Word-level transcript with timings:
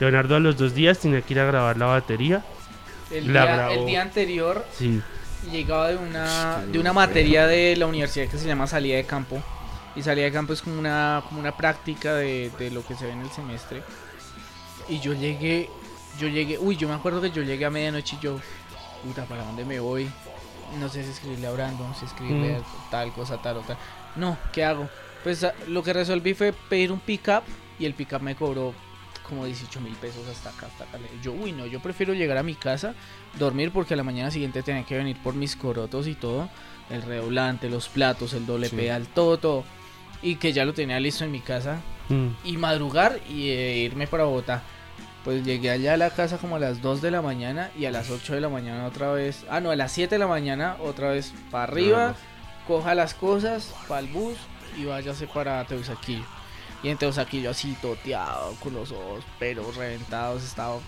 Leonardo 0.00 0.36
a 0.36 0.40
los 0.40 0.56
dos 0.56 0.74
días 0.74 0.98
tenía 0.98 1.20
que 1.22 1.34
ir 1.34 1.40
a 1.40 1.44
grabar 1.44 1.76
la 1.76 1.86
batería. 1.86 2.42
El, 3.10 3.32
La 3.32 3.42
día, 3.44 3.54
grabó. 3.56 3.72
el 3.74 3.86
día 3.86 4.02
anterior 4.02 4.64
Sí. 4.76 5.00
llegaba 5.50 5.88
de 5.88 5.96
una, 5.96 6.62
de 6.66 6.78
una 6.78 6.92
materia 6.92 7.46
de 7.46 7.76
la 7.76 7.86
universidad 7.86 8.28
que 8.28 8.38
se 8.38 8.46
llama 8.46 8.66
salida 8.66 8.96
de 8.96 9.04
campo. 9.04 9.42
Y 9.96 10.02
salida 10.02 10.24
de 10.24 10.32
campo 10.32 10.52
es 10.52 10.62
como 10.62 10.78
una, 10.78 11.22
como 11.28 11.40
una 11.40 11.56
práctica 11.56 12.14
de, 12.14 12.50
de 12.58 12.70
lo 12.70 12.84
que 12.86 12.94
se 12.94 13.06
ve 13.06 13.12
en 13.12 13.20
el 13.20 13.30
semestre. 13.30 13.82
Y 14.88 15.00
yo 15.00 15.12
llegué, 15.12 15.68
yo 16.18 16.28
llegué, 16.28 16.58
uy, 16.58 16.76
yo 16.76 16.88
me 16.88 16.94
acuerdo 16.94 17.20
que 17.20 17.30
yo 17.30 17.42
llegué 17.42 17.64
a 17.64 17.70
medianoche 17.70 18.16
y 18.20 18.24
yo, 18.24 18.38
puta, 19.04 19.24
¿para 19.24 19.44
dónde 19.44 19.64
me 19.64 19.80
voy? 19.80 20.08
No 20.78 20.88
sé 20.88 21.02
si 21.04 21.10
escribirle 21.10 21.48
a 21.48 21.50
Brandon, 21.50 21.92
si 21.96 22.04
escribirle 22.06 22.58
Mm. 22.60 22.90
tal 22.90 23.12
cosa, 23.12 23.42
tal 23.42 23.58
o 23.58 23.60
tal. 23.62 23.76
No, 24.16 24.38
¿qué 24.52 24.64
hago? 24.64 24.88
Pues 25.24 25.42
a- 25.44 25.52
lo 25.66 25.82
que 25.82 25.92
resolví 25.92 26.32
fue 26.34 26.52
pedir 26.52 26.92
un 26.92 27.00
pick-up 27.00 27.42
y 27.78 27.84
el 27.86 27.94
pick-up 27.94 28.22
me 28.22 28.36
cobró 28.36 28.72
como 29.30 29.46
18 29.46 29.80
mil 29.80 29.94
pesos 29.94 30.28
hasta 30.28 30.50
acá, 30.50 30.66
hasta 30.66 30.84
acá. 30.84 30.98
Yo, 31.22 31.32
uy, 31.32 31.52
no, 31.52 31.64
yo 31.64 31.80
prefiero 31.80 32.12
llegar 32.12 32.36
a 32.36 32.42
mi 32.42 32.54
casa, 32.54 32.94
dormir 33.38 33.70
porque 33.72 33.94
a 33.94 33.96
la 33.96 34.02
mañana 34.02 34.30
siguiente 34.30 34.62
tenía 34.62 34.84
que 34.84 34.96
venir 34.98 35.16
por 35.22 35.34
mis 35.34 35.56
corotos 35.56 36.06
y 36.06 36.14
todo. 36.14 36.50
El 36.90 37.00
redoblante, 37.02 37.70
los 37.70 37.88
platos, 37.88 38.34
el 38.34 38.44
doble 38.44 38.68
Sí. 38.68 38.76
pedal, 38.76 39.06
todo, 39.06 39.38
todo. 39.38 39.64
Y 40.22 40.34
que 40.36 40.52
ya 40.52 40.66
lo 40.66 40.74
tenía 40.74 41.00
listo 41.00 41.24
en 41.24 41.30
mi 41.30 41.40
casa. 41.40 41.80
Mm. 42.10 42.26
Y 42.44 42.56
madrugar 42.58 43.18
y 43.30 43.48
eh, 43.50 43.78
irme 43.78 44.06
para 44.06 44.24
Bogotá. 44.24 44.62
Pues 45.24 45.44
llegué 45.44 45.70
allá 45.70 45.94
a 45.94 45.96
la 45.96 46.10
casa 46.10 46.38
como 46.38 46.56
a 46.56 46.58
las 46.58 46.82
2 46.82 47.00
de 47.02 47.10
la 47.10 47.22
mañana 47.22 47.70
y 47.78 47.84
a 47.84 47.90
las 47.90 48.10
8 48.10 48.34
de 48.34 48.40
la 48.40 48.48
mañana 48.48 48.86
otra 48.86 49.12
vez. 49.12 49.44
Ah, 49.48 49.60
no, 49.60 49.70
a 49.70 49.76
las 49.76 49.92
7 49.92 50.14
de 50.14 50.18
la 50.18 50.26
mañana 50.26 50.76
otra 50.82 51.10
vez 51.10 51.32
para 51.50 51.64
arriba. 51.64 52.14
Coja 52.66 52.94
las 52.94 53.14
cosas 53.14 53.74
para 53.86 54.00
el 54.00 54.06
bus 54.08 54.36
y 54.78 54.84
váyase 54.86 55.26
para 55.26 55.64
Teusaquillo. 55.66 56.24
Y 56.82 56.88
en 56.88 56.96
Teusaquillo 56.96 57.50
así 57.50 57.76
toteado, 57.82 58.54
con 58.60 58.72
los 58.72 58.90
ojos 58.92 59.24
pero 59.38 59.70
reventados. 59.72 60.42
Estaba 60.42 60.78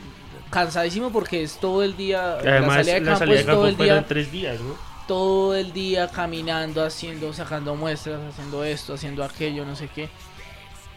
cansadísimo 0.50 1.10
porque 1.10 1.42
es 1.42 1.58
todo 1.58 1.82
el 1.82 1.96
día. 1.96 2.38
Además, 2.38 2.78
la 2.78 2.84
salida 2.84 2.94
de 2.94 3.04
campo 3.04 3.18
salida 3.18 3.36
de 3.38 3.44
todo 3.44 3.68
el 3.68 3.76
día 3.76 4.06
tres 4.06 4.32
días, 4.32 4.60
¿no? 4.60 4.92
todo 5.06 5.54
el 5.54 5.72
día 5.72 6.08
caminando, 6.08 6.84
haciendo, 6.84 7.32
sacando 7.32 7.74
muestras, 7.74 8.20
haciendo 8.30 8.64
esto, 8.64 8.94
haciendo 8.94 9.24
aquello, 9.24 9.64
no 9.64 9.76
sé 9.76 9.88
qué. 9.88 10.08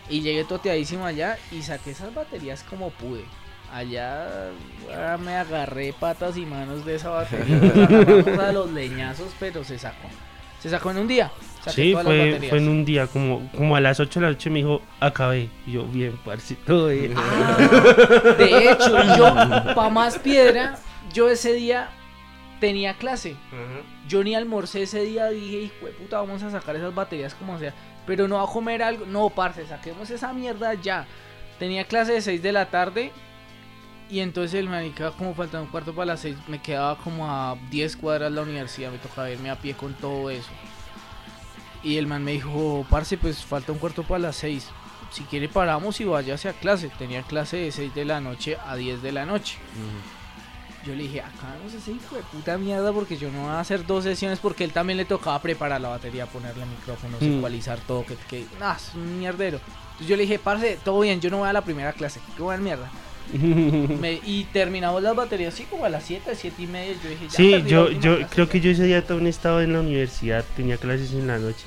Y 0.10 0.22
llegué 0.22 0.44
toteadísimo 0.44 1.06
allá 1.06 1.38
y 1.52 1.62
saqué 1.64 1.92
esas 1.92 2.14
baterías 2.14 2.64
como 2.64 2.92
pude. 2.92 3.26
Allá 3.74 4.52
ah, 4.96 5.18
me 5.18 5.36
agarré 5.36 5.92
patas 5.92 6.38
y 6.38 6.46
manos 6.46 6.86
de 6.86 6.96
esa 6.96 7.10
batería. 7.10 7.58
nos 7.58 8.40
a 8.40 8.52
los 8.52 8.72
leñazos, 8.72 9.34
pero 9.40 9.64
se 9.64 9.80
sacó. 9.80 10.08
Se 10.62 10.70
sacó 10.70 10.92
en 10.92 11.00
un 11.00 11.08
día. 11.08 11.32
Saqué 11.66 11.82
Sí, 11.82 11.94
fue, 11.94 12.40
fue 12.48 12.58
en 12.60 12.70
un 12.70 12.86
día, 12.86 13.08
como, 13.08 13.50
como 13.52 13.76
a 13.76 13.82
las 13.82 14.00
8 14.00 14.20
de 14.20 14.26
la 14.26 14.32
noche 14.32 14.52
me 14.52 14.60
dijo, 14.60 14.82
acabé. 15.00 15.50
Y 15.66 15.72
yo, 15.74 15.86
bien, 15.86 16.18
bien. 16.24 17.14
Ah, 17.18 17.58
de 18.38 18.72
hecho, 18.72 19.18
yo, 19.18 19.34
pa' 19.76 19.90
más 19.90 20.20
piedra, 20.20 20.78
yo 21.12 21.28
ese 21.28 21.54
día 21.54 21.90
tenía 22.60 22.94
clase. 22.94 23.36
Ajá. 23.52 23.82
Yo 24.08 24.24
ni 24.24 24.36
almorcé 24.36 24.84
ese 24.84 25.02
día, 25.02 25.30
dije, 25.30 25.58
hijo 25.62 25.88
de 25.88 25.92
puta, 25.94 26.20
vamos 26.20 26.44
a 26.44 26.52
sacar 26.52 26.76
esas 26.76 26.94
baterías 26.94 27.34
como 27.34 27.58
sea. 27.58 27.74
Pero 28.06 28.28
no 28.28 28.40
a 28.40 28.48
comer 28.48 28.84
algo. 28.84 29.08
No, 29.08 29.32
parce, 29.32 29.66
saquemos 29.66 30.12
esa 30.12 30.32
mierda 30.34 30.76
ya. 30.76 31.08
Tenía 31.58 31.86
clase 31.86 32.14
de 32.14 32.22
6 32.22 32.44
de 32.44 32.52
la 32.52 32.70
tarde. 32.70 33.12
Y 34.08 34.20
entonces 34.20 34.60
el 34.60 34.70
manica, 34.70 35.10
como 35.18 35.34
faltaba 35.34 35.64
un 35.64 35.70
cuarto 35.72 35.96
para 35.96 36.06
las 36.06 36.20
6, 36.20 36.38
me 36.48 36.62
quedaba 36.62 36.96
como 36.98 37.28
a 37.28 37.58
10 37.72 37.98
cuadras 37.98 38.32
la 38.32 38.44
universidad. 38.44 38.92
Me 38.92 39.00
tocaba 39.00 39.32
irme 39.32 39.50
a 39.50 39.56
pie 39.56 39.74
con 39.74 39.96
todo 39.96 40.30
eso. 40.30 40.52
Y 41.86 41.98
el 41.98 42.08
man 42.08 42.24
me 42.24 42.32
dijo, 42.34 42.86
parce, 42.90 43.16
pues 43.18 43.46
falta 43.46 43.72
un 43.72 43.78
cuarto 43.78 44.04
para 44.04 44.20
las 44.20 44.36
6. 44.38 44.68
Si 45.12 45.24
quiere 45.24 45.48
paramos 45.48 46.02
y 46.02 46.04
váyase 46.04 46.50
a 46.50 46.54
clase. 46.54 46.90
Tenía 46.98 47.22
clase 47.22 47.58
de 47.58 47.72
6 47.72 47.94
de 47.96 48.04
la 48.06 48.20
noche 48.20 48.58
a 48.68 48.76
10 48.76 49.02
de 49.02 49.12
la 49.14 49.26
noche. 49.26 49.58
Yo 50.86 50.94
le 50.96 51.04
dije, 51.04 51.22
acabamos 51.22 51.74
ese 51.74 51.92
hijo 51.92 52.16
de 52.16 52.22
puta 52.24 52.58
mierda 52.58 52.92
porque 52.92 53.18
yo 53.18 53.32
no 53.32 53.44
voy 53.44 53.52
a 53.52 53.60
hacer 53.60 53.86
dos 53.88 54.04
sesiones 54.04 54.40
porque 54.40 54.64
él 54.64 54.72
también 54.72 54.98
le 54.98 55.06
tocaba 55.06 55.42
preparar 55.42 55.80
la 55.82 55.90
batería, 55.90 56.26
ponerle 56.28 56.66
micrófonos, 56.66 57.22
Mm. 57.22 57.38
ecualizar 57.38 57.80
todo, 57.88 58.06
que, 58.06 58.16
que 58.30 58.46
nah, 58.60 58.76
es 58.76 58.92
un 58.94 59.18
mierdero. 59.20 59.60
Entonces 59.92 60.08
yo 60.08 60.16
le 60.16 60.24
dije, 60.24 60.38
parce, 60.40 60.78
todo 60.84 61.00
bien, 61.00 61.22
yo 61.22 61.30
no 61.30 61.38
voy 61.38 61.50
a 61.50 61.54
la 61.54 61.62
primera 61.64 61.94
clase, 61.94 62.20
que 62.36 62.42
voy 62.42 62.54
a 62.54 62.58
mierda. 62.58 62.90
Me- 64.00 64.20
y 64.26 64.46
terminamos 64.54 65.02
las 65.04 65.16
baterías 65.16 65.54
así 65.54 65.64
como 65.66 65.86
a 65.86 65.90
las 65.90 66.04
7, 66.04 66.32
7 66.36 66.62
y 66.62 66.68
media. 66.68 66.94
Yo 67.04 67.10
dije, 67.10 67.26
ya 67.28 67.38
Sí, 67.38 67.52
yo, 67.68 67.90
yo 67.92 68.18
clase, 68.18 68.34
creo 68.34 68.46
ya". 68.46 68.52
que 68.52 68.62
yo 68.62 68.72
ese 68.72 68.84
día 68.84 69.06
también 69.06 69.28
estaba 69.28 69.64
en 69.64 69.74
la 69.74 69.80
universidad, 69.82 70.44
tenía 70.56 70.78
clases 70.78 71.12
en 71.14 71.28
la 71.28 71.38
noche. 71.40 71.66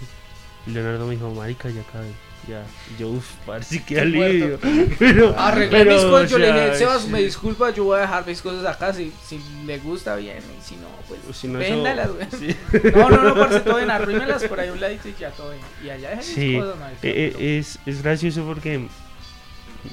Y 0.66 0.70
Leonardo 0.70 1.06
me 1.06 1.14
dijo, 1.14 1.30
marica, 1.34 1.68
ya 1.70 1.80
acabé. 1.82 2.08
Ya, 2.46 2.62
yo, 2.98 3.08
uff, 3.10 3.26
parce, 3.44 3.82
qué 3.84 3.94
Qué 3.96 4.00
alivio. 4.00 4.58
Pero, 4.98 5.34
Arreglé 5.38 5.78
pero, 5.84 5.92
mis 5.92 6.02
cosas, 6.04 6.30
yo 6.30 6.38
le 6.38 6.46
dije, 6.52 6.74
Sebas, 6.76 7.02
sí. 7.02 7.08
me 7.10 7.20
disculpa, 7.20 7.70
yo 7.70 7.84
voy 7.84 7.98
a 7.98 8.02
dejar 8.02 8.26
mis 8.26 8.40
cosas 8.40 8.64
acá, 8.64 8.94
si, 8.94 9.12
si 9.26 9.38
le 9.66 9.78
gusta 9.78 10.16
bien, 10.16 10.38
y 10.38 10.64
si 10.64 10.76
no, 10.76 10.86
pues 11.08 11.20
si 11.36 11.48
no, 11.48 11.58
véndalas, 11.58 12.08
sí. 12.38 12.54
No, 12.94 13.10
no, 13.10 13.22
no, 13.22 13.34
parce, 13.34 13.60
todo 13.60 13.76
bien, 13.76 13.90
arrímelas 13.90 14.44
por 14.44 14.60
ahí 14.60 14.70
un 14.70 14.80
ladito 14.80 15.08
y 15.08 15.14
ya 15.20 15.30
todo 15.30 15.50
bien. 15.50 15.62
Y 15.84 15.90
allá 15.90 16.10
dejé 16.10 16.22
Sí, 16.22 16.40
mis 16.46 16.60
cosas, 16.62 16.78
marica, 16.78 17.00
Eh, 17.08 17.34
eh, 17.38 17.58
es, 17.58 17.78
es 17.84 18.02
gracioso 18.02 18.44
porque, 18.46 18.86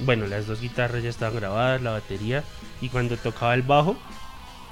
bueno, 0.05 0.27
las 0.27 0.47
dos 0.47 0.61
guitarras 0.61 1.03
ya 1.03 1.09
estaban 1.09 1.35
grabadas, 1.35 1.81
la 1.81 1.91
batería, 1.91 2.43
y 2.81 2.89
cuando 2.89 3.17
tocaba 3.17 3.53
el 3.53 3.61
bajo, 3.61 3.95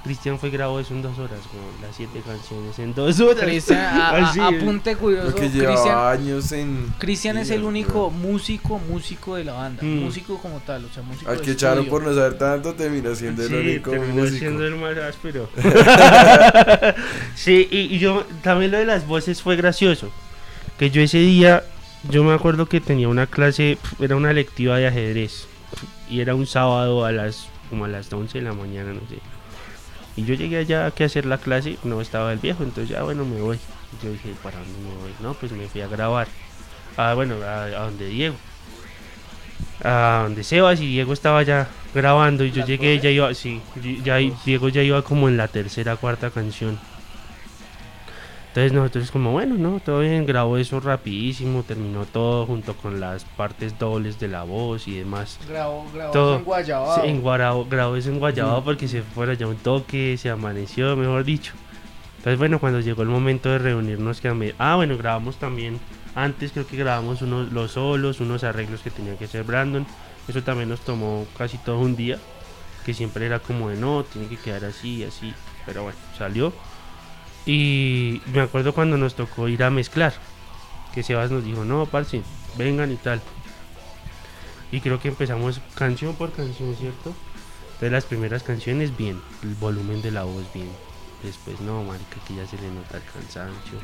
Cristian 0.02 0.38
fue 0.38 0.50
grabó 0.50 0.80
eso 0.80 0.92
en 0.92 1.00
dos 1.00 1.18
horas, 1.18 1.38
como 1.50 1.62
las 1.80 1.96
siete 1.96 2.20
canciones 2.20 2.78
en 2.78 2.94
dos 2.94 3.18
horas. 3.20 3.42
Cristian, 3.42 3.78
a- 3.80 4.10
a- 4.10 4.28
Así, 4.28 4.38
apunte 4.38 4.94
curioso. 4.96 5.34
Cristian, 5.34 5.62
llevaba 5.70 6.10
años 6.12 6.52
en. 6.52 6.92
Cristian 6.98 7.38
es 7.38 7.48
el 7.48 7.64
único 7.64 8.10
músico, 8.10 8.78
músico 8.78 9.36
de 9.36 9.44
la 9.44 9.54
banda. 9.54 9.82
Mm. 9.82 10.00
Músico 10.04 10.38
como 10.42 10.58
tal, 10.60 10.84
o 10.84 10.88
sea, 10.92 11.02
músico 11.02 11.30
Al 11.30 11.40
que 11.40 11.52
echaron 11.52 11.86
por 11.86 12.02
no 12.02 12.14
saber 12.14 12.36
tanto, 12.36 12.74
terminó 12.74 13.14
siendo 13.14 13.44
el 13.44 13.48
Sí, 13.48 13.54
único 13.54 13.90
terminó 13.92 14.14
músico. 14.14 14.38
siendo 14.40 14.66
el 14.66 14.74
más 14.76 14.94
áspero. 14.98 15.48
sí, 17.34 17.68
y, 17.70 17.78
y 17.94 17.98
yo 17.98 18.24
también 18.42 18.70
lo 18.70 18.78
de 18.78 18.84
las 18.86 19.06
voces 19.06 19.42
fue 19.42 19.56
gracioso. 19.56 20.10
Que 20.78 20.90
yo 20.90 21.00
ese 21.02 21.18
día, 21.18 21.64
yo 22.10 22.24
me 22.24 22.34
acuerdo 22.34 22.66
que 22.66 22.80
tenía 22.80 23.08
una 23.08 23.26
clase, 23.26 23.78
era 24.00 24.16
una 24.16 24.32
lectiva 24.32 24.76
de 24.76 24.86
ajedrez. 24.86 25.46
Y 26.08 26.20
era 26.20 26.34
un 26.34 26.46
sábado 26.46 27.04
a 27.04 27.12
las 27.12 27.48
como 27.70 27.86
a 27.86 27.88
las 27.88 28.12
11 28.12 28.38
de 28.38 28.44
la 28.44 28.52
mañana, 28.52 28.92
no 28.92 29.00
sé. 29.08 29.18
Y 30.16 30.24
yo 30.24 30.34
llegué 30.34 30.58
allá 30.58 30.86
a 30.86 30.90
que 30.92 31.04
hacer 31.04 31.26
la 31.26 31.38
clase, 31.38 31.76
no 31.82 32.00
estaba 32.00 32.32
el 32.32 32.38
viejo, 32.38 32.62
entonces 32.62 32.88
ya 32.88 33.02
bueno, 33.02 33.24
me 33.24 33.40
voy. 33.40 33.58
Yo 34.02 34.12
dije, 34.12 34.32
¿para 34.42 34.58
dónde 34.58 34.78
me 34.78 34.94
voy? 35.00 35.12
No, 35.20 35.34
pues 35.34 35.50
me 35.52 35.66
fui 35.66 35.80
a 35.80 35.88
grabar. 35.88 36.28
Ah, 36.96 37.14
bueno, 37.14 37.36
a, 37.42 37.64
a 37.64 37.84
donde 37.86 38.06
Diego. 38.06 38.36
A 39.82 40.20
donde 40.24 40.44
Sebas 40.44 40.80
y 40.80 40.86
Diego 40.86 41.12
estaba 41.12 41.42
ya 41.42 41.68
grabando 41.94 42.44
y 42.44 42.52
yo 42.52 42.60
¿Las 42.60 42.68
llegué, 42.68 43.00
ya 43.00 43.10
iba, 43.10 43.34
sí, 43.34 43.60
ya 44.04 44.16
Diego 44.16 44.68
ya 44.68 44.82
iba 44.82 45.02
como 45.02 45.28
en 45.28 45.36
la 45.36 45.48
tercera, 45.48 45.96
cuarta 45.96 46.30
canción. 46.30 46.78
Entonces 48.54 48.72
nosotros 48.72 49.10
como, 49.10 49.32
bueno, 49.32 49.56
no, 49.56 49.80
todo 49.80 49.98
bien, 49.98 50.24
grabó 50.26 50.58
eso 50.58 50.78
rapidísimo, 50.78 51.64
terminó 51.64 52.04
todo 52.06 52.46
junto 52.46 52.76
con 52.76 53.00
las 53.00 53.24
partes 53.24 53.76
dobles 53.80 54.20
de 54.20 54.28
la 54.28 54.44
voz 54.44 54.86
y 54.86 54.96
demás. 54.96 55.40
Grabó, 55.48 55.84
grabó 55.92 56.12
Todo. 56.12 56.36
en 56.36 56.44
Guayabao. 56.44 56.94
Sí, 56.94 57.08
en 57.08 57.20
Guarao, 57.20 57.64
grabó 57.64 57.96
eso 57.96 58.10
en 58.10 58.20
Guayabao 58.20 58.62
porque 58.62 58.86
se 58.86 59.02
fue 59.02 59.28
allá 59.28 59.48
un 59.48 59.56
toque, 59.56 60.16
se 60.16 60.30
amaneció, 60.30 60.94
mejor 60.94 61.24
dicho. 61.24 61.52
Entonces, 62.18 62.38
bueno, 62.38 62.60
cuando 62.60 62.78
llegó 62.78 63.02
el 63.02 63.08
momento 63.08 63.48
de 63.48 63.58
reunirnos, 63.58 64.20
que 64.20 64.54
ah, 64.58 64.76
bueno, 64.76 64.96
grabamos 64.96 65.34
también, 65.38 65.80
antes 66.14 66.52
creo 66.52 66.64
que 66.64 66.76
grabamos 66.76 67.22
unos 67.22 67.50
los 67.50 67.72
solos, 67.72 68.20
unos 68.20 68.44
arreglos 68.44 68.82
que 68.82 68.92
tenía 68.92 69.18
que 69.18 69.24
hacer 69.24 69.42
Brandon. 69.42 69.84
Eso 70.28 70.44
también 70.44 70.68
nos 70.68 70.78
tomó 70.82 71.26
casi 71.36 71.58
todo 71.58 71.80
un 71.80 71.96
día, 71.96 72.20
que 72.86 72.94
siempre 72.94 73.26
era 73.26 73.40
como 73.40 73.68
de 73.70 73.76
no, 73.78 74.04
tiene 74.04 74.28
que 74.28 74.36
quedar 74.36 74.64
así, 74.64 75.02
así. 75.02 75.34
Pero 75.66 75.82
bueno, 75.82 75.98
salió. 76.16 76.52
Y 77.46 78.22
me 78.32 78.40
acuerdo 78.40 78.72
cuando 78.74 78.96
nos 78.96 79.14
tocó 79.14 79.48
ir 79.48 79.62
a 79.62 79.70
mezclar, 79.70 80.14
que 80.94 81.02
Sebas 81.02 81.30
nos 81.30 81.44
dijo, 81.44 81.64
no, 81.64 81.86
parce, 81.86 82.22
vengan 82.56 82.90
y 82.92 82.96
tal. 82.96 83.20
Y 84.72 84.80
creo 84.80 84.98
que 85.00 85.08
empezamos 85.08 85.60
canción 85.74 86.14
por 86.14 86.32
canción, 86.32 86.74
¿cierto? 86.76 87.14
Entonces 87.66 87.92
las 87.92 88.04
primeras 88.04 88.42
canciones 88.42 88.96
bien, 88.96 89.20
el 89.42 89.54
volumen 89.54 90.00
de 90.02 90.10
la 90.10 90.24
voz 90.24 90.44
bien. 90.54 90.68
Después 91.22 91.60
no, 91.60 91.82
marica, 91.84 92.16
que 92.26 92.34
ya 92.34 92.46
se 92.46 92.56
le 92.56 92.68
nota 92.68 92.96
el 92.96 93.02
cansancio. 93.12 93.78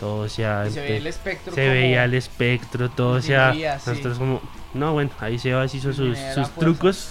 Todo 0.00 0.28
se 0.28 0.44
ha 0.44 0.66
Y 0.66 0.72
se 0.72 0.80
empe- 0.84 0.88
ve 0.88 0.96
el 0.98 1.06
espectro. 1.06 1.54
se 1.54 1.60
como- 1.62 1.72
veía 1.72 2.04
el 2.04 2.14
espectro, 2.14 2.90
todo 2.90 3.20
se 3.20 3.28
sí. 3.52 3.62
Nosotros 3.86 4.18
como... 4.18 4.40
No, 4.72 4.92
bueno, 4.92 5.10
ahí 5.20 5.38
Sebas 5.38 5.74
hizo 5.74 5.92
sus, 5.92 6.18
sus 6.34 6.50
trucos. 6.56 7.10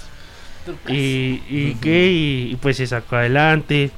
Y, 0.87 1.41
y 1.49 1.77
qué, 1.81 2.09
y, 2.11 2.51
y 2.51 2.55
pues 2.57 2.77
se 2.77 2.87
sacó 2.87 3.15
adelante. 3.17 3.91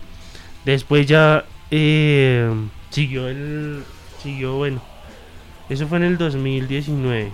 Después 0.66 1.08
ya 1.08 1.46
eh, 1.72 2.52
siguió 2.90 3.28
el. 3.28 3.84
Siguió, 4.22 4.56
bueno. 4.56 4.82
Eso 5.70 5.88
fue 5.88 5.98
en 5.98 6.04
el 6.04 6.18
2019. 6.18 7.32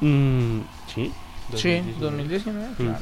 Mm, 0.00 0.60
sí. 0.94 1.12
Sí, 1.56 1.82
2019. 1.98 1.98
2019, 2.00 2.68
claro. 2.76 2.98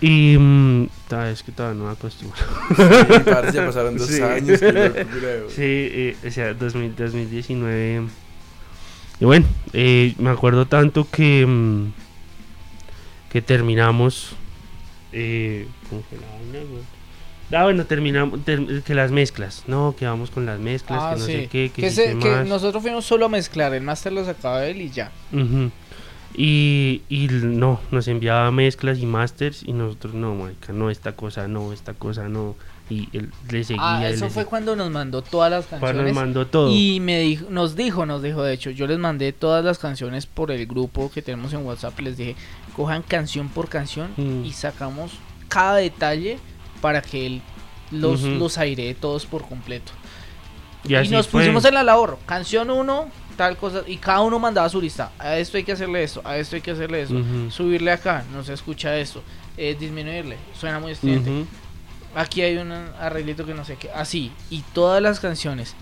Y. 0.00 0.36
mm, 0.38 0.88
es 1.32 1.42
que 1.42 1.52
todavía 1.52 1.78
no 1.80 1.86
me 1.86 1.92
acostumbro. 1.92 2.36
Sí, 2.38 3.20
parce, 3.24 3.52
ya 3.52 3.66
pasaron 3.66 3.96
dos 3.96 4.08
Sí. 4.08 4.20
años. 4.20 4.60
locura. 4.60 4.92
Sí, 5.48 5.62
eh, 5.62 6.16
o 6.26 6.30
sea, 6.30 6.54
2000 6.54 6.96
2019. 6.96 8.06
Y 9.20 9.24
bueno, 9.24 9.46
eh, 9.72 10.14
me 10.18 10.30
acuerdo 10.30 10.66
tanto 10.66 11.08
que. 11.10 11.46
mm, 11.46 11.92
que 13.30 13.42
terminamos. 13.42 14.32
Eh, 15.12 15.66
¿Cómo 15.88 16.02
fue 16.08 16.18
la 16.18 16.26
vaina, 16.26 16.70
güey? 16.70 16.82
Ah, 17.52 17.64
bueno, 17.64 17.84
terminamos. 17.84 18.44
ter- 18.44 18.82
que 18.82 18.94
las 18.94 19.10
mezclas. 19.10 19.64
No, 19.66 19.94
que 19.98 20.06
vamos 20.06 20.30
con 20.30 20.46
las 20.46 20.58
mezclas, 20.58 20.98
Ah, 21.02 21.12
que 21.14 21.20
no 21.20 21.26
sí. 21.26 21.32
sé 21.32 21.48
qué, 21.48 21.70
que, 21.74 21.82
Que, 21.82 21.90
sí, 21.90 21.96
se- 21.96 22.18
que 22.18 22.44
nosotros 22.44 22.82
fuimos 22.82 23.04
solo 23.04 23.26
a 23.26 23.28
mezclar, 23.28 23.74
el 23.74 23.82
máster 23.82 24.12
lo 24.12 24.24
sacaba 24.24 24.66
él 24.66 24.80
y 24.80 24.90
ya. 24.90 25.10
Y, 26.36 27.02
y 27.08 27.28
no, 27.30 27.80
nos 27.92 28.08
enviaba 28.08 28.50
mezclas 28.50 28.98
y 28.98 29.06
masters 29.06 29.62
y 29.62 29.72
nosotros 29.72 30.14
no, 30.14 30.34
marica, 30.34 30.72
no, 30.72 30.90
esta 30.90 31.12
cosa 31.12 31.46
no, 31.46 31.72
esta 31.72 31.94
cosa 31.94 32.28
no. 32.28 32.56
Y 32.90 33.08
él 33.16 33.30
le 33.50 33.62
seguía. 33.64 33.82
Ah, 33.98 34.08
eso 34.08 34.24
fue 34.26 34.28
seguía. 34.30 34.44
cuando 34.46 34.76
nos 34.76 34.90
mandó 34.90 35.22
todas 35.22 35.50
las 35.50 35.64
Cuando 35.66 35.86
canciones. 35.86 36.12
nos 36.14 36.22
mandó 36.22 36.46
todo. 36.48 36.70
Y 36.74 36.98
me 37.00 37.20
dijo, 37.20 37.46
nos 37.50 37.76
dijo, 37.76 38.04
nos 38.04 38.20
dijo, 38.22 38.42
de 38.42 38.52
hecho, 38.52 38.70
yo 38.70 38.86
les 38.88 38.98
mandé 38.98 39.32
todas 39.32 39.64
las 39.64 39.78
canciones 39.78 40.26
por 40.26 40.50
el 40.50 40.66
grupo 40.66 41.10
que 41.10 41.22
tenemos 41.22 41.52
en 41.54 41.64
WhatsApp. 41.64 41.98
Les 42.00 42.16
dije, 42.16 42.34
cojan 42.76 43.02
canción 43.02 43.48
por 43.48 43.68
canción 43.68 44.10
Mm. 44.16 44.44
y 44.44 44.52
sacamos 44.52 45.12
cada 45.48 45.76
detalle 45.76 46.38
para 46.84 47.00
que 47.00 47.24
él 47.24 47.40
los, 47.90 48.20
Ujú. 48.24 48.32
los 48.32 48.58
airee 48.58 48.92
todos 48.92 49.24
por 49.24 49.48
completo. 49.48 49.90
y 50.86 50.94
Y, 50.94 51.08
nos 51.08 51.26
fue. 51.28 51.40
pusimos 51.40 51.64
en 51.64 51.72
la 51.72 51.82
labor, 51.82 52.18
canción 52.26 52.68
1, 52.68 53.08
tal 53.38 53.56
cosa, 53.56 53.80
y 53.86 53.96
cada 53.96 54.20
uno 54.20 54.38
mandaba 54.38 54.68
su 54.68 54.82
lista. 54.82 55.12
A 55.18 55.38
esto 55.38 55.56
hay 55.56 55.64
que 55.64 55.72
hacerle 55.72 56.02
esto, 56.02 56.20
a 56.24 56.36
esto 56.36 56.56
hay 56.56 56.60
que 56.62 56.72
hacerle 56.72 57.00
eso. 57.00 57.14
Ujú. 57.14 57.50
Subirle 57.50 57.90
acá, 57.90 58.22
no 58.34 58.44
se 58.44 58.52
escucha 58.52 58.94
esto. 58.98 59.22
eh, 59.56 59.74
disminuirle, 59.80 60.36
suena 60.60 60.78
muy 60.78 60.92
estridente. 60.92 61.30
Ujú. 61.30 61.46
Aquí 62.16 62.42
hay 62.42 62.58
un 62.58 62.70
arreglito 62.72 63.46
que 63.46 63.54
no 63.54 63.64
sé 63.64 63.76
qué. 63.76 63.88
Así. 63.94 64.30
Y 64.50 64.60
todas 64.74 65.00
las 65.00 65.20
canciones. 65.20 65.74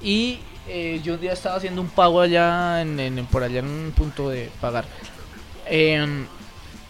Y 0.00 0.38
eh, 0.68 1.00
yo 1.04 1.14
un 1.14 1.20
día 1.20 1.32
estaba 1.34 1.56
haciendo 1.56 1.82
un 1.82 1.88
pago 1.88 2.20
allá, 2.22 2.80
en, 2.80 2.98
en- 2.98 3.26
por 3.26 3.42
allá 3.42 3.58
en 3.58 3.66
un 3.66 3.92
punto 3.94 4.30
de 4.30 4.48
pagar. 4.62 4.86
Em, 5.66 6.24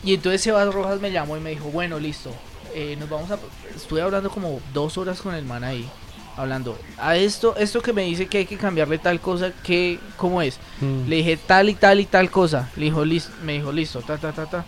y 0.05 0.15
entonces 0.15 0.43
Sebas 0.43 0.73
Rojas 0.73 1.01
me 1.01 1.11
llamó 1.11 1.37
y 1.37 1.41
me 1.41 1.51
dijo, 1.51 1.65
bueno, 1.71 1.99
listo. 1.99 2.31
Eh, 2.77 2.97
nos 3.01 3.09
vamos 3.09 3.31
a... 3.31 3.39
Estuve 3.75 4.03
hablando 4.03 4.31
como 4.31 4.61
dos 4.73 4.97
horas 4.99 5.21
con 5.21 5.35
el 5.35 5.45
man 5.45 5.65
ahí. 5.65 5.89
Hablando. 6.37 6.79
A 6.99 7.17
esto, 7.17 7.57
esto 7.57 7.81
que 7.81 7.93
me 7.95 8.03
dice 8.03 8.27
que 8.27 8.39
hay 8.39 8.45
que 8.47 8.59
cambiarle 8.59 8.99
tal 8.99 9.19
cosa, 9.21 9.53
que, 9.65 9.99
¿cómo 10.19 10.43
es? 10.43 10.59
Mm. 10.83 11.09
Le 11.09 11.17
dije 11.17 11.39
tal 11.39 11.71
y 11.71 11.75
tal 11.75 11.99
y 11.99 12.05
tal 12.05 12.31
cosa. 12.31 12.69
Le 12.77 12.85
dijo, 12.85 13.05
listo, 13.07 13.33
me 13.43 13.55
dijo, 13.55 13.73
listo, 13.73 14.03
ta, 14.03 14.19
ta, 14.19 14.33
ta, 14.33 14.45
ta. 14.45 14.65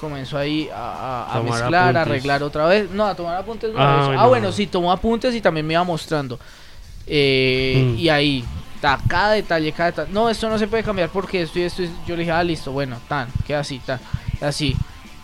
Comenzó 0.00 0.38
ahí 0.38 0.70
a, 0.74 0.76
a- 0.78 1.30
a 1.34 1.38
Tomar 1.40 1.60
mezclar, 1.60 1.96
a 1.98 2.00
arreglar 2.02 2.42
otra 2.42 2.64
vez. 2.64 2.90
No, 2.90 3.04
a 3.06 3.14
tomar 3.14 3.36
apuntes 3.36 3.70
no. 3.70 3.78
Ah, 3.78 4.06
bueno. 4.06 4.20
Ah, 4.22 4.26
bueno, 4.28 4.50
sí, 4.52 4.66
tomó 4.66 4.90
apuntes 4.90 5.34
y 5.34 5.42
también 5.42 5.66
me 5.66 5.74
iba 5.74 5.84
mostrando. 5.84 6.38
Eh, 7.06 7.84
Mm. 7.94 7.98
Y 7.98 8.08
ahí, 8.08 8.44
cada 9.08 9.32
detalle, 9.32 9.72
cada 9.72 9.90
detalle. 9.90 10.12
No, 10.12 10.30
esto 10.30 10.48
no 10.48 10.58
se 10.58 10.66
puede 10.68 10.82
cambiar 10.82 11.10
porque 11.10 11.42
esto 11.42 11.58
y 11.58 11.62
esto. 11.64 11.82
Yo 12.06 12.16
le 12.16 12.20
dije, 12.20 12.30
ah, 12.32 12.42
listo, 12.42 12.72
bueno, 12.72 12.96
tan, 13.08 13.28
queda 13.46 13.60
así, 13.60 13.78
tan, 13.80 14.00
así. 14.40 14.74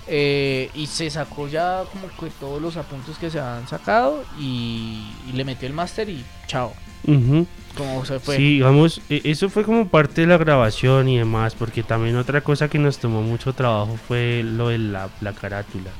Eh, 0.08 0.70
y 0.74 0.86
se 0.86 1.10
sacó 1.10 1.48
ya 1.48 1.82
como 1.92 2.08
que 2.08 2.30
todos 2.38 2.62
los 2.62 2.76
apuntes 2.76 3.18
que 3.18 3.28
se 3.30 3.40
han 3.40 3.66
sacado 3.66 4.24
y, 4.38 5.04
y 5.28 5.32
le 5.32 5.44
metió 5.44 5.66
el 5.66 5.74
máster 5.74 6.08
y 6.08 6.24
chao. 6.46 6.72
Ujú. 7.06 7.46
Como 7.76 8.04
se 8.04 8.20
fue. 8.20 8.36
Sí, 8.36 8.54
digamos, 8.54 9.00
e- 9.10 9.22
eso 9.24 9.50
fue 9.50 9.64
como 9.64 9.88
parte 9.88 10.20
de 10.22 10.26
la 10.28 10.38
grabación 10.38 11.08
y 11.08 11.18
demás, 11.18 11.54
porque 11.54 11.82
también 11.82 12.16
otra 12.16 12.40
cosa 12.40 12.68
que 12.68 12.78
nos 12.78 12.98
tomó 12.98 13.20
mucho 13.22 13.52
trabajo 13.52 13.98
fue 14.08 14.42
lo 14.44 14.68
de 14.68 14.78
la, 14.78 15.08
la 15.20 15.32
carátula. 15.32 15.90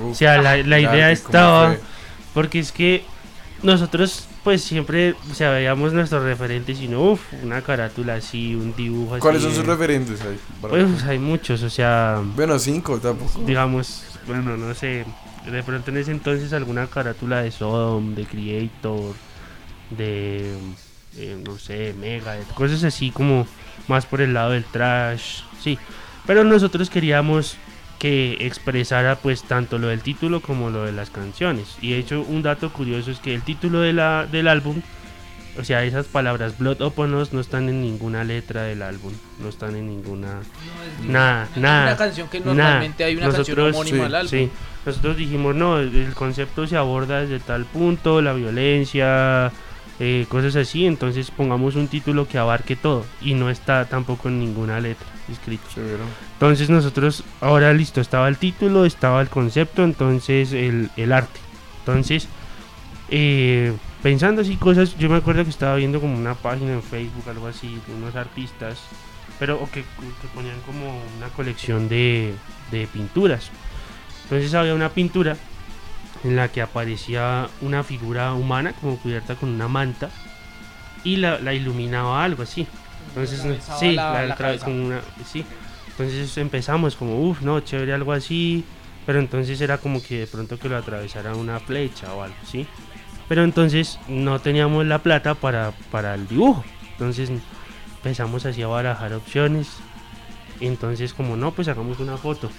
Uf, 0.00 0.12
O 0.12 0.14
sea, 0.14 0.40
la, 0.40 0.56
la 0.58 0.78
idea 0.78 1.10
¿y 1.12 1.16
cómo 1.16 1.28
estaba, 1.28 1.76
porque 2.34 2.58
es 2.58 2.72
que 2.72 3.04
nosotros 3.62 4.26
pues 4.44 4.62
siempre, 4.62 5.14
o 5.30 5.34
sea, 5.34 5.50
veíamos 5.50 5.92
nuestros 5.92 6.22
referentes 6.22 6.80
y 6.80 6.88
no, 6.88 7.12
uff, 7.12 7.20
una 7.42 7.60
carátula 7.62 8.14
así, 8.14 8.54
un 8.54 8.74
dibujo 8.74 9.14
así. 9.14 9.20
¿Cuáles 9.20 9.42
son 9.42 9.54
sus 9.54 9.66
referentes 9.66 10.20
ahí? 10.22 10.38
Pues 10.60 11.02
hay 11.04 11.18
muchos, 11.18 11.62
o 11.62 11.70
sea, 11.70 12.22
Bueno, 12.36 12.58
cinco 12.58 12.98
tampoco. 12.98 13.42
digamos, 13.46 14.04
bueno, 14.26 14.56
no 14.56 14.74
sé, 14.74 15.04
de 15.50 15.62
pronto 15.62 15.90
en 15.90 15.98
ese 15.98 16.10
entonces 16.12 16.52
alguna 16.52 16.86
carátula 16.86 17.42
de 17.42 17.50
Sodom, 17.50 18.14
de 18.14 18.24
Creator, 18.24 19.14
de, 19.90 20.54
eh, 21.16 21.42
no 21.44 21.58
sé, 21.58 21.94
Mega, 21.98 22.36
cosas 22.54 22.82
así 22.84 23.10
como 23.10 23.46
más 23.88 24.06
por 24.06 24.20
el 24.20 24.32
lado 24.34 24.52
del 24.52 24.64
trash, 24.64 25.42
sí. 25.62 25.78
Pero 26.26 26.44
nosotros 26.44 26.88
queríamos 26.90 27.56
que 28.00 28.38
expresara 28.40 29.16
pues 29.16 29.42
tanto 29.42 29.78
lo 29.78 29.88
del 29.88 30.00
título 30.00 30.40
como 30.40 30.70
lo 30.70 30.84
de 30.84 30.92
las 30.92 31.10
canciones. 31.10 31.76
Y 31.82 31.92
de 31.92 31.98
hecho 31.98 32.22
un 32.26 32.42
dato 32.42 32.72
curioso 32.72 33.10
es 33.10 33.20
que 33.20 33.34
el 33.34 33.42
título 33.42 33.80
de 33.80 33.92
la, 33.92 34.26
del 34.26 34.48
álbum, 34.48 34.80
o 35.58 35.64
sea, 35.64 35.84
esas 35.84 36.06
palabras 36.06 36.58
Blood 36.58 36.80
Upon 36.80 37.14
Us 37.14 37.34
no 37.34 37.40
están 37.40 37.68
en 37.68 37.82
ninguna 37.82 38.24
letra 38.24 38.62
del 38.62 38.80
álbum, 38.80 39.12
no 39.38 39.50
están 39.50 39.76
en 39.76 39.86
ninguna... 39.86 40.40
Nada, 41.06 41.46
Hay 41.54 41.60
nada. 41.60 41.86
Una 41.88 41.96
canción 41.96 42.28
que 42.28 42.40
Nada. 42.40 42.54
normalmente 42.54 43.04
hay 43.04 43.16
una 43.16 43.30
canción 43.30 43.60
homónima 43.60 43.98
sí, 43.98 44.02
al 44.02 44.14
álbum. 44.14 44.30
Sí, 44.30 44.50
nosotros 44.86 45.16
dijimos, 45.18 45.54
no, 45.54 45.78
el 45.78 46.14
concepto 46.14 46.66
se 46.66 46.78
aborda 46.78 47.20
desde 47.20 47.38
tal 47.38 47.66
punto, 47.66 48.22
la 48.22 48.32
violencia, 48.32 49.52
eh, 50.00 50.24
cosas 50.28 50.56
así, 50.56 50.86
entonces 50.86 51.30
pongamos 51.30 51.76
un 51.76 51.86
título 51.86 52.26
que 52.26 52.38
abarque 52.38 52.74
todo 52.74 53.04
y 53.20 53.34
no 53.34 53.50
está 53.50 53.84
tampoco 53.84 54.28
en 54.28 54.40
ninguna 54.40 54.80
letra 54.80 55.06
escrito. 55.30 55.68
Severo. 55.72 56.04
Entonces 56.32 56.70
nosotros, 56.70 57.22
ahora 57.40 57.72
listo, 57.72 58.00
estaba 58.00 58.26
el 58.28 58.38
título, 58.38 58.86
estaba 58.86 59.20
el 59.20 59.28
concepto, 59.28 59.84
entonces 59.84 60.52
el, 60.52 60.90
el 60.96 61.12
arte. 61.12 61.38
Entonces, 61.80 62.28
eh, 63.10 63.74
pensando 64.02 64.42
así 64.42 64.56
cosas, 64.56 64.96
yo 64.96 65.08
me 65.10 65.16
acuerdo 65.16 65.44
que 65.44 65.50
estaba 65.50 65.76
viendo 65.76 66.00
como 66.00 66.16
una 66.16 66.34
página 66.34 66.72
en 66.72 66.82
Facebook, 66.82 67.28
algo 67.28 67.46
así, 67.46 67.78
de 67.86 67.94
unos 67.94 68.16
artistas, 68.16 68.78
pero 69.38 69.60
o 69.60 69.70
que, 69.70 69.82
que 69.82 70.28
ponían 70.34 70.60
como 70.66 71.00
una 71.18 71.28
colección 71.28 71.88
de, 71.88 72.34
de 72.70 72.86
pinturas. 72.86 73.50
Entonces 74.24 74.54
había 74.54 74.74
una 74.74 74.88
pintura 74.88 75.36
en 76.24 76.36
la 76.36 76.48
que 76.48 76.62
aparecía 76.62 77.48
una 77.60 77.82
figura 77.82 78.32
humana 78.34 78.72
como 78.74 78.96
cubierta 78.98 79.34
con 79.36 79.48
una 79.50 79.68
manta 79.68 80.10
y 81.04 81.16
la, 81.16 81.38
la 81.38 81.54
iluminaba 81.54 82.22
algo 82.24 82.42
así. 82.42 82.66
Entonces, 83.08 83.42
sí, 83.78 83.92
la- 83.96 84.12
la- 84.28 84.36
con 84.64 84.72
una- 84.80 85.00
sí. 85.24 85.44
Entonces 85.88 86.36
empezamos 86.38 86.96
como, 86.96 87.20
uff, 87.28 87.40
no, 87.42 87.60
chévere, 87.60 87.92
algo 87.94 88.12
así. 88.12 88.64
Pero 89.06 89.18
entonces 89.18 89.60
era 89.60 89.78
como 89.78 90.02
que 90.02 90.20
de 90.20 90.26
pronto 90.26 90.58
que 90.58 90.68
lo 90.68 90.76
atravesara 90.76 91.34
una 91.34 91.58
flecha 91.58 92.12
o 92.14 92.22
algo, 92.22 92.36
¿sí? 92.44 92.66
Pero 93.28 93.44
entonces 93.44 93.98
no 94.08 94.38
teníamos 94.40 94.84
la 94.86 94.98
plata 94.98 95.34
para, 95.34 95.72
para 95.90 96.14
el 96.14 96.28
dibujo. 96.28 96.62
Entonces 96.92 97.30
empezamos 97.96 98.44
así 98.44 98.62
a 98.62 98.66
barajar 98.68 99.14
opciones. 99.14 99.68
Entonces 100.60 101.14
como 101.14 101.34
no, 101.36 101.52
pues 101.52 101.68
hagamos 101.68 101.98
una 101.98 102.18
foto. 102.18 102.50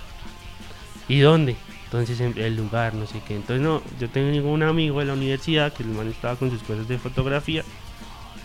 ¿Y 1.08 1.20
dónde? 1.20 1.56
Entonces 1.92 2.22
en 2.22 2.38
el 2.38 2.56
lugar, 2.56 2.94
no 2.94 3.06
sé 3.06 3.22
qué. 3.28 3.36
Entonces 3.36 3.62
no, 3.62 3.82
yo 4.00 4.10
tengo 4.10 4.50
un 4.50 4.64
amigo 4.64 5.00
de 5.00 5.06
la 5.08 5.14
universidad 5.14 5.74
que 5.74 5.84
el 5.84 5.90
man 5.90 6.08
estaba 6.08 6.38
con 6.38 6.50
sus 6.50 6.64
cosas 6.64 6.88
de 6.88 6.98
fotografía. 6.98 7.64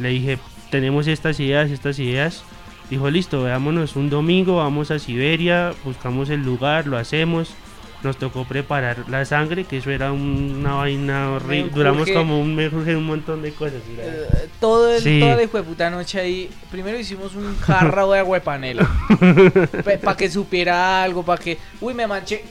Le 0.01 0.09
dije, 0.09 0.39
tenemos 0.73 1.07
estas 1.07 1.39
ideas, 1.39 1.71
estas 1.71 1.99
ideas. 2.01 2.43
Dijo, 2.91 3.09
listo, 3.09 3.45
veámonos 3.45 3.95
un 3.95 4.11
domingo, 4.11 4.57
vamos 4.57 4.91
a 4.91 4.99
Siberia, 4.99 5.73
buscamos 5.85 6.29
el 6.31 6.43
lugar, 6.43 6.89
lo 6.89 6.97
hacemos. 6.99 7.55
Nos 8.03 8.17
tocó 8.19 8.45
preparar 8.45 9.05
la 9.09 9.25
sangre, 9.25 9.65
que 9.65 9.79
eso 9.79 9.91
era 9.91 10.13
un- 10.13 10.57
una 10.59 10.75
vaina 10.75 11.31
horrible. 11.31 11.71
Duramos 11.75 12.11
como 12.11 12.41
un, 12.41 12.55
me 12.55 12.67
urge 12.67 12.95
un 12.97 13.07
montón 13.07 13.43
de 13.43 13.53
cosas. 13.53 13.81
Eh, 13.97 14.49
todo 14.61 14.93
el, 14.93 15.03
Sí. 15.03 15.19
toda 15.21 15.37
la 15.37 15.43
hijueputa 15.45 15.89
noche 15.89 16.21
ahí. 16.21 16.51
Primero 16.71 16.99
hicimos 16.99 17.35
un 17.37 17.57
jarro 17.59 18.11
de 18.13 18.19
agua 18.19 18.39
de 18.39 18.45
panela. 18.45 18.89
para 20.05 20.17
que 20.17 20.29
supiera 20.31 21.03
algo, 21.05 21.23
para 21.25 21.43
que. 21.43 21.59
Uy, 21.81 21.95
me 21.95 22.07
manché. 22.07 22.45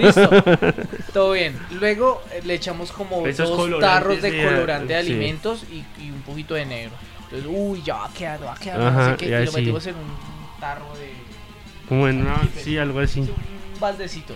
Listo. 0.00 0.30
Todo 1.12 1.32
bien. 1.32 1.58
Luego 1.72 2.22
eh, 2.32 2.40
le 2.44 2.54
echamos 2.54 2.90
como 2.92 3.26
Esos 3.26 3.48
dos 3.50 3.80
tarros 3.80 4.20
de 4.22 4.30
de- 4.30 4.44
colorante 4.44 4.94
de 4.94 5.02
sí. 5.04 5.10
alimentos 5.12 5.64
y, 5.70 5.84
y 6.02 6.10
un 6.10 6.22
poquito 6.22 6.54
de 6.54 6.64
negro. 6.66 6.92
Entonces, 7.24 7.48
uy, 7.50 7.82
ya 7.84 7.94
va 7.96 8.06
a 8.06 8.12
quedar, 8.12 8.44
va 8.44 8.52
a 8.52 8.56
quedar. 8.56 8.78
no 8.78 8.86
Ajá, 8.88 9.10
sé 9.12 9.16
qué, 9.16 9.24
y 9.26 9.28
y 9.42 9.44
lo 9.46 9.52
metimos 9.52 9.86
en 9.86 9.94
un 9.96 10.60
tarro 10.60 10.86
de. 10.96 11.12
Como 11.88 12.08
en 12.08 12.22
una, 12.22 12.40
sí, 12.62 12.78
algo 12.78 13.00
así. 13.00 13.20
Un 13.20 13.30
baldecito. 13.80 14.34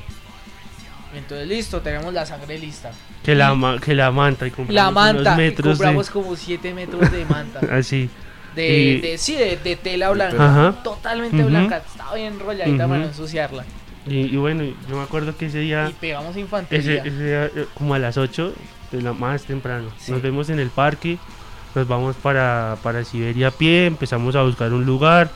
Entonces, 1.15 1.49
listo, 1.49 1.81
tenemos 1.81 2.13
la 2.13 2.27
sangre 2.27 2.59
lista. 2.59 2.91
Que 3.25 3.35
la, 3.35 3.79
que 3.83 3.95
la 3.95 4.11
manta 4.11 4.47
y 4.47 4.51
compramos 4.51 4.75
La 4.75 4.89
unos 4.89 4.95
manta, 4.95 5.35
y 5.35 5.37
metros 5.39 5.79
de- 5.79 5.85
compramos 5.85 6.11
como 6.11 6.37
7 6.37 6.75
metros 6.75 7.11
de 7.11 7.25
manta. 7.25 7.61
así. 7.73 8.11
De, 8.55 8.69
Y- 8.69 9.01
de- 9.01 9.19
sí, 9.19 9.35
de, 9.35 9.57
de 9.57 9.77
tela 9.77 10.11
blanca. 10.11 10.45
Ajá. 10.45 10.83
Totalmente 10.83 11.37
Ujú. 11.39 11.47
blanca. 11.49 11.79
Estaba 11.79 12.15
bien 12.15 12.35
enrolladita 12.35 12.87
para 12.87 13.01
no 13.01 13.07
ensuciarla. 13.07 13.65
Y, 14.09 14.21
y 14.35 14.37
bueno, 14.37 14.65
yo 14.89 14.97
me 14.97 15.03
acuerdo 15.03 15.37
que 15.37 15.47
ese 15.47 15.59
día, 15.61 15.89
Y 15.91 15.93
pegamos 15.95 16.31
ese, 16.31 16.41
infantería. 16.41 17.03
ese 17.05 17.25
día, 17.25 17.47
eh, 17.47 17.67
como 17.75 17.95
a 17.95 17.99
las 17.99 18.17
8, 18.17 18.53
de 18.93 19.03
la 19.03 19.13
más 19.13 19.45
temprano, 19.45 19.89
Sí. 19.99 20.13
nos 20.13 20.23
vemos 20.23 20.49
en 20.51 20.59
el 20.61 20.71
parque, 20.71 21.19
nos 21.75 21.87
vamos 21.87 22.17
para, 22.17 22.77
para 22.83 23.05
Siberia 23.05 23.49
a 23.49 23.51
pie, 23.51 23.87
empezamos 23.87 24.35
a 24.37 24.43
buscar 24.43 24.73
un 24.73 24.85
lugar. 24.87 25.31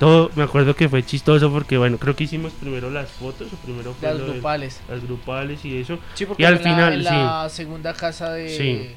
Todo, 0.00 0.30
me 0.36 0.44
acuerdo 0.44 0.76
que 0.76 0.88
fue 0.88 1.02
chistoso 1.04 1.50
porque, 1.50 1.76
bueno, 1.76 1.98
creo 1.98 2.14
que 2.14 2.24
hicimos 2.24 2.52
primero 2.52 2.88
las 2.90 3.10
fotos 3.10 3.52
o 3.52 3.56
primero 3.56 3.94
fue 3.98 4.08
Las 4.08 4.18
lo 4.18 4.26
de- 4.26 4.32
grupales. 4.34 4.80
las 4.88 5.02
grupales 5.02 5.64
y 5.64 5.76
eso. 5.78 5.98
Sí, 6.14 6.24
porque 6.24 6.42
y 6.42 6.46
al 6.46 6.54
en 6.54 6.60
final, 6.60 7.02
la, 7.04 7.10
en 7.14 7.26
la 7.26 7.48
segunda 7.48 7.94
casa 7.94 8.32
de. 8.32 8.48
Sí. 8.48 8.90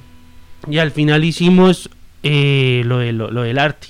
Y 0.71 0.77
al 0.77 0.91
final 0.91 1.23
hicimos 1.23 1.89
eh, 2.21 2.83
lo, 2.85 2.99
de, 2.99 3.13
lo, 3.13 3.31
lo 3.31 3.41
del 3.41 3.57
arte. 3.57 3.87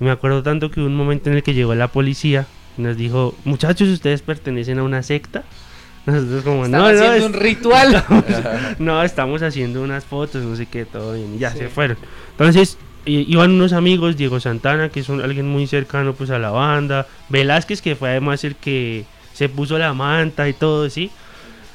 Y 0.00 0.04
me 0.04 0.10
acuerdo 0.10 0.42
tanto 0.42 0.68
que 0.72 0.80
hubo 0.80 0.88
un 0.88 0.96
momento 0.96 1.30
en 1.30 1.36
el 1.36 1.42
que 1.44 1.54
llegó 1.54 1.76
la 1.76 1.86
policía 1.86 2.46
Nos 2.76 2.96
dijo, 2.96 3.34
muchachos, 3.44 3.88
ustedes 3.88 4.22
pertenecen 4.22 4.78
a 4.78 4.82
una 4.82 5.02
secta. 5.02 5.42
Nosotros 6.06 6.42
como, 6.42 6.66
no, 6.66 6.78
no, 6.78 6.86
haciendo 6.86 7.12
es- 7.14 7.22
un 7.24 7.32
ritual. 7.34 8.04
no, 8.78 9.02
estamos 9.02 9.42
haciendo 9.42 9.82
unas 9.82 10.04
fotos, 10.04 10.42
no 10.42 10.56
sé 10.56 10.66
qué, 10.66 10.84
todo 10.84 11.14
bien, 11.14 11.34
y 11.36 11.38
ya 11.38 11.52
se 11.52 11.68
fueron. 11.68 11.96
Entonces, 12.32 12.76
iban 13.04 13.52
unos 13.52 13.72
amigos, 13.72 14.16
Diego 14.16 14.40
Santana, 14.40 14.88
que 14.88 15.00
es 15.00 15.08
un- 15.08 15.20
alguien 15.20 15.46
muy 15.48 15.66
cercano 15.66 16.14
pues 16.14 16.30
a 16.30 16.38
la 16.40 16.50
banda, 16.50 17.06
Velázquez, 17.28 17.82
que 17.82 17.94
fue 17.94 18.10
además 18.10 18.42
el 18.44 18.56
que 18.56 19.04
se 19.32 19.48
puso 19.48 19.78
la 19.78 19.92
manta 19.94 20.48
y 20.48 20.52
todo, 20.54 20.90
¿sí? 20.90 21.10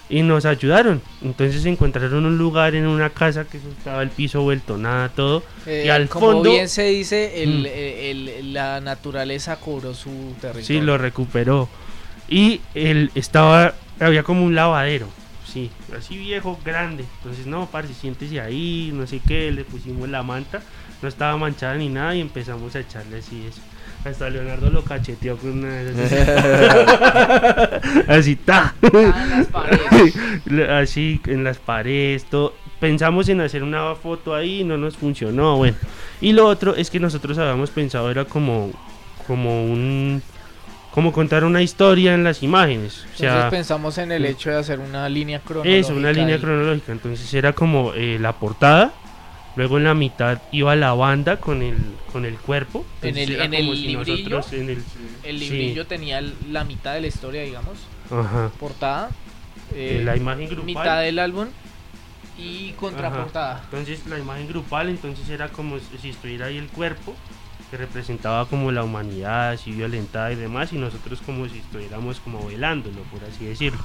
Y 0.09 0.21
nos 0.21 0.45
ayudaron. 0.45 1.01
Entonces 1.21 1.65
encontraron 1.65 2.25
un 2.25 2.37
lugar 2.37 2.75
en 2.75 2.87
una 2.87 3.09
casa 3.09 3.43
que 3.45 3.57
estaba 3.57 4.01
el 4.03 4.09
piso 4.09 4.41
vuelto, 4.41 4.77
nada, 4.77 5.09
todo. 5.09 5.43
Eh, 5.65 5.83
y 5.85 5.89
al 5.89 6.07
como 6.07 6.27
fondo... 6.33 6.49
bien 6.51 6.69
se 6.69 6.83
dice, 6.83 7.43
el- 7.43 7.63
Mm. 7.63 7.65
el- 7.65 8.29
el- 8.29 8.53
la 8.53 8.79
naturaleza 8.79 9.57
cobró 9.59 9.93
su 9.93 10.09
territorio. 10.39 10.65
Sí, 10.65 10.79
lo 10.79 10.97
recuperó. 10.97 11.67
Y 12.29 12.61
él 12.73 13.11
estaba, 13.15 13.73
había 13.99 14.23
como 14.23 14.43
un 14.43 14.55
lavadero, 14.55 15.07
sí, 15.45 15.69
así 15.97 16.17
viejo, 16.17 16.57
grande. 16.63 17.05
Entonces, 17.19 17.45
no, 17.45 17.67
parce, 17.71 17.93
siéntese 17.93 18.39
ahí, 18.41 18.91
no 18.93 19.07
sé 19.07 19.21
qué, 19.27 19.51
le 19.51 19.63
pusimos 19.65 20.07
la 20.09 20.23
manta, 20.23 20.61
no 21.01 21.07
estaba 21.09 21.35
manchada 21.37 21.75
ni 21.75 21.89
nada 21.89 22.15
y 22.15 22.21
empezamos 22.21 22.75
a 22.75 22.79
echarle 22.79 23.17
así 23.19 23.45
eso. 23.47 23.61
Hasta 24.07 24.29
Leonardo 24.29 24.69
lo 24.69 24.83
cacheteó 24.83 25.37
con 25.37 25.59
una 25.59 25.67
de 25.67 26.05
esas. 26.05 26.29
así, 28.07 28.35
paredes. 29.51 30.15
así 30.69 31.21
en 31.25 31.43
las 31.43 31.57
paredes, 31.57 32.25
todo. 32.25 32.53
Pensamos 32.79 33.27
en 33.27 33.41
hacer 33.41 33.63
una 33.63 33.95
foto 33.95 34.33
ahí, 34.33 34.63
no 34.63 34.77
nos 34.77 34.95
funcionó, 34.95 35.57
bueno. 35.57 35.75
Y 36.21 36.31
lo 36.31 36.45
otro 36.45 36.75
es 36.75 36.89
que 36.89 36.99
nosotros 36.99 37.37
habíamos 37.37 37.69
pensado 37.71 38.09
era 38.09 38.23
como, 38.25 38.71
como 39.25 39.65
un, 39.65 40.21
como 40.91 41.11
contar 41.11 41.43
una 41.43 41.61
historia 41.61 42.13
en 42.13 42.23
las 42.23 42.43
imágenes. 42.43 43.05
O 43.13 43.17
sea, 43.17 43.29
Entonces 43.29 43.51
pensamos 43.51 43.97
en 43.97 44.11
el 44.11 44.25
hecho 44.25 44.51
de 44.51 44.57
hacer 44.57 44.79
una 44.79 45.09
línea 45.09 45.39
cronológica. 45.39 45.77
eso, 45.77 45.95
una 45.95 46.11
línea 46.13 46.35
ahí. 46.35 46.41
cronológica. 46.41 46.91
Entonces 46.91 47.33
era 47.33 47.51
como 47.53 47.93
eh, 47.93 48.17
la 48.19 48.33
portada, 48.33 48.93
luego 49.57 49.77
en 49.77 49.83
la 49.85 49.93
mitad 49.95 50.39
iba 50.51 50.75
la 50.75 50.93
banda 50.93 51.37
con 51.41 51.61
el, 51.63 51.97
con 52.13 52.25
el 52.25 52.37
cuerpo. 52.37 52.85
En 53.01 53.17
el- 53.17 53.35
en 53.41 53.53
el 53.55 53.75
si 53.75 53.87
librillo, 53.87 54.33
nosotros 54.33 54.53
en 54.53 54.69
el, 54.69 54.83
El 55.23 55.39
Sí. 55.39 55.49
librillo 55.49 55.85
tenía 55.87 56.21
la 56.21 56.63
mitad 56.63 56.93
de 56.93 57.01
la 57.01 57.07
historia, 57.07 57.41
digamos, 57.41 57.79
ajá, 58.09 58.51
portada, 58.59 59.11
eh, 59.73 59.97
eh, 59.99 60.05
la 60.05 60.15
imagen 60.15 60.47
grupal. 60.47 60.65
mitad 60.65 61.01
del 61.01 61.19
álbum 61.19 61.47
y 62.37 62.71
contraportada. 62.73 63.61
Entonces 63.65 64.05
la 64.05 64.19
imagen 64.19 64.47
grupal, 64.47 64.89
entonces 64.89 65.27
era 65.29 65.49
como 65.49 65.79
si 65.79 66.09
estuviera 66.09 66.45
ahí 66.45 66.57
el 66.57 66.67
cuerpo, 66.67 67.15
que 67.71 67.77
representaba 67.77 68.45
como 68.47 68.71
la 68.71 68.83
humanidad 68.83 69.49
así 69.51 69.71
violentada 69.71 70.31
y 70.31 70.35
demás, 70.35 70.71
y 70.71 70.77
nosotros 70.77 71.19
como 71.25 71.49
si 71.49 71.57
estuviéramos 71.57 72.19
como 72.19 72.45
velándolo, 72.47 73.01
por 73.11 73.23
así 73.25 73.45
decirlo. 73.45 73.79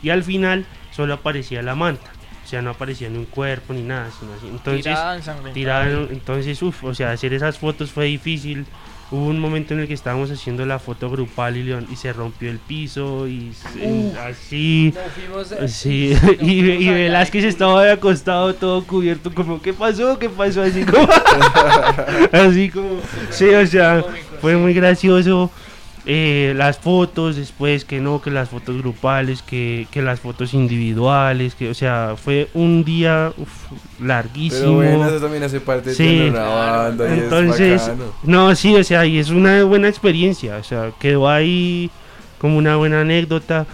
Y 0.00 0.10
al 0.10 0.22
final 0.22 0.64
solo 0.92 1.14
aparecía 1.14 1.60
la 1.62 1.74
manta, 1.74 2.10
o 2.48 2.50
sea, 2.50 2.62
no 2.62 2.70
aparecía 2.70 3.10
ni 3.10 3.18
un 3.18 3.26
cuerpo 3.26 3.74
ni 3.74 3.82
nada, 3.82 4.08
sino 4.18 4.32
así. 4.32 4.46
Entonces, 4.48 4.96
tirada 5.52 5.90
entonces, 6.10 6.62
uff, 6.62 6.82
o 6.82 6.94
sea, 6.94 7.10
hacer 7.12 7.34
esas 7.34 7.58
fotos 7.58 7.90
fue 7.90 8.06
difícil. 8.06 8.64
Hubo 9.10 9.26
un 9.26 9.38
momento 9.38 9.74
en 9.74 9.80
el 9.80 9.86
que 9.86 9.92
estábamos 9.92 10.30
haciendo 10.30 10.64
la 10.64 10.78
foto 10.78 11.10
grupal 11.10 11.58
y, 11.58 11.62
Leon- 11.62 11.86
y 11.92 11.96
se 11.96 12.10
rompió 12.14 12.50
el 12.50 12.58
piso 12.58 13.26
y 13.28 13.52
Uh. 13.82 14.12
así. 14.26 14.94
Fuimos, 15.14 15.52
eh, 15.52 15.68
Sí, 15.68 16.14
nos 16.22 16.32
y, 16.42 16.60
y 16.60 16.88
Velázquez 16.90 17.44
estaba 17.44 17.84
de 17.84 17.92
acostado 17.92 18.54
todo 18.54 18.82
cubierto, 18.84 19.30
como, 19.34 19.60
¿qué 19.60 19.74
pasó? 19.74 20.18
¿Qué 20.18 20.30
pasó? 20.30 20.62
Así 20.62 20.84
como, 20.84 21.06
así 22.32 22.70
como, 22.70 23.00
sí, 23.30 23.46
o 23.50 23.66
sea, 23.66 24.02
fue 24.40 24.56
muy 24.56 24.72
gracioso. 24.72 25.50
Eh, 26.10 26.54
las 26.56 26.78
fotos, 26.78 27.36
después 27.36 27.84
que 27.84 28.00
no, 28.00 28.22
que 28.22 28.30
las 28.30 28.48
fotos 28.48 28.78
grupales, 28.78 29.42
que, 29.42 29.86
que 29.90 30.00
las 30.00 30.20
fotos 30.20 30.54
individuales, 30.54 31.54
que, 31.54 31.68
o 31.68 31.74
sea, 31.74 32.14
fue 32.16 32.48
un 32.54 32.82
día 32.82 33.30
uf, 33.36 33.66
Pero 33.98 34.08
larguísimo. 34.08 34.72
bueno, 34.76 35.06
eso 35.06 35.20
también 35.20 35.42
hace 35.42 35.60
parte 35.60 35.94
Sí. 35.94 36.18
de 36.20 36.30
una 36.30 36.44
banda 36.48 37.14
y 37.14 37.18
Entonces, 37.18 37.82
es 37.82 37.92
no, 38.22 38.54
sí, 38.54 38.74
o 38.74 38.82
sea, 38.84 39.04
y 39.04 39.18
es 39.18 39.28
una 39.28 39.62
buena 39.64 39.88
experiencia, 39.88 40.56
o 40.56 40.64
sea, 40.64 40.92
quedó 40.98 41.28
ahí 41.28 41.90
como 42.38 42.56
una 42.56 42.76
buena 42.76 43.02
anécdota. 43.02 43.66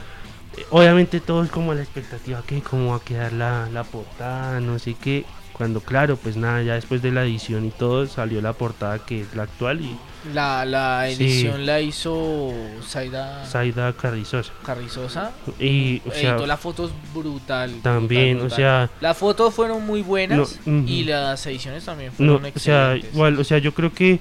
Obviamente 0.70 1.20
todo 1.20 1.44
es 1.44 1.50
como 1.50 1.72
la 1.72 1.82
expectativa 1.82 2.42
que 2.46 2.60
cómo 2.62 2.90
va 2.90 2.96
a 2.96 3.00
quedar 3.00 3.32
la, 3.32 3.68
la 3.72 3.84
portada, 3.84 4.58
no 4.60 4.78
sé 4.80 4.94
qué. 5.00 5.24
Cuando 5.52 5.80
claro, 5.80 6.16
pues 6.16 6.36
nada, 6.36 6.62
ya 6.62 6.74
después 6.74 7.00
de 7.00 7.12
la 7.12 7.22
edición 7.22 7.64
y 7.64 7.70
todo 7.70 8.06
salió 8.08 8.40
la 8.42 8.54
portada 8.54 8.98
que 8.98 9.20
es 9.20 9.36
la 9.36 9.44
actual 9.44 9.80
y 9.82 9.96
La, 10.32 10.64
la 10.64 11.06
Sí. 11.08 11.22
edición 11.22 11.66
la 11.66 11.80
hizo 11.80 12.50
Saida 12.86 13.44
Saida 13.44 13.92
Carrizosa. 13.92 14.52
Carrizosa. 14.64 15.32
Y, 15.60 16.00
o 16.06 16.10
sea, 16.12 16.38
las 16.38 16.60
fotos 16.60 16.92
brutal. 17.14 17.80
también, 17.82 18.38
brutal, 18.38 18.52
o 18.52 18.56
sea, 18.56 18.90
Las 19.00 19.18
fotos 19.18 19.52
fueron 19.52 19.84
muy 19.84 20.00
buenas 20.02 20.60
No, 20.64 20.88
y 20.88 21.04
las 21.04 21.46
ediciones 21.46 21.84
también 21.84 22.10
no, 22.18 22.38
fueron 22.38 22.52
o 22.56 22.58
sea, 22.58 22.84
excelentes. 22.92 23.14
igual, 23.14 23.38
o 23.38 23.44
sea, 23.44 23.58
yo 23.58 23.74
creo 23.74 23.92
que, 23.92 24.18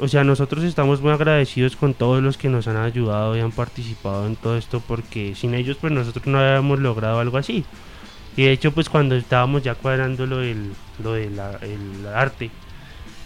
o 0.00 0.08
sea, 0.08 0.22
nosotros 0.22 0.64
estamos 0.64 1.00
muy 1.00 1.12
agradecidos 1.12 1.76
con 1.76 1.94
todos 1.94 2.22
los 2.22 2.36
que 2.36 2.48
nos 2.50 2.68
han 2.68 2.76
ayudado 2.76 3.34
y 3.36 3.40
han 3.40 3.52
participado 3.52 4.26
en 4.26 4.36
todo 4.36 4.58
esto, 4.58 4.82
porque 4.86 5.34
sin 5.34 5.54
ellos, 5.54 5.78
pues 5.80 5.92
nosotros 5.94 6.26
no 6.26 6.38
habíamos 6.40 6.78
logrado 6.78 7.20
algo 7.20 7.38
así. 7.38 7.64
Y 8.36 8.44
de 8.44 8.52
hecho, 8.52 8.72
pues 8.72 8.88
cuando 8.90 9.14
estábamos 9.14 9.62
ya 9.62 9.74
cuadrando 9.74 10.26
lo 10.26 10.38
del, 10.38 10.72
lo 11.02 11.12
del 11.12 11.38
el 11.62 12.06
arte, 12.14 12.50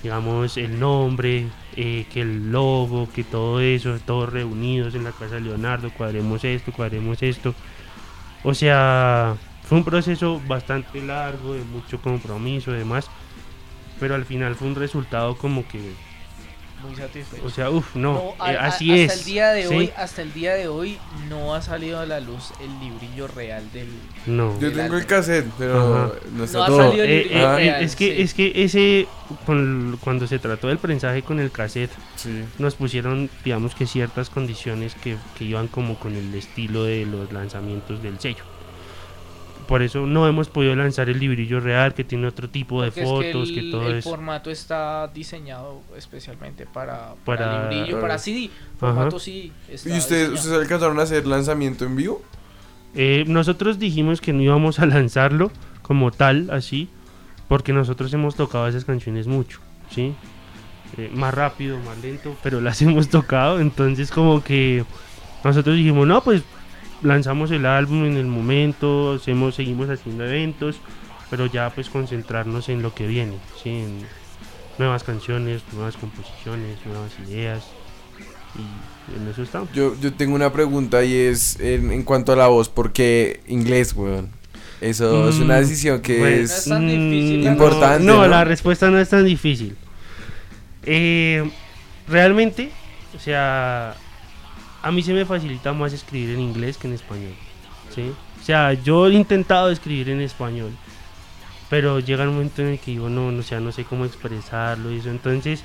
digamos, 0.03 0.57
el 0.57 0.79
nombre, 0.79 1.47
eh, 1.77 2.07
que 2.13 2.23
el 2.23 2.51
logo, 2.51 3.09
que 3.13 3.23
todo 3.25 3.61
eso, 3.61 3.99
todos 4.05 4.33
reunidos 4.33 4.95
en 4.95 5.05
la 5.05 5.13
casa 5.13 5.35
de 5.37 5.43
Leonardo, 5.43 5.91
cuadremos 5.91 6.43
esto, 6.45 6.73
cuadremos 6.73 7.23
esto. 7.23 7.55
O 8.43 8.55
sea, 8.55 9.37
fue 9.63 9.79
un 9.79 9.85
proceso 9.85 10.41
bastante 10.47 11.03
largo, 11.03 11.55
de 11.55 11.65
mucho 11.65 12.01
compromiso 12.01 12.71
y 12.73 12.79
demás, 12.79 13.11
pero 14.01 14.15
al 14.15 14.25
final 14.25 14.55
fue 14.55 14.69
un 14.69 14.75
resultado 14.77 15.37
como 15.37 15.67
que, 15.69 15.81
muy 16.83 16.95
satisfecho. 16.95 17.45
o 17.45 17.51
sea, 17.51 17.71
uff, 17.71 17.95
no, 17.97 18.13
No, 18.13 18.35
a- 18.45 18.53
eh, 18.53 18.57
a- 18.59 18.67
así 18.67 18.91
hasta 19.03 19.15
es. 19.15 19.21
El 19.21 19.25
día 19.27 19.49
de 19.53 19.67
¿sí? 19.69 19.75
hoy, 19.75 19.91
hasta 19.97 20.23
el 20.23 20.33
día 20.33 20.55
de 20.55 20.69
hoy 20.69 20.99
no 21.29 21.55
ha 21.55 21.63
salido 21.63 21.99
a 22.01 22.07
la 22.07 22.21
luz 22.21 22.53
el 22.61 22.79
librillo 22.81 23.27
real 23.29 23.65
del. 23.73 23.89
No. 24.27 24.59
Yo 24.61 24.73
tengo 24.73 24.97
el 24.97 25.07
cassette, 25.07 25.47
pero 25.59 25.95
Ajá. 26.07 26.13
no 26.33 26.45
está 26.45 26.59
No 26.59 26.65
ha 26.65 26.67
todo. 26.69 26.79
salido 26.79 27.05
el 27.05 27.11
Eh, 27.11 27.27
eh, 27.31 27.57
real, 27.57 27.83
es 27.83 27.97
que 27.97 28.15
sí. 28.17 28.23
es 28.23 28.35
que 28.35 28.53
ese 28.65 29.09
con- 29.45 29.99
cuando 30.03 30.27
se 30.27 30.39
trató 30.39 30.69
del 30.69 30.79
prensaje 30.79 31.23
con 31.23 31.41
el 31.41 31.51
cassette 31.51 31.91
Sí. 32.17 32.45
nos 32.59 32.75
pusieron 32.77 33.29
digamos 33.45 33.75
que 33.75 33.87
ciertas 33.87 34.31
condiciones 34.31 34.95
que, 34.95 35.17
que 35.37 35.45
iban 35.45 35.67
como 35.69 35.99
con 35.99 36.15
el 36.15 36.33
estilo 36.35 36.85
de 36.85 37.07
los 37.07 37.33
lanzamientos 37.33 38.03
del 38.03 38.21
sello 38.21 38.45
por 39.67 39.83
eso 39.83 40.07
no 40.07 40.27
hemos 40.29 40.49
podido 40.49 40.75
lanzar 40.77 41.09
el 41.09 41.19
librillo 41.19 41.61
real 41.61 41.93
que 41.95 42.05
tiene 42.05 42.27
otro 42.27 42.49
tipo 42.49 42.83
de 42.83 42.89
Porque 42.91 43.01
es 43.03 43.07
que 43.07 43.33
fotos 43.33 43.51
que, 43.51 43.61
el, 43.61 43.71
todo 43.71 43.89
el 43.89 43.97
eso 43.97 44.11
formato 44.11 44.51
está 44.51 45.09
diseñado 45.09 45.81
especialmente 45.97 46.67
para, 46.67 47.15
para, 47.25 47.45
Para- 47.47 47.71
librillo, 47.71 48.01
para 48.01 48.19
CD. 48.19 48.51
Formato 48.79 49.19
CD. 49.19 49.51
está 49.71 49.89
¿Y 49.89 49.99
ustedes, 49.99 50.31
ustedes 50.31 50.59
alcanzaron 50.59 50.99
a 51.01 51.03
hacer 51.03 51.27
lanzamiento 51.27 51.85
en 51.85 51.97
vivo? 51.97 52.23
Eh, 52.95 53.25
nosotros 53.27 53.79
dijimos 53.79 54.21
que 54.21 54.33
no 54.33 54.43
íbamos 54.43 54.79
a 54.79 54.87
lanzarlo 54.87 55.51
como 55.83 56.11
tal, 56.11 56.51
así, 56.51 56.89
porque 57.49 57.73
nosotros 57.73 58.13
hemos 58.15 58.35
tocado 58.37 58.67
esas 58.69 58.85
canciones 58.85 59.27
mucho, 59.27 59.61
¿sí? 59.91 60.15
Eh, 60.97 61.11
más 61.13 61.35
rápido, 61.35 61.79
más 61.81 61.99
lento, 61.99 62.35
pero 62.43 62.61
las 62.61 62.81
hemos 62.83 63.09
tocado, 63.09 63.61
entonces 63.61 64.11
como 64.11 64.43
que 64.43 64.85
nosotros 65.45 65.77
dijimos, 65.77 66.07
no, 66.07 66.23
pues 66.23 66.43
lanzamos 67.03 67.51
el 67.51 67.67
álbum 67.67 68.05
en 68.05 68.17
el 68.17 68.27
momento, 68.27 69.15
hacemos, 69.15 69.55
seguimos 69.55 69.89
haciendo 69.91 70.25
eventos, 70.25 70.77
pero 71.31 71.47
ya 71.47 71.71
pues 71.71 71.89
concentrarnos 71.91 72.69
en 72.69 72.83
lo 72.83 72.95
que 72.95 73.07
viene, 73.07 73.39
¿sí? 73.63 73.71
En 73.71 73.99
nuevas 74.79 75.03
canciones, 75.05 75.63
nuevas 75.73 75.97
composiciones, 75.97 76.79
nuevas 76.87 77.13
ideas, 77.27 77.65
y 78.57 79.21
en 79.21 79.29
eso 79.29 79.43
estamos. 79.43 79.71
Yo, 79.73 79.95
yo 80.01 80.13
tengo 80.15 80.35
una 80.35 80.53
pregunta 80.53 81.05
y 81.05 81.15
es 81.15 81.59
en, 81.61 81.91
en 81.93 82.03
cuanto 82.03 82.33
a 82.33 82.37
la 82.37 82.47
voz, 82.49 82.69
porque 82.69 83.41
inglés, 83.47 83.93
weón. 83.95 84.31
Eso 84.81 85.29
es 85.31 85.37
una 85.37 85.57
Mm, 85.57 85.61
decisión 85.61 86.01
que 86.03 86.19
pues, 86.19 86.51
No 86.51 86.57
es 86.57 86.65
tan 86.67 86.87
difícil, 86.87 87.41
mm, 87.41 87.45
la 87.45 87.53
Importante, 87.53 88.05
No, 88.05 88.17
¿no? 88.19 88.29
la 88.29 88.45
respuesta 88.45 88.91
no 88.91 88.99
es 88.99 89.09
tan 89.09 89.25
difícil. 89.25 89.75
Eh, 90.85 91.51
realmente, 92.09 92.71
o 93.17 93.19
sea, 93.19 93.95
a 94.87 94.93
mí 94.93 95.03
se 95.03 95.13
me 95.13 95.25
facilita 95.25 95.73
más 95.73 95.93
escribir 95.93 96.31
en 96.31 96.41
inglés 96.41 96.79
que 96.79 96.87
en 96.87 96.95
español. 96.95 97.35
¿sí? 97.93 98.13
O 98.41 98.45
sea, 98.45 98.73
yo 98.73 99.09
he 99.09 99.15
intentado 99.15 99.69
escribir 99.69 100.11
en 100.11 100.21
español, 100.21 100.71
pero 101.69 101.99
llega 101.99 102.23
un 102.23 102.35
momento 102.35 102.63
en 102.63 102.69
el 102.69 102.79
que 102.79 102.93
digo, 102.93 103.09
no, 103.09 103.33
no, 103.33 103.41
o 103.41 103.43
sea, 103.43 103.59
no 103.59 103.73
sé 103.73 103.83
cómo 103.83 104.05
expresarlo 104.05 104.93
y 104.93 104.99
eso. 104.99 105.11
Entonces, 105.11 105.65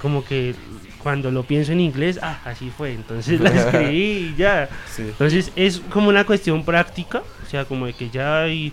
como 0.00 0.24
que 0.24 0.54
cuando 1.02 1.30
lo 1.30 1.42
pienso 1.42 1.72
en 1.72 1.80
inglés, 1.80 2.18
ah, 2.22 2.40
así 2.46 2.70
fue. 2.70 2.94
Entonces 2.94 3.38
la 3.42 3.50
escribí 3.54 4.32
y 4.32 4.34
ya. 4.38 4.70
Sí. 4.90 5.02
Entonces 5.02 5.52
es 5.54 5.80
como 5.90 6.08
una 6.08 6.24
cuestión 6.24 6.64
práctica, 6.64 7.22
o 7.46 7.50
sea, 7.50 7.66
como 7.66 7.84
de 7.84 7.92
que 7.92 8.08
ya 8.08 8.48
y, 8.48 8.72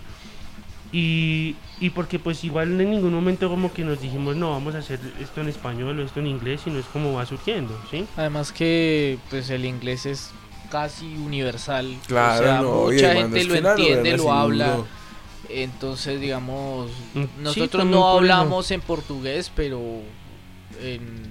y 0.94 1.58
y 1.80 1.90
porque 1.90 2.20
pues 2.20 2.44
igual 2.44 2.80
en 2.80 2.92
ningún 2.92 3.14
momento 3.14 3.50
como 3.50 3.74
que 3.74 3.84
nos 3.84 4.00
dijimos, 4.02 4.36
no, 4.36 4.52
vamos 4.52 4.76
a 4.76 4.80
hacer 4.80 5.00
esto 5.22 5.42
en 5.42 5.48
español 5.50 6.00
o 6.00 6.04
esto 6.04 6.20
en 6.20 6.28
inglés, 6.28 6.62
sino 6.64 6.80
es 6.80 6.86
como 6.86 7.14
va 7.14 7.26
surgiendo, 7.26 7.78
¿sí? 7.92 8.06
Además 8.16 8.52
que 8.52 9.18
pues 9.30 9.50
el 9.50 9.66
inglés 9.66 10.06
es 10.06 10.32
casi 10.72 11.06
universal. 11.18 11.96
Claro, 12.08 12.36
o 12.40 12.44
sea, 12.44 12.62
no, 12.62 12.72
mucha 12.86 13.06
además 13.12 13.24
gente 13.34 13.44
lo 13.46 13.56
entiende, 13.70 14.18
lo 14.18 14.24
sí 14.24 14.30
habla. 14.32 14.78
Entonces, 15.50 16.20
digamos, 16.22 16.90
Mm, 17.14 17.22
sí, 17.22 17.28
nosotros 17.40 17.70
también 17.72 18.00
no 18.00 18.10
hablamos 18.10 18.72
en 18.72 18.82
portugués, 18.82 19.52
pero 19.56 19.80
en, 20.82 21.24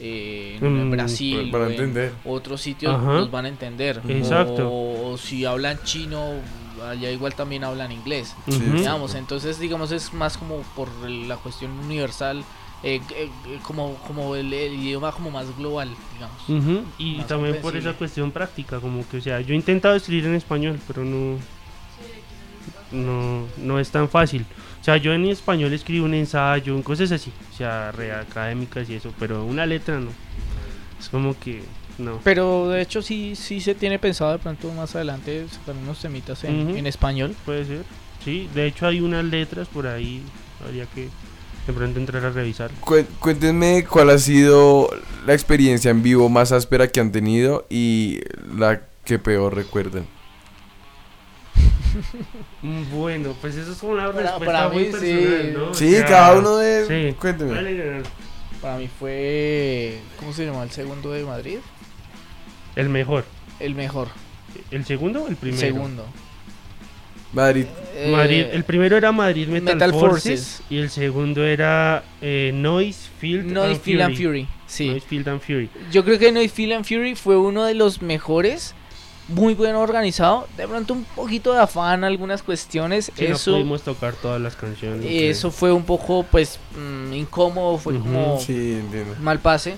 eh, 0.00 0.58
en 0.60 0.88
Mm, 0.88 0.90
Brasil 0.90 1.48
para 1.52 1.64
o 1.64 1.66
en 1.66 1.72
entender. 1.72 2.12
otros 2.24 2.62
sitios 2.62 2.94
Ajá. 2.94 3.04
nos 3.12 3.30
van 3.30 3.44
a 3.44 3.48
entender. 3.48 4.00
Exacto. 4.08 4.68
O, 4.68 5.10
o 5.12 5.18
si 5.18 5.44
hablan 5.44 5.78
chino, 5.84 6.32
allá 6.88 7.10
igual 7.10 7.34
también 7.34 7.64
hablan 7.64 7.92
inglés. 7.92 8.34
Sí. 8.48 8.58
Digamos, 8.58 9.14
entonces 9.14 9.58
digamos 9.58 9.92
es 9.92 10.12
más 10.12 10.36
como 10.36 10.58
por 10.74 10.88
la 11.08 11.36
cuestión 11.36 11.72
universal, 11.72 12.44
eh, 12.82 13.00
eh, 13.14 13.28
como, 13.62 13.94
como 14.06 14.34
el, 14.36 14.52
el 14.52 14.74
idioma 14.74 15.12
como 15.12 15.30
más 15.30 15.54
global, 15.56 15.90
digamos. 16.14 16.86
Y 16.98 17.16
Más 17.16 17.26
también 17.26 17.60
por 17.60 17.76
esa 17.76 17.92
cuestión 17.92 18.30
práctica, 18.30 18.80
como 18.80 19.06
que, 19.08 19.18
o 19.18 19.20
sea, 19.20 19.40
yo 19.40 19.52
he 19.52 19.56
intentado 19.56 19.94
escribir 19.94 20.26
en 20.26 20.34
español, 20.34 20.80
pero 20.86 21.04
no, 21.04 21.36
no, 22.92 23.46
no 23.58 23.78
es 23.78 23.90
tan 23.90 24.08
fácil. 24.08 24.46
O 24.80 24.84
sea, 24.84 24.96
yo 24.96 25.12
en 25.12 25.26
español 25.26 25.74
escribo 25.74 26.06
un 26.06 26.14
ensayo, 26.14 26.74
en 26.74 26.82
cosas 26.82 27.12
así, 27.12 27.30
o 27.52 27.56
sea, 27.56 27.92
re 27.92 28.12
académicas 28.12 28.88
y 28.88 28.94
eso, 28.94 29.12
pero 29.18 29.44
una 29.44 29.66
letra 29.66 30.00
no. 30.00 30.10
Es 30.98 31.10
como 31.10 31.38
que, 31.38 31.62
no. 31.98 32.20
Pero 32.24 32.68
de 32.68 32.80
hecho 32.82 33.02
sí, 33.02 33.34
sí 33.36 33.60
se 33.60 33.74
tiene 33.74 33.98
pensado 33.98 34.32
de 34.32 34.38
pronto 34.38 34.72
más 34.72 34.94
adelante 34.96 35.46
sacar 35.50 35.74
unos 35.76 36.00
temitas 36.00 36.44
en, 36.44 36.86
español. 36.86 37.34
Puede 37.44 37.64
ser. 37.64 37.84
Sí, 38.24 38.48
de 38.54 38.66
hecho 38.66 38.86
hay 38.86 39.00
unas 39.00 39.24
letras 39.24 39.68
por 39.68 39.86
ahí, 39.86 40.22
habría 40.64 40.86
que 40.86 41.08
de 41.66 41.72
pronto 41.72 41.98
entrar 42.00 42.24
a 42.24 42.30
revisar. 42.30 42.70
Cué- 42.80 43.06
Cuéntenme 43.18 43.84
cuál 43.84 44.10
ha 44.10 44.18
sido 44.18 44.88
la 45.26 45.32
experiencia 45.34 45.90
en 45.90 46.02
vivo 46.02 46.28
más 46.28 46.52
áspera 46.52 46.88
que 46.88 47.00
han 47.00 47.12
tenido 47.12 47.66
y 47.70 48.20
la 48.56 48.82
que 49.04 49.18
peor 49.18 49.54
recuerdan. 49.54 50.06
Mm, 52.62 52.90
Bueno, 52.92 53.34
pues 53.40 53.56
eso 53.56 53.72
es 53.72 53.78
como 53.78 53.92
una 53.94 54.06
Para- 54.12 54.20
respuesta 54.22 54.46
para 54.46 54.68
muy 54.68 54.84
mí, 54.84 54.92
sí. 54.92 54.92
personal, 54.92 55.52
¿no? 55.54 55.70
O 55.70 55.74
Sí, 55.74 55.90
sea, 55.90 56.06
cada 56.06 56.38
uno 56.38 56.56
de... 56.58 56.86
Sí. 57.10 57.16
Cuénteme. 57.18 58.02
Para 58.60 58.76
mí 58.76 58.88
fue, 58.98 59.98
¿cómo 60.18 60.32
se 60.32 60.44
llama? 60.44 60.62
El 60.62 60.70
segundo 60.70 61.10
de 61.12 61.24
Madrid. 61.24 61.58
El 62.76 62.88
mejor. 62.88 63.24
El 63.58 63.74
mejor. 63.74 64.08
¿El 64.70 64.84
segundo 64.84 65.24
o 65.24 65.28
el 65.28 65.36
primero? 65.36 65.60
Segundo. 65.60 66.04
Madrid. 67.32 67.66
Madrid, 68.10 68.40
Eh, 68.40 68.50
el 68.54 68.64
primero 68.64 68.96
era 68.96 69.12
Madrid 69.12 69.46
Metal, 69.46 69.74
Metal 69.76 69.92
Forces, 69.92 70.40
Forces. 70.56 70.62
y 70.70 70.78
el 70.78 70.90
segundo 70.90 71.44
era 71.44 72.02
eh, 72.20 72.50
Noise 72.52 73.08
Field 73.20 73.52
Noise, 73.52 73.70
and 73.74 73.80
Feel 73.82 74.02
and 74.02 74.14
Fury. 74.16 74.24
Fury. 74.26 74.48
Sí. 74.66 74.88
Noise 74.88 75.06
Field 75.06 75.28
and 75.28 75.40
Fury. 75.40 75.70
Yo 75.92 76.04
creo 76.04 76.18
que 76.18 76.32
Noise, 76.32 76.48
Feel 76.52 76.72
and 76.72 76.84
Fury 76.84 77.14
fue 77.14 77.36
uno 77.36 77.64
de 77.64 77.74
los 77.74 78.02
mejores. 78.02 78.74
Muy 79.28 79.54
bien 79.54 79.76
organizado. 79.76 80.48
De 80.56 80.66
pronto 80.66 80.92
un 80.92 81.04
poquito 81.04 81.52
de 81.52 81.60
afán, 81.60 82.02
algunas 82.02 82.42
cuestiones. 82.42 83.12
Sí, 83.14 83.26
eso, 83.26 83.52
no 83.52 83.56
pudimos 83.58 83.82
tocar 83.82 84.14
todas 84.14 84.40
las 84.40 84.56
canciones. 84.56 85.06
eso 85.08 85.52
fue 85.52 85.70
un 85.70 85.84
poco, 85.84 86.24
pues, 86.24 86.58
mm, 86.76 87.12
incómodo. 87.12 87.78
Fue 87.78 87.92
Ujú, 87.94 88.02
como 88.02 88.40
Sí, 88.40 88.72
entiendo. 88.80 89.14
mal 89.20 89.38
pase. 89.38 89.76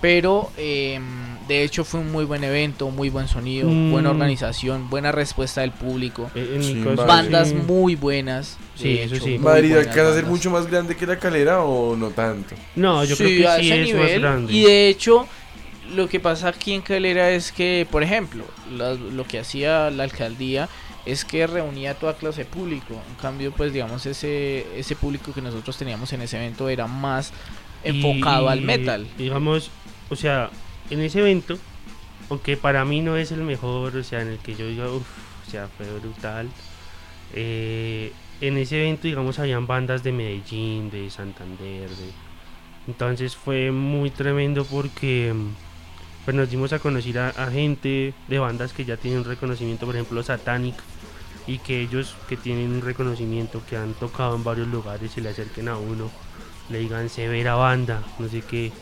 Pero 0.00 0.50
em, 0.56 1.02
de 1.46 1.62
hecho 1.62 1.84
fue 1.84 2.00
un 2.00 2.10
muy 2.10 2.24
buen 2.24 2.42
evento, 2.44 2.90
muy 2.90 3.10
buen 3.10 3.28
sonido, 3.28 3.68
Mm. 3.68 3.90
buena 3.90 4.10
organización, 4.10 4.88
buena 4.88 5.12
respuesta 5.12 5.60
del 5.60 5.72
público. 5.72 6.30
Eh, 6.34 6.52
en 6.56 6.62
Sí, 6.62 6.74
mi 6.74 6.84
caso, 6.84 6.96
vale. 6.96 7.08
Bandas 7.08 7.48
sí. 7.48 7.54
muy 7.54 7.96
buenas. 7.96 8.56
Sí, 8.76 8.98
eso 8.98 9.16
sí. 9.16 9.38
¿Madrid 9.38 9.76
alcanza 9.76 10.10
a 10.10 10.14
ser 10.14 10.24
mucho 10.26 10.50
más 10.50 10.66
grande 10.68 10.96
que 10.96 11.06
la 11.06 11.18
calera 11.18 11.62
o 11.62 11.96
no 11.96 12.08
tanto? 12.10 12.54
No, 12.76 13.04
yo 13.04 13.14
Sí, 13.14 13.24
creo 13.24 13.50
a 13.50 13.56
que 13.56 13.62
sí 13.62 13.70
ese 13.72 13.82
es 13.82 13.94
más 13.94 14.02
nivel, 14.04 14.20
grande. 14.22 14.52
Y 14.54 14.62
de 14.62 14.88
hecho, 14.88 15.26
lo 15.94 16.08
que 16.08 16.18
pasa 16.20 16.48
aquí 16.48 16.72
en 16.72 16.82
Calera 16.82 17.30
es 17.30 17.50
que, 17.52 17.86
por 17.90 18.02
ejemplo, 18.02 18.44
la- 18.74 18.94
lo 18.94 19.24
que 19.24 19.38
hacía 19.40 19.90
la 19.90 20.04
alcaldía 20.04 20.68
es 21.04 21.24
que 21.24 21.46
reunía 21.46 21.90
a 21.90 21.94
toda 21.94 22.14
clase 22.14 22.44
de 22.44 22.44
público. 22.44 22.94
En 22.94 23.16
cambio, 23.20 23.52
pues 23.52 23.72
digamos, 23.72 24.06
ese, 24.06 24.66
ese 24.76 24.94
público 24.96 25.32
que 25.32 25.42
nosotros 25.42 25.76
teníamos 25.76 26.12
en 26.12 26.22
ese 26.22 26.36
evento 26.36 26.68
era 26.68 26.86
más 26.86 27.32
enfocado 27.82 28.48
al 28.50 28.60
metal. 28.60 29.06
Digamos, 29.18 29.70
o 30.10 30.16
sea, 30.16 30.50
en 30.90 31.00
ese 31.00 31.20
evento, 31.20 31.58
aunque 32.30 32.56
para 32.56 32.84
mí 32.84 33.02
no 33.02 33.16
es 33.16 33.32
el 33.32 33.42
mejor, 33.42 33.96
o 33.96 34.04
sea, 34.04 34.22
en 34.22 34.28
el 34.28 34.38
que 34.40 34.56
yo 34.56 34.66
diga, 34.68 34.90
uff, 34.90 35.06
o 35.46 35.50
sea, 35.50 35.68
fue 35.68 35.86
brutal. 36.00 36.54
eh, 37.32 38.14
en 38.40 38.56
ese 38.58 38.80
evento, 38.80 39.04
digamos, 39.08 39.38
habían 39.38 39.66
bandas 39.66 40.02
de 40.02 40.12
Medellín, 40.12 40.90
de 40.90 41.10
Santander, 41.10 41.90
de... 41.90 42.14
entonces 42.86 43.36
fue 43.36 43.70
muy 43.72 44.10
tremendo 44.10 44.64
porque 44.66 45.34
pues 46.24 46.36
nos 46.36 46.50
dimos 46.50 46.72
a 46.72 46.78
conocer 46.80 47.18
a, 47.18 47.28
a 47.30 47.50
gente 47.50 48.14
de 48.28 48.38
bandas 48.38 48.72
que 48.72 48.84
ya 48.84 48.96
tienen 48.96 49.20
un 49.20 49.26
reconocimiento, 49.26 49.86
por 49.86 49.96
ejemplo, 49.96 50.22
Satanic, 50.22 50.76
y 51.46 51.58
que 51.60 51.80
ellos 51.82 52.16
que 52.28 52.36
tienen 52.36 52.72
un 52.72 52.82
reconocimiento, 52.82 53.62
que 53.68 53.76
han 53.76 53.94
tocado 53.94 54.36
en 54.36 54.44
varios 54.44 54.68
lugares, 54.68 55.12
se 55.12 55.20
le 55.20 55.30
acerquen 55.30 55.68
a 55.68 55.76
uno, 55.78 56.12
le 56.68 56.78
digan 56.80 57.08
severa 57.08 57.54
banda, 57.56 58.04
no 58.18 58.28
sé 58.28 58.42
qué, 58.42 58.72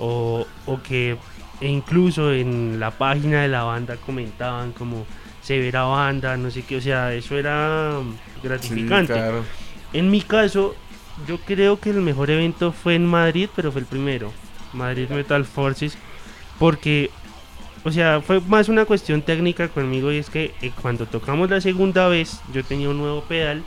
o, 0.00 0.46
o 0.66 0.82
que 0.82 1.16
e 1.60 1.68
incluso 1.68 2.32
en 2.32 2.80
la 2.80 2.90
página 2.90 3.42
de 3.42 3.48
la 3.48 3.62
banda 3.64 3.96
comentaban 3.96 4.72
como 4.72 5.04
severa 5.42 5.82
banda, 5.82 6.36
no 6.36 6.50
sé 6.50 6.62
qué, 6.62 6.76
o 6.76 6.80
sea, 6.80 7.12
eso 7.14 7.36
era 7.36 8.00
mm, 8.02 8.12
Sí, 8.12 8.42
gratificante. 8.42 9.12
claro. 9.12 9.44
En 9.92 10.10
mi 10.10 10.22
caso, 10.22 10.74
yo 11.26 11.38
creo 11.38 11.78
que 11.80 11.90
el 11.90 12.00
mejor 12.00 12.30
evento 12.30 12.72
fue 12.72 12.94
en 12.94 13.06
Madrid, 13.06 13.48
pero 13.54 13.70
fue 13.72 13.82
el 13.82 13.86
primero, 13.86 14.32
Madrid 14.72 15.08
Metal 15.10 15.44
Forces, 15.44 15.98
porque, 16.58 17.10
o 17.84 17.90
sea, 17.92 18.20
fue 18.22 18.40
más 18.40 18.68
una 18.68 18.84
cuestión 18.86 19.22
técnica 19.22 19.68
conmigo 19.68 20.12
y 20.12 20.16
es 20.18 20.30
que 20.30 20.54
eh, 20.62 20.72
cuando 20.80 21.06
tocamos 21.06 21.50
la 21.50 21.60
segunda 21.60 22.08
vez, 22.08 22.40
yo 22.54 22.62
tenía 22.64 22.88
un 22.88 22.98
nuevo 22.98 23.22
pedal, 23.22 23.62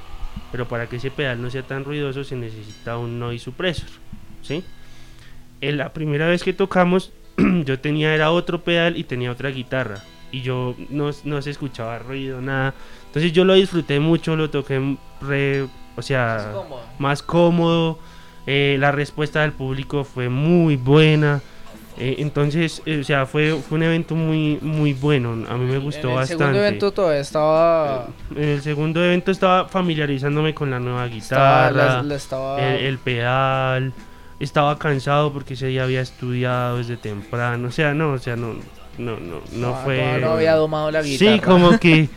pero 0.51 0.67
para 0.67 0.87
que 0.87 0.95
ese 0.97 1.11
pedal 1.11 1.41
no 1.41 1.49
sea 1.51 1.63
tan 1.63 1.83
ruidoso 1.83 2.23
se 2.23 2.35
necesita 2.35 2.97
un 2.97 3.19
noise 3.19 3.43
suppressor, 3.43 3.89
¿sí? 4.41 4.63
En 5.69 5.77
la 5.77 5.93
primera 5.93 6.27
vez 6.27 6.43
que 6.43 6.53
tocamos, 6.53 7.11
yo 7.65 7.79
tenía 7.79 8.13
era 8.13 8.31
otro 8.31 8.63
pedal 8.63 8.97
y 8.97 9.03
tenía 9.03 9.31
otra 9.31 9.49
guitarra 9.49 10.01
y 10.31 10.41
yo 10.41 10.75
no, 10.89 11.11
no 11.23 11.41
se 11.41 11.49
escuchaba 11.51 11.99
ruido, 11.99 12.41
nada. 12.41 12.73
Entonces 13.07 13.31
yo 13.33 13.45
lo 13.45 13.53
disfruté 13.53 13.99
mucho, 13.99 14.35
lo 14.35 14.49
toqué 14.49 14.97
re, 15.21 15.67
o 15.95 16.01
sea, 16.01 16.51
más 16.99 17.21
cómodo. 17.21 17.99
eh, 18.47 18.75
la 18.79 18.91
respuesta 18.91 19.41
del 19.41 19.51
público 19.51 20.03
fue 20.03 20.29
muy 20.29 20.75
buena. 20.75 21.39
eh, 21.99 22.15
entonces, 22.17 22.81
eh, 22.87 22.99
o 23.01 23.03
sea, 23.03 23.27
fue, 23.27 23.53
fue 23.69 23.77
un 23.77 23.83
evento 23.83 24.15
muy 24.15 24.57
muy 24.61 24.93
bueno. 24.93 25.45
A 25.47 25.55
mí 25.55 25.65
me 25.71 25.77
gustó 25.77 26.07
en 26.07 26.13
el 26.13 26.15
bastante. 26.15 26.43
segundo 26.43 26.59
evento 26.59 26.91
todavía 26.91 27.19
estaba... 27.21 28.07
En 28.35 28.43
el 28.43 28.61
segundo 28.63 29.03
evento 29.03 29.29
estaba 29.31 29.67
familiarizándome 29.69 30.55
con 30.55 30.71
la 30.71 30.79
nueva 30.79 31.05
estaba, 31.05 31.69
guitarra, 31.69 31.95
la- 31.97 32.03
la 32.03 32.15
estaba- 32.15 32.59
el, 32.59 32.85
el 32.85 32.97
pedal. 32.97 33.93
Estaba 34.43 34.77
cansado 34.77 35.31
porque 35.31 35.53
ese 35.53 35.67
día 35.67 35.83
había 35.83 36.01
estudiado 36.01 36.77
desde 36.77 36.97
temprano. 36.97 37.67
O 37.67 37.71
sea, 37.71 37.93
no, 37.93 38.11
o 38.13 38.17
sea, 38.19 38.35
no, 38.35 38.53
no, 38.97 39.17
no, 39.19 39.41
no 39.53 39.67
todavía- 39.69 39.83
fue. 39.83 40.17
no 40.21 40.31
había 40.33 40.55
domado 40.55 40.91
la 40.91 41.01
guitarra. 41.01 41.33
Sí, 41.33 41.39
como 41.39 41.79
que 41.79 42.09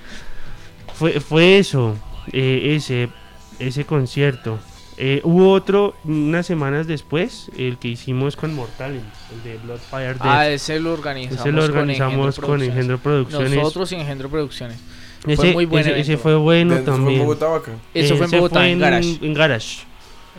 fue, 0.94 1.20
fue 1.20 1.58
eso, 1.58 1.96
eh, 2.32 2.74
ese, 2.76 3.08
ese 3.58 3.84
concierto. 3.84 4.58
Eh, 4.98 5.20
hubo 5.24 5.52
otro 5.52 5.94
unas 6.04 6.46
semanas 6.46 6.86
después, 6.86 7.50
el 7.58 7.76
que 7.76 7.88
hicimos 7.88 8.34
con 8.34 8.54
Mortalen, 8.54 9.02
el 9.30 9.42
de 9.42 9.58
Bloodfire 9.58 10.14
Death. 10.14 10.20
Ah, 10.22 10.48
ese 10.48 10.80
lo 10.80 10.94
organizamos, 10.94 11.40
ese 11.40 11.52
lo 11.52 11.64
organizamos 11.64 12.36
con 12.40 12.46
con 12.48 12.62
Engendro 12.62 12.96
Producciones. 12.98 13.52
Nosotros 13.56 13.92
y 13.92 13.96
Engendro 13.96 14.30
Producciones. 14.30 14.78
ese, 15.26 15.36
fue 15.36 15.52
muy 15.52 15.66
buen 15.66 15.82
ese, 15.86 16.00
ese 16.00 16.16
fue 16.16 16.34
bueno 16.36 16.74
¿De- 16.76 16.80
¿Fue 16.82 16.92
en 16.94 16.98
también. 16.98 17.20
Bogotá? 17.20 17.46
Eso 17.92 18.16
fue 18.16 18.24
en 18.24 18.30
Bogotá, 18.32 18.66
en 18.68 18.78
Garage. 18.78 19.18
En 19.20 19.34
Garage. 19.34 19.80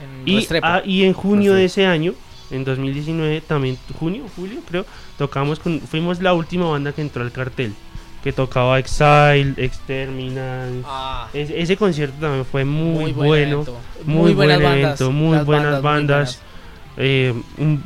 En 0.02 0.28
Y, 0.28 0.36
Restrepo. 0.38 0.68
ah, 0.68 0.82
y 0.86 1.04
en 1.04 1.14
junio 1.14 1.54
de 1.54 1.66
ese 1.66 1.86
año, 1.86 2.14
en 2.52 2.64
2019, 2.64 3.42
también, 3.42 3.78
junio, 4.00 4.26
julio, 4.36 4.60
creo, 4.68 4.86
tocamos 5.18 5.60
con, 5.60 5.82
fuimos 5.82 6.22
la 6.22 6.34
última 6.34 6.70
banda 6.70 6.92
que 6.94 7.02
entró 7.02 7.24
al 7.24 7.32
cartel, 7.32 7.74
que 8.24 8.32
tocaba 8.32 8.78
Exile, 8.80 9.54
Exterminal. 9.58 10.82
Ah, 10.86 11.28
Ese, 11.34 11.60
ese 11.62 11.78
concierto 11.78 12.16
también 12.20 12.46
fue 12.46 12.64
muy, 12.66 13.12
buen 13.12 13.16
bueno, 13.16 13.54
evento. 13.56 13.78
muy, 14.06 14.34
buenas 14.34 14.58
buen 14.60 14.72
bandas, 14.72 15.02
evento, 15.02 15.12
muy 15.12 15.38
buenas 15.40 15.74
muy 15.74 15.82
bandas. 15.82 16.42
eh, 17.00 17.34
un- 17.58 17.84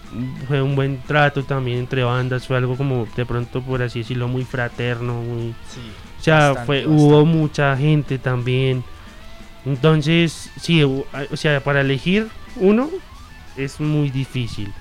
fue 0.48 0.62
un 0.62 0.76
buen 0.76 1.02
trato 1.02 1.44
también 1.44 1.80
entre 1.80 2.04
bandas, 2.04 2.48
fue 2.48 2.56
algo 2.58 2.78
como 2.78 3.08
de 3.16 3.26
pronto, 3.26 3.62
por 3.62 3.82
así 3.82 4.00
decirlo, 4.00 4.28
muy 4.28 4.44
fraterno, 4.46 5.16
muy, 5.22 5.36
buenas. 5.38 5.56
Sí. 5.70 5.80
o 6.20 6.24
sea, 6.24 6.38
Bastante, 6.50 6.66
fue, 6.66 6.78
bastante. 6.86 7.02
hubo 7.04 7.26
mucha 7.26 7.76
gente 7.78 8.18
también. 8.20 8.84
Entonces, 9.66 10.50
sí, 10.60 10.84
o 10.84 11.06
sea, 11.36 11.64
para 11.64 11.82
elegir 11.82 12.28
uno 12.56 12.90
es 13.58 13.80
muy 13.80 14.10
difícil. 14.10 14.74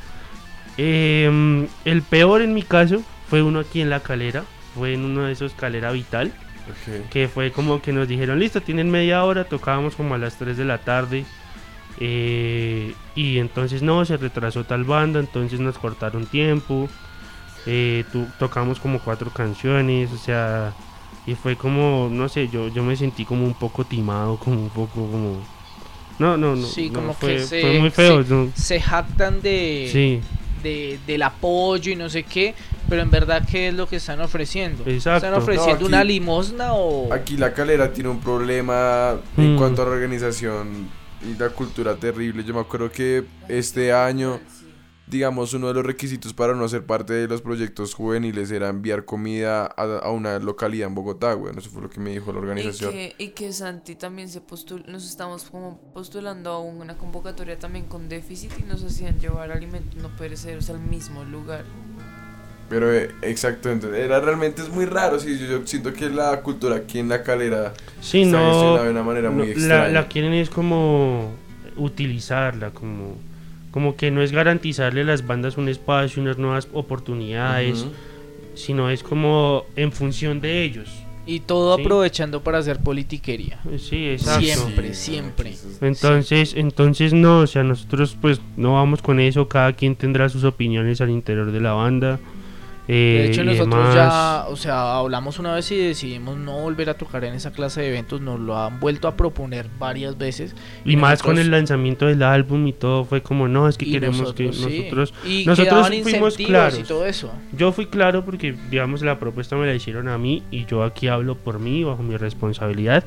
Em, 0.77 1.67
el 1.85 2.03
peor 2.03 2.41
en 2.43 2.55
mi 2.55 2.63
caso 2.63 3.03
fue 3.29 3.43
uno 3.43 3.61
aquí 3.61 3.81
en 3.81 3.91
la 3.91 4.01
calera, 4.01 4.45
fue 4.75 4.95
en 4.95 5.05
uno 5.05 5.25
de 5.25 5.33
esos 5.33 5.53
calera 5.53 5.93
vital, 5.93 6.33
que 7.11 7.29
fue 7.29 7.53
como 7.53 7.83
que 7.83 7.93
nos 7.93 8.09
dijeron, 8.09 8.39
listo, 8.39 8.61
tienen 8.61 8.91
media 8.91 9.25
hora, 9.25 9.45
tocábamos 9.45 9.97
como 9.97 10.15
a 10.15 10.19
las 10.19 10.37
3 10.37 10.57
de 10.57 10.65
la 10.65 10.79
tarde. 10.79 11.25
Eh, 11.99 12.95
y 13.15 13.39
entonces 13.39 13.83
no, 13.83 14.05
se 14.05 14.17
retrasó 14.17 14.65
tal 14.65 14.85
banda, 14.85 15.21
entonces 15.21 15.61
nos 15.61 15.77
cortaron 15.79 16.25
tiempo. 16.27 16.89
Eh, 17.67 18.05
tu- 18.13 18.27
tocamos 18.39 18.81
como 18.81 19.01
cuatro 19.01 19.31
canciones, 19.31 20.11
o 20.13 20.17
sea, 20.17 20.73
y 21.27 21.35
fue 21.35 21.57
como, 21.57 22.09
no 22.11 22.29
sé, 22.29 22.49
yo, 22.49 22.69
yo 22.69 22.83
me 22.83 22.97
sentí 22.97 23.25
como 23.25 23.45
un 23.45 23.55
poco 23.55 23.85
timado, 23.85 24.37
como 24.39 24.61
un 24.61 24.71
poco 24.71 24.95
como... 24.95 25.37
No, 26.19 26.37
no, 26.37 26.55
no. 26.57 26.67
Sí, 26.67 26.89
no, 26.91 27.01
como 27.01 27.15
fue, 27.15 27.37
que 27.37 27.43
se- 27.45 27.61
fue 27.61 27.79
muy 27.79 27.91
feo. 27.91 28.23
se- 28.25 28.31
no. 28.35 28.51
Se 28.55 28.81
jactan 28.81 29.41
de, 29.41 29.89
Sí, 29.91 30.21
de- 30.63 30.99
del 31.07 31.23
apoyo 31.23 31.91
y 31.93 31.97
no 31.97 32.11
sé 32.11 32.25
qué, 32.25 32.55
pero 32.91 33.01
en 33.03 33.11
verdad, 33.11 33.47
¿qué 33.51 33.69
es 33.69 33.75
lo 33.75 33.87
que 33.89 33.97
están 33.97 34.21
ofreciendo? 34.21 34.83
Exacto. 34.87 35.27
¿Están 35.27 35.41
ofreciendo 35.41 35.73
No, 35.73 35.77
aquí- 35.77 35.85
una 35.87 36.05
limosna 36.05 36.75
o...? 36.75 37.13
Aquí 37.13 37.37
la 37.39 37.55
calera 37.55 37.93
tiene 37.93 38.11
un 38.11 38.21
problema 38.21 39.17
en 39.39 39.55
Mm. 39.55 39.59
cuanto 39.59 39.83
a 39.83 39.87
la 39.87 39.93
organización 39.93 40.89
y 41.23 41.39
la 41.39 41.49
cultura 41.51 41.97
terrible. 41.97 42.45
Yo 42.45 42.53
me 42.55 42.61
acuerdo 42.61 42.91
que 42.93 43.25
este 43.49 43.93
año, 43.93 44.41
digamos, 45.11 45.53
uno 45.55 45.69
de 45.69 45.75
los 45.75 45.85
requisitos 45.85 46.33
para 46.33 46.55
no 46.55 46.69
ser 46.69 46.85
parte 46.87 47.13
de 47.13 47.27
los 47.29 47.43
proyectos 47.43 47.95
juveniles 47.95 48.51
era 48.51 48.69
enviar 48.69 49.05
comida 49.05 49.65
a, 49.67 49.99
a 49.99 50.11
una 50.11 50.39
localidad 50.39 50.89
en 50.89 50.95
Bogotá, 50.95 51.33
güey. 51.35 51.53
Eso 51.57 51.69
fue 51.71 51.83
lo 51.83 51.91
que 51.91 52.01
me 52.01 52.11
dijo 52.11 52.33
la 52.33 52.39
Y 52.39 52.43
organización. 52.43 52.93
que, 52.93 53.15
y 53.19 53.29
que 53.31 53.53
Santi 53.53 53.97
también 53.97 54.29
se 54.29 54.41
postul 54.41 54.85
nos 54.87 55.05
estamos 55.09 55.45
como 55.45 55.79
postulando 55.93 56.51
a 56.51 56.61
una 56.61 56.97
convocatoria 56.97 57.59
también 57.59 57.87
con 57.87 58.09
déficit 58.09 58.53
y 58.59 58.63
nos 58.63 58.83
hacían 58.85 59.19
llevar 59.19 59.51
alimentos 59.53 59.97
no 59.97 60.09
perecederos 60.17 60.71
al 60.71 60.81
mismo 60.81 61.25
lugar. 61.25 61.65
Pero 62.69 62.95
eh, 62.95 63.11
exacto, 63.23 63.69
entonces, 63.71 63.99
era 64.01 64.21
realmente 64.21 64.63
es 64.63 64.69
muy 64.69 64.85
raro. 64.87 65.19
Sí, 65.19 65.39
yo, 65.39 65.47
yo 65.47 65.67
siento 65.67 65.93
que 65.93 66.09
la 66.09 66.41
cultura 66.43 66.77
aquí 66.77 67.01
en 67.01 67.09
la 67.09 67.23
calera 67.25 67.75
sí, 68.01 68.23
está 68.23 68.39
no... 68.39 68.85
de 68.85 68.91
una 68.91 69.03
manera 69.03 69.31
no, 69.31 69.45
muy 69.45 69.49
la, 69.55 69.89
extraña. 69.89 69.89
la 69.89 70.09
quieren 70.09 70.33
es 70.35 70.51
como 70.51 71.35
utilizarla, 71.77 72.71
como, 72.73 73.17
como 73.71 73.97
que 73.97 74.11
no 74.11 74.23
es 74.23 74.33
garantizarle 74.33 75.03
a 75.03 75.05
las 75.05 75.27
bandas 75.27 75.57
un 75.57 75.69
espacio, 75.69 76.23
unas 76.23 76.39
nuevas 76.39 76.69
oportunidades, 76.73 77.87
sino 78.55 78.91
es 78.91 79.03
como 79.03 79.65
en 79.77 79.93
función 79.93 80.41
de 80.41 80.65
ellos. 80.65 80.89
Y 81.27 81.41
todo 81.41 81.77
Sí. 81.77 81.83
aprovechando 81.83 82.43
para 82.43 82.59
hacer 82.59 82.81
politiquería. 82.81 83.61
Sí, 83.79 84.09
exacto. 84.09 84.41
Siempre, 84.41 84.95
siempre. 84.95 85.55
Entonces, 85.81 86.55
entonces 86.57 87.13
no, 87.13 87.41
o 87.41 87.47
sea, 87.47 87.63
nosotros 87.63 88.17
pues 88.21 88.41
no 88.57 88.75
vamos 88.75 89.03
con 89.03 89.21
eso, 89.21 89.47
cada 89.47 89.73
quien 89.75 89.95
tendrá 89.95 90.29
sus 90.29 90.45
opiniones 90.45 91.01
al 91.01 91.11
interior 91.11 91.53
de 91.53 91.61
la 91.61 91.73
banda. 91.73 92.19
Eh, 92.93 93.19
De 93.23 93.27
hecho, 93.29 93.43
y 93.43 93.45
nosotros 93.45 93.89
demás. 93.91 93.95
ya, 93.95 94.45
o 94.49 94.57
sea, 94.57 94.97
hablamos 94.97 95.39
una 95.39 95.55
vez 95.55 95.71
y 95.71 95.77
decidimos 95.77 96.37
no 96.37 96.59
volver 96.59 96.91
a 96.91 96.95
tocar 96.95 97.25
en 97.25 97.35
esa 97.35 97.53
clase 97.53 97.83
de 97.83 97.89
eventos. 97.91 98.21
Nos 98.21 98.41
lo 98.41 98.59
han 98.59 98.81
vuelto 98.81 99.07
a 99.07 99.17
proponer 99.17 99.69
varias 99.79 100.19
veces. 100.19 100.57
Y 100.85 100.97
más 100.97 101.23
con 101.23 101.35
nosotros- 101.35 101.45
el 101.47 101.51
lanzamiento 101.53 102.07
del 102.07 102.23
álbum 102.25 102.67
y 102.67 102.73
todo, 102.73 103.05
fue 103.05 103.23
como, 103.23 103.47
no, 103.47 103.69
es 103.69 103.79
que 103.79 103.85
y 103.87 103.93
queremos 103.93 104.33
que 104.33 104.47
nosotros, 104.47 104.73
sí. 104.73 104.79
nosotros... 104.91 105.15
y 105.25 105.45
nosotros 105.47 105.91
que 105.91 106.03
fuimos 106.03 106.37
claros. 106.37 106.79
y 106.81 106.83
todo 106.83 107.07
eso. 107.07 107.33
Yo 107.57 107.71
fui 107.71 107.87
claro 107.87 108.25
porque, 108.25 108.57
digamos, 108.71 109.03
la 109.03 109.21
propuesta 109.21 109.55
me 109.55 109.67
la 109.67 109.75
hicieron 109.75 110.09
a 110.09 110.19
mí 110.19 110.43
y 110.51 110.65
yo 110.65 110.83
aquí 110.83 111.07
hablo 111.07 111.37
por 111.37 111.61
mí, 111.61 111.85
bajo 111.85 112.03
mi 112.03 112.17
responsabilidad. 112.17 113.05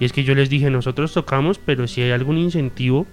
Y 0.00 0.06
es 0.06 0.12
que 0.12 0.24
yo 0.24 0.34
les 0.34 0.48
dije, 0.50 0.70
nosotros 0.70 1.12
tocamos, 1.12 1.60
pero 1.64 1.86
si 1.86 2.02
hay 2.02 2.10
algún 2.10 2.36
incentivo, 2.38 3.06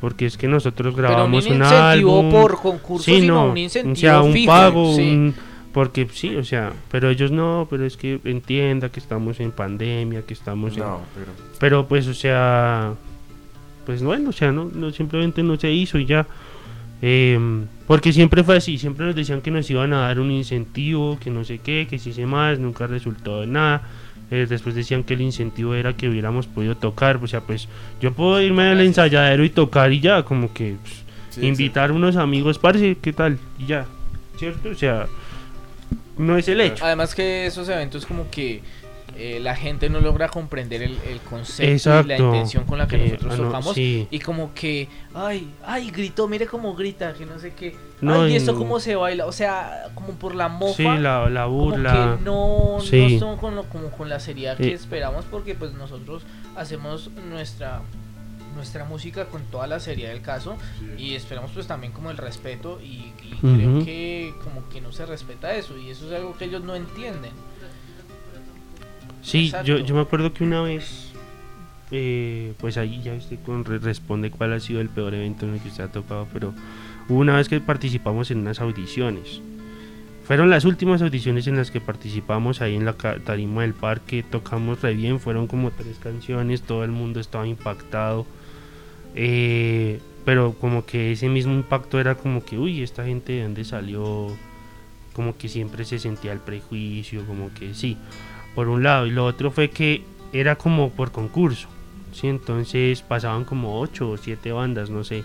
porque 0.00 0.26
es 0.26 0.36
que 0.36 0.48
nosotros 0.48 0.94
Pero 0.96 1.06
un 1.08 1.12
grabamos 1.14 1.46
un, 1.46 1.52
incentivo 1.54 2.18
álbum... 2.18 2.30
por 2.32 2.58
concurso, 2.60 3.04
Sí, 3.04 3.20
sino 3.20 3.34
no, 3.34 3.50
un 3.52 3.58
incentivo 3.58 3.92
o 3.92 3.96
sea, 3.96 4.22
un 4.22 4.32
fijo, 4.32 4.50
pago, 4.50 4.94
sí. 4.96 5.02
un- 5.12 5.34
porque 5.72 6.06
sí, 6.12 6.36
o 6.36 6.44
sea, 6.44 6.72
pero 6.90 7.08
ellos 7.08 7.30
no, 7.30 7.66
pero 7.70 7.84
es 7.86 7.96
que 7.96 8.20
entienda 8.24 8.90
que 8.90 9.00
estamos 9.00 9.40
en 9.40 9.52
pandemia, 9.52 10.22
que 10.22 10.34
estamos 10.34 10.74
en... 10.74 10.80
No, 10.80 11.00
pero. 11.14 11.32
Pero 11.58 11.88
pues, 11.88 12.06
o 12.06 12.14
sea, 12.14 12.94
pues 13.86 14.02
bueno, 14.02 14.30
o 14.30 14.32
sea, 14.32 14.52
no, 14.52 14.70
no 14.72 14.90
simplemente 14.90 15.42
no 15.42 15.56
se 15.56 15.70
hizo 15.70 15.98
y 15.98 16.06
ya. 16.06 16.26
Em, 17.00 17.66
porque 17.86 18.12
siempre 18.12 18.44
fue 18.44 18.56
así, 18.56 18.78
siempre 18.78 19.04
nos 19.04 19.16
decían 19.16 19.40
que 19.40 19.50
nos 19.50 19.68
iban 19.68 19.92
a 19.92 20.02
dar 20.02 20.20
un 20.20 20.30
incentivo, 20.30 21.18
que 21.18 21.30
no 21.30 21.42
sé 21.44 21.58
qué, 21.58 21.86
que 21.90 21.98
se 21.98 22.10
hice 22.10 22.26
más, 22.26 22.58
nunca 22.58 22.86
resultó 22.86 23.40
de 23.40 23.48
nada. 23.48 23.82
Eh, 24.30 24.46
después 24.48 24.74
decían 24.74 25.02
que 25.02 25.14
el 25.14 25.20
incentivo 25.20 25.74
era 25.74 25.94
que 25.94 26.08
hubiéramos 26.08 26.46
podido 26.46 26.76
tocar, 26.76 27.18
o 27.22 27.26
sea, 27.26 27.40
pues 27.40 27.68
yo 28.00 28.12
puedo 28.12 28.40
irme 28.40 28.62
al 28.62 28.80
ensayadero 28.80 29.44
y 29.44 29.50
tocar 29.50 29.92
y 29.92 30.00
ya, 30.00 30.22
como 30.22 30.54
que 30.54 30.76
pues, 30.80 31.04
sí, 31.30 31.46
invitar 31.46 31.90
a 31.90 31.92
unos 31.92 32.16
amigos, 32.16 32.58
parce, 32.58 32.96
¿qué 33.02 33.12
tal? 33.12 33.38
Y 33.58 33.66
ya, 33.66 33.86
¿cierto? 34.38 34.70
O 34.70 34.74
sea, 34.74 35.06
no 36.18 36.36
es 36.36 36.48
el 36.48 36.60
hecho. 36.60 36.84
Además 36.84 37.14
que 37.14 37.46
esos 37.46 37.68
eventos 37.68 38.06
como 38.06 38.30
que 38.30 38.62
eh, 39.16 39.40
la 39.42 39.54
gente 39.54 39.90
no 39.90 40.00
logra 40.00 40.28
comprender 40.28 40.82
el, 40.82 40.98
el 41.06 41.20
concepto 41.20 41.62
y 41.64 41.66
la 41.66 41.74
Exacto. 41.74 42.14
intención 42.24 42.64
con 42.64 42.78
la 42.78 42.86
que 42.86 42.96
Eh, 42.96 43.08
nosotros 43.10 43.32
ah, 43.34 43.36
no, 43.36 43.44
tocamos. 43.44 43.74
sí. 43.74 44.08
Y 44.10 44.18
como 44.20 44.54
que, 44.54 44.88
ay, 45.12 45.50
ay, 45.66 45.90
gritó, 45.90 46.28
mire 46.28 46.46
cómo 46.46 46.74
grita, 46.74 47.12
que 47.12 47.26
no 47.26 47.38
sé 47.38 47.52
qué. 47.52 47.76
No, 48.00 48.22
ay, 48.22 48.32
¿y 48.32 48.36
esto 48.36 48.56
cómo 48.56 48.80
se 48.80 48.96
baila? 48.96 49.26
O 49.26 49.32
sea, 49.32 49.90
como 49.94 50.12
por 50.14 50.34
la 50.34 50.48
mofa. 50.48 50.76
Sí, 50.76 50.84
la, 50.84 51.28
la 51.28 51.44
como 51.44 51.56
burla. 51.58 52.16
que 52.18 52.24
no, 52.24 52.78
Sí. 52.80 53.14
no 53.14 53.18
son 53.18 53.36
con, 53.36 53.54
lo- 53.54 53.64
como 53.64 53.90
con 53.90 54.08
la 54.08 54.18
seriedad 54.18 54.56
que 54.56 54.68
Eh. 54.68 54.72
esperamos 54.74 55.26
porque 55.30 55.54
pues 55.54 55.74
nosotros 55.74 56.22
hacemos 56.56 57.10
nuestra 57.28 57.82
nuestra 58.54 58.84
música 58.84 59.24
con 59.26 59.42
toda 59.44 59.66
la 59.66 59.80
seriedad 59.80 60.10
del 60.10 60.20
caso 60.20 60.58
y 60.98 61.14
esperamos 61.14 61.52
pues 61.54 61.66
también 61.66 61.90
como 61.94 62.10
el 62.10 62.18
respeto 62.18 62.80
y, 62.82 63.12
y 63.34 63.38
creo 63.38 63.84
que 63.84 64.34
como 64.44 64.68
que 64.68 64.80
no 64.80 64.92
se 64.92 65.06
respeta 65.06 65.54
eso 65.54 65.76
y 65.78 65.90
eso 65.90 66.06
es 66.08 66.12
algo 66.18 66.36
que 66.36 66.44
ellos 66.46 66.62
no 66.64 66.74
entienden 66.74 67.32
Sí, 69.22 69.50
yo, 69.50 69.58
Exacto. 69.58 69.78
yo 69.86 69.94
me 69.94 70.00
acuerdo 70.00 70.32
que 70.34 70.42
una 70.42 70.62
vez, 70.62 71.12
eh, 71.92 72.54
pues 72.58 72.76
ahí 72.76 73.00
ya 73.02 73.12
usted 73.14 73.38
con- 73.46 73.64
re- 73.64 73.78
responde 73.78 74.30
cuál 74.32 74.52
ha 74.52 74.58
sido 74.60 74.80
el 74.80 74.88
peor 74.88 75.14
evento 75.14 75.46
en 75.46 75.54
el 75.54 75.60
que 75.60 75.68
usted 75.68 75.84
ha 75.84 75.92
tocado, 75.92 76.26
pero 76.32 76.52
hubo 77.08 77.20
una 77.20 77.36
vez 77.36 77.48
que 77.48 77.60
participamos 77.60 78.30
en 78.32 78.38
unas 78.38 78.60
audiciones. 78.60 79.40
Fueron 80.24 80.50
las 80.50 80.64
últimas 80.64 81.02
audiciones 81.02 81.46
en 81.46 81.56
las 81.56 81.70
que 81.70 81.80
participamos 81.80 82.60
ahí 82.62 82.74
en 82.74 82.84
la 82.84 82.94
tarima 82.94 83.62
del 83.62 83.74
parque, 83.74 84.24
tocamos 84.28 84.80
re 84.82 84.94
bien, 84.94 85.20
fueron 85.20 85.46
como 85.46 85.70
tres 85.70 85.98
canciones, 86.02 86.62
todo 86.62 86.82
el 86.84 86.90
mundo 86.90 87.20
estaba 87.20 87.46
impactado, 87.46 88.26
eh, 89.14 90.00
pero 90.24 90.54
como 90.54 90.86
que 90.86 91.12
ese 91.12 91.28
mismo 91.28 91.52
impacto 91.52 91.98
era 92.00 92.14
como 92.14 92.44
que, 92.44 92.58
uy, 92.58 92.82
esta 92.82 93.04
gente 93.04 93.32
de 93.32 93.42
dónde 93.42 93.64
salió, 93.64 94.28
como 95.12 95.36
que 95.36 95.48
siempre 95.48 95.84
se 95.84 95.98
sentía 95.98 96.32
el 96.32 96.40
prejuicio, 96.40 97.26
como 97.26 97.52
que 97.54 97.74
sí 97.74 97.96
por 98.54 98.68
un 98.68 98.82
lado. 98.82 99.06
Y 99.06 99.10
lo 99.10 99.24
otro 99.24 99.50
fue 99.50 99.70
que 99.70 100.02
era 100.32 100.56
como 100.56 100.90
por 100.90 101.12
concurso 101.12 101.68
sí 102.12 102.28
entonces 102.28 103.02
pasaban 103.02 103.44
como 103.44 103.80
ocho 103.80 104.10
o 104.10 104.16
siete 104.16 104.52
bandas 104.52 104.90
no 104.90 105.04
sé. 105.04 105.24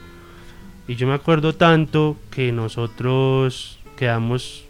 Y 0.87 0.95
yo 0.95 1.07
me 1.07 1.13
acuerdo 1.13 1.53
tanto 1.53 2.15
que 2.31 2.51
nosotros 2.51 3.79
quedamos 3.97 4.63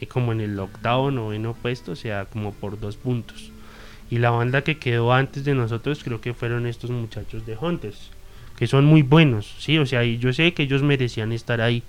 eh, 0.00 0.06
como 0.06 0.32
en 0.32 0.40
el 0.40 0.58
octavo 0.58 1.10
noveno 1.10 1.54
puesto 1.54 1.92
o 1.92 1.96
sea 1.96 2.26
como 2.26 2.52
por 2.52 2.78
dos 2.78 2.96
puntos. 2.96 3.50
Y 4.10 4.18
la 4.18 4.30
banda 4.30 4.62
que 4.62 4.78
quedó 4.78 5.12
antes 5.12 5.44
de 5.44 5.54
nosotros 5.54 6.02
creo 6.02 6.20
que 6.20 6.34
fueron 6.34 6.66
estos 6.66 6.90
muchachos 6.90 7.46
de 7.46 7.56
Hunters 7.56 8.10
que 8.60 8.68
son 8.68 8.84
muy 8.84 9.02
buenos 9.02 9.52
sí 9.58 9.76
o 9.78 9.86
sea 9.86 10.04
y 10.04 10.18
yo 10.18 10.32
sé 10.32 10.52
que 10.54 10.62
ellos 10.62 10.82
merecían 10.84 11.32
estar 11.32 11.60
ahí 11.60 11.82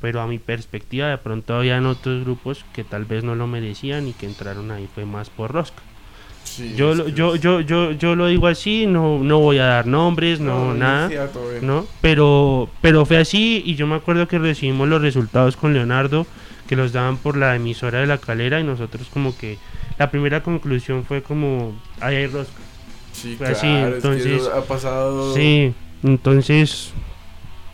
pero 0.00 0.20
a 0.20 0.26
mi 0.26 0.38
perspectiva 0.38 1.08
de 1.08 1.18
pronto 1.18 1.54
habían 1.54 1.86
otros 1.86 2.24
grupos 2.24 2.64
que 2.74 2.82
tal 2.84 3.04
vez 3.04 3.22
no 3.22 3.34
lo 3.36 3.46
merecían 3.46 4.08
y 4.08 4.12
que 4.14 4.26
entraron 4.26 4.70
ahí 4.70 4.88
fue 4.94 5.04
más 5.06 5.30
por 5.30 5.52
rosca. 5.52 5.82
Sí, 6.44 6.74
Yo, 6.76 6.94
lo- 6.94 7.08
yo, 7.08 7.34
yo, 7.36 7.60
yo, 7.60 7.92
yo 7.92 8.14
lo 8.14 8.26
digo 8.28 8.46
así, 8.46 8.86
no, 8.86 9.18
no 9.18 9.40
voy 9.40 9.58
a 9.58 9.64
dar 9.64 9.86
nombres, 9.86 10.38
no, 10.38 10.74
nada. 10.74 11.10
¿no? 11.62 11.86
Pero, 12.02 12.68
pero 12.82 13.04
fue 13.06 13.16
así 13.16 13.62
y 13.64 13.74
yo 13.74 13.86
me 13.86 13.94
acuerdo 13.96 14.28
que 14.28 14.38
recibimos 14.38 14.86
los 14.86 15.00
resultados 15.02 15.56
con 15.56 15.72
Leonardo, 15.74 16.26
que 16.68 16.76
los 16.76 16.92
daban 16.92 17.16
por 17.16 17.36
la 17.38 17.56
emisora 17.56 17.98
de 18.00 18.06
la 18.06 18.18
calera 18.18 18.60
y 18.60 18.64
nosotros 18.64 19.08
como 19.12 19.36
que 19.36 19.58
la 19.98 20.10
primera 20.10 20.42
conclusión 20.42 21.04
fue 21.04 21.22
como, 21.22 21.74
ahí 22.00 22.16
hay 22.16 22.26
rosca. 22.26 22.52
Sí, 23.12 23.34
Fue 23.36 23.46
claro, 23.46 23.56
así, 23.56 23.66
es 23.66 23.88
que 23.88 23.94
entonces- 23.96 24.48
ha 24.54 24.62
pasado. 24.62 25.34
Sí, 25.34 25.72
entonces, 26.06 26.92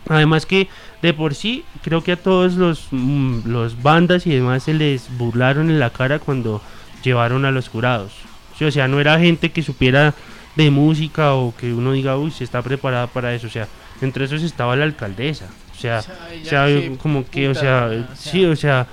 además 0.08 0.46
que 0.46 0.68
de 1.02 1.12
por 1.12 1.34
sí, 1.34 1.64
creo 1.82 2.02
que 2.02 2.12
a 2.12 2.16
todos 2.16 2.54
los, 2.54 2.88
mm, 2.90 3.40
los 3.46 3.82
bandas 3.82 4.26
y 4.26 4.30
demás 4.30 4.64
se 4.64 4.74
les 4.74 5.08
burlaron 5.18 5.70
en 5.70 5.80
la 5.80 5.90
cara 5.90 6.18
cuando 6.18 6.62
llevaron 7.02 7.44
a 7.44 7.50
los 7.50 7.68
jurados. 7.68 8.12
Sí, 8.58 8.64
o 8.64 8.70
sea, 8.70 8.88
no 8.88 9.00
era 9.00 9.18
gente 9.18 9.50
que 9.50 9.62
supiera 9.62 10.14
de 10.56 10.70
música 10.70 11.34
o 11.34 11.54
que 11.56 11.72
uno 11.72 11.92
diga, 11.92 12.16
uy, 12.16 12.30
se 12.30 12.44
está 12.44 12.62
preparada 12.62 13.06
para 13.06 13.34
eso. 13.34 13.46
O 13.46 13.50
sea, 13.50 13.66
entre 14.00 14.24
esos 14.24 14.42
estaba 14.42 14.76
la 14.76 14.84
alcaldesa. 14.84 15.46
O 15.72 15.80
sea, 15.80 16.00
o 16.00 16.44
sea, 16.44 16.66
como 16.98 17.28
que, 17.28 17.48
o 17.48 17.54
sea, 17.54 18.06
sí, 18.14 18.44
o 18.44 18.54
sea, 18.54 18.86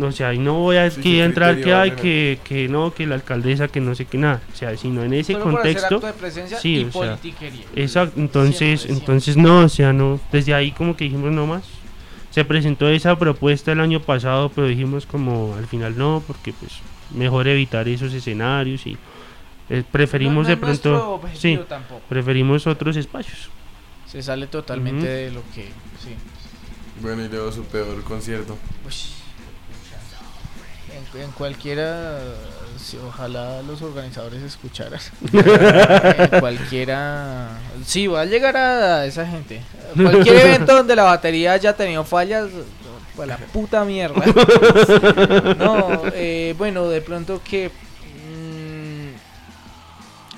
o 0.00 0.12
sea, 0.12 0.34
y 0.34 0.38
no 0.38 0.54
voy 0.54 0.76
a 0.76 0.90
Sí, 0.90 1.00
aquí 1.00 1.12
¿qué 1.16 1.22
a 1.22 1.24
entrar 1.24 1.60
que 1.60 1.72
hay 1.74 1.90
que, 1.92 2.38
que 2.44 2.68
no, 2.68 2.92
que 2.92 3.06
la 3.06 3.14
alcaldesa, 3.16 3.68
que 3.68 3.80
no 3.80 3.94
sé 3.94 4.04
qué 4.04 4.18
nada. 4.18 4.42
O 4.52 4.56
sea, 4.56 4.76
sino 4.76 5.02
en 5.02 5.12
ese 5.14 5.32
solo 5.32 5.44
por 5.44 5.54
hacer 5.60 5.62
contexto. 5.74 5.94
acto 5.96 6.06
de 6.06 6.12
presencia 6.12 6.58
sí, 6.60 6.74
y 6.76 6.84
o 6.84 6.92
sea. 6.92 7.18
Exacto, 7.74 8.20
entonces, 8.20 8.56
Siempre, 8.58 8.78
siempre. 8.78 8.98
entonces 9.00 9.36
no, 9.36 9.60
o 9.60 9.68
sea, 9.68 9.92
no, 9.92 10.20
desde 10.32 10.54
ahí 10.54 10.72
como 10.72 10.96
que 10.96 11.04
dijimos 11.04 11.32
no 11.32 11.46
más. 11.46 11.64
Se 12.30 12.44
presentó 12.44 12.88
esa 12.88 13.18
propuesta 13.18 13.72
el 13.72 13.80
año 13.80 14.00
pasado, 14.00 14.50
pero 14.54 14.66
dijimos 14.68 15.06
como 15.06 15.54
al 15.56 15.66
final 15.66 15.96
no, 15.96 16.22
porque 16.26 16.52
pues 16.52 16.72
mejor 17.14 17.48
evitar 17.48 17.88
esos 17.88 18.12
escenarios 18.12 18.86
y 18.86 18.96
eh, 19.70 19.82
preferimos 19.90 20.34
No- 20.34 20.42
no 20.42 20.48
de 20.48 20.56
pronto, 20.58 21.20
sí, 21.34 21.58
tampoco. 21.68 22.02
preferimos 22.08 22.66
otros 22.66 22.96
espacios. 22.96 23.48
Se 24.06 24.22
sale 24.22 24.46
totalmente 24.46 25.06
de 25.06 25.30
lo 25.32 25.42
que. 25.54 25.64
Sí. 26.02 26.14
Bueno, 27.02 27.24
y 27.24 27.28
luego 27.28 27.50
su 27.52 27.64
peor 27.64 28.02
concierto. 28.04 28.56
Ush. 28.86 29.17
En, 31.14 31.20
en 31.20 31.30
cualquiera, 31.32 32.18
sí, 32.82 32.98
ojalá 33.06 33.62
los 33.62 33.80
organizadores 33.82 34.42
escucharan. 34.42 35.00
en 35.32 36.40
cualquiera, 36.40 37.50
sí, 37.84 38.06
va 38.06 38.22
a 38.22 38.24
llegar 38.24 38.56
a 38.56 39.04
esa 39.06 39.26
gente. 39.26 39.62
Cualquier 39.94 40.46
evento 40.46 40.74
donde 40.74 40.96
la 40.96 41.04
batería 41.04 41.52
haya 41.52 41.74
tenido 41.76 42.04
fallas, 42.04 42.48
pues 43.14 43.28
la 43.28 43.36
puta 43.36 43.84
mierda. 43.84 44.22
No, 45.58 46.02
eh, 46.14 46.54
bueno, 46.56 46.88
de 46.88 47.00
pronto 47.02 47.40
que 47.42 47.70
mm, 47.70 49.08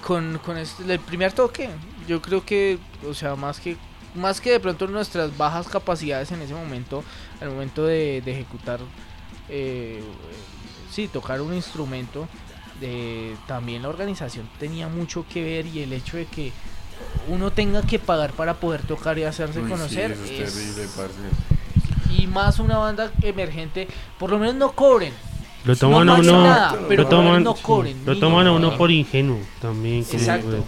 con, 0.07 0.38
con 0.38 0.57
este- 0.59 0.90
el 0.92 1.01
primer 1.01 1.33
toque, 1.33 1.68
yo 2.09 2.20
creo 2.20 2.44
que, 2.44 2.79
o 3.09 3.14
sea, 3.14 3.37
más 3.37 3.61
que 3.61 3.77
más 4.14 4.40
que 4.40 4.51
de 4.51 4.59
pronto 4.59 4.88
nuestras 4.88 5.37
bajas 5.37 5.68
capacidades 5.68 6.33
en 6.33 6.42
ese 6.42 6.53
momento, 6.53 7.05
al 7.40 7.51
momento 7.51 7.85
de, 7.87 8.20
de 8.25 8.33
ejecutar, 8.33 8.81
eh, 9.50 10.02
sí, 10.90 11.08
tocar 11.08 11.40
un 11.40 11.52
instrumento, 11.54 12.28
de, 12.80 13.36
también 13.46 13.82
la 13.82 13.88
organización 13.90 14.48
tenía 14.58 14.88
mucho 14.88 15.26
que 15.30 15.42
ver 15.44 15.66
y 15.66 15.80
el 15.82 15.92
hecho 15.92 16.16
de 16.16 16.24
que 16.26 16.52
uno 17.28 17.50
tenga 17.50 17.82
que 17.82 17.98
pagar 17.98 18.32
para 18.32 18.54
poder 18.54 18.82
tocar 18.82 19.18
y 19.18 19.24
hacerse 19.24 19.58
Uy, 19.60 19.66
sí, 19.66 19.70
conocer 19.70 20.12
eso 20.12 20.24
es 20.24 20.36
terrible, 20.52 20.88
parce. 20.96 22.18
y 22.18 22.26
más 22.26 22.58
una 22.58 22.78
banda 22.78 23.10
emergente, 23.22 23.86
por 24.18 24.30
lo 24.30 24.38
menos 24.38 24.54
no 24.54 24.72
cobren. 24.72 25.12
Lo 25.64 25.74
No 25.74 25.78
toman 25.78 26.08
a 26.08 26.16
pasa 26.16 26.30
uno, 26.32 26.42
nada, 26.44 26.78
pero 26.88 27.02
lo 27.02 27.08
toman, 27.10 27.44
no 27.44 27.54
sí, 27.54 27.62
cobren, 27.62 28.02
lo 28.06 28.18
toman 28.18 28.46
a 28.46 28.52
uno 28.52 28.76
por 28.78 28.90
ingenuo 28.90 29.38
también, 29.60 30.06
Exacto. 30.10 30.56
eh, 30.56 30.62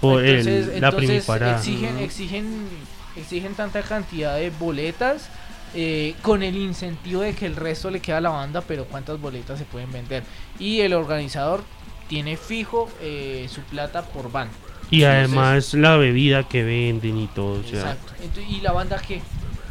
por 0.00 0.22
el- 0.22 0.46
entonces, 0.46 0.66
la 0.68 0.88
entonces 0.88 1.08
primiparada. 1.08 1.56
exigen, 1.58 1.98
exigen, 1.98 2.68
exigen 3.16 3.54
tanta 3.54 3.80
cantidad 3.80 4.36
de 4.36 4.50
boletas 4.50 5.30
eh, 5.76 6.14
con 6.22 6.42
el 6.42 6.56
incentivo 6.56 7.20
de 7.20 7.34
que 7.34 7.46
el 7.46 7.54
resto 7.54 7.90
le 7.90 8.00
queda 8.00 8.16
a 8.18 8.20
la 8.22 8.30
banda, 8.30 8.62
pero 8.62 8.86
cuántas 8.86 9.20
boletas 9.20 9.58
se 9.58 9.64
pueden 9.66 9.92
vender. 9.92 10.24
Y 10.58 10.80
el 10.80 10.94
organizador 10.94 11.62
tiene 12.08 12.36
fijo 12.36 12.88
eh, 13.00 13.46
su 13.52 13.60
plata 13.62 14.02
por 14.02 14.32
van. 14.32 14.48
Y 14.90 15.02
Entonces- 15.02 15.36
además 15.36 15.74
la 15.74 15.96
bebida 15.96 16.48
que 16.48 16.62
venden 16.64 17.18
y 17.18 17.26
todo, 17.28 17.60
o 17.60 17.62
sea, 17.64 17.80
Exacto. 17.92 18.12
Ento- 18.22 18.46
¿Y 18.48 18.60
la 18.60 18.72
banda 18.72 18.98
qué? 19.06 19.20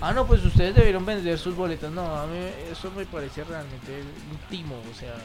Ah, 0.02 0.12
no, 0.14 0.28
pues 0.28 0.44
ustedes 0.46 0.76
debieron 0.76 1.06
vender 1.06 1.40
sus 1.40 1.56
boletas. 1.56 1.90
No, 1.92 2.04
a 2.16 2.28
mí 2.28 2.38
eso 2.72 2.92
me 2.96 3.06
parece 3.06 3.44
realmente 3.46 3.92
un 4.30 4.38
timo. 4.50 4.76
O 4.92 5.00
sea, 5.00 5.16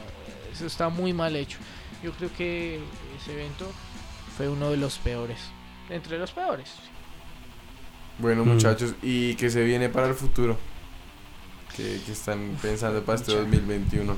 eso 0.51 0.65
está 0.65 0.87
muy 0.89 1.11
mal 1.13 1.35
hecho. 1.35 1.57
Yo 2.01 2.11
creo 2.13 2.29
que 2.35 2.79
ese 3.21 3.33
evento 3.33 3.69
fue 4.37 4.47
uno 4.49 4.71
de 4.71 4.77
los 4.77 4.97
peores. 4.97 5.37
Entre 5.89 6.17
los 6.17 6.31
peores. 6.31 6.69
Bueno, 8.17 8.45
Mm. 8.45 8.49
muchachos, 8.49 8.93
¿y 9.03 9.35
qué 9.35 9.49
se 9.49 9.63
viene 9.63 9.89
para 9.89 10.07
el 10.07 10.13
futuro? 10.13 10.57
¿Qué, 11.75 12.01
qué 12.05 12.11
están 12.11 12.57
pensando 12.61 13.03
para 13.03 13.17
este 13.17 13.31
Mucha- 13.31 13.43
2021? 13.43 14.15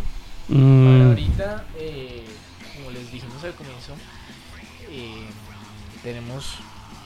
mm, 0.50 0.86
Para 0.98 1.06
ahorita, 1.10 1.66
eh, 1.78 2.26
como 2.76 2.92
les 2.92 3.12
dijimos 3.12 3.44
al 3.44 3.54
comienzo, 3.54 3.94
eh, 4.90 5.26
tenemos, 6.02 6.56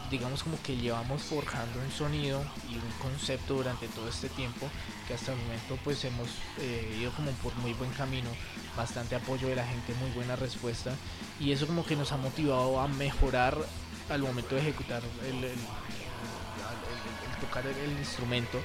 digamos 0.09 0.43
como 0.43 0.61
que 0.63 0.77
llevamos 0.77 1.21
forjando 1.23 1.79
un 1.79 1.91
sonido 1.91 2.43
y 2.69 2.75
un 2.75 2.91
concepto 3.01 3.55
durante 3.55 3.87
todo 3.89 4.07
este 4.07 4.29
tiempo, 4.29 4.69
que 5.07 5.13
hasta 5.13 5.33
el 5.33 5.37
momento 5.39 5.77
pues 5.83 6.03
hemos 6.05 6.29
eh, 6.59 6.97
ido 6.99 7.11
como 7.11 7.31
por 7.33 7.53
muy 7.57 7.73
buen 7.73 7.91
camino, 7.91 8.29
bastante 8.75 9.15
apoyo 9.15 9.47
de 9.49 9.55
la 9.55 9.65
gente, 9.67 9.93
muy 9.95 10.09
buena 10.11 10.35
respuesta, 10.35 10.93
y 11.39 11.51
eso 11.51 11.67
como 11.67 11.85
que 11.85 11.95
nos 11.95 12.11
ha 12.13 12.17
motivado 12.17 12.79
a 12.79 12.87
mejorar 12.87 13.57
al 14.09 14.21
momento 14.21 14.55
de 14.55 14.61
ejecutar 14.61 15.01
el, 15.23 15.27
el- 15.27 15.43
el- 15.43 15.51
el- 15.51 15.57
el 17.31 17.37
tocar 17.41 17.65
el, 17.67 17.75
el 17.77 17.97
instrumento, 17.99 18.59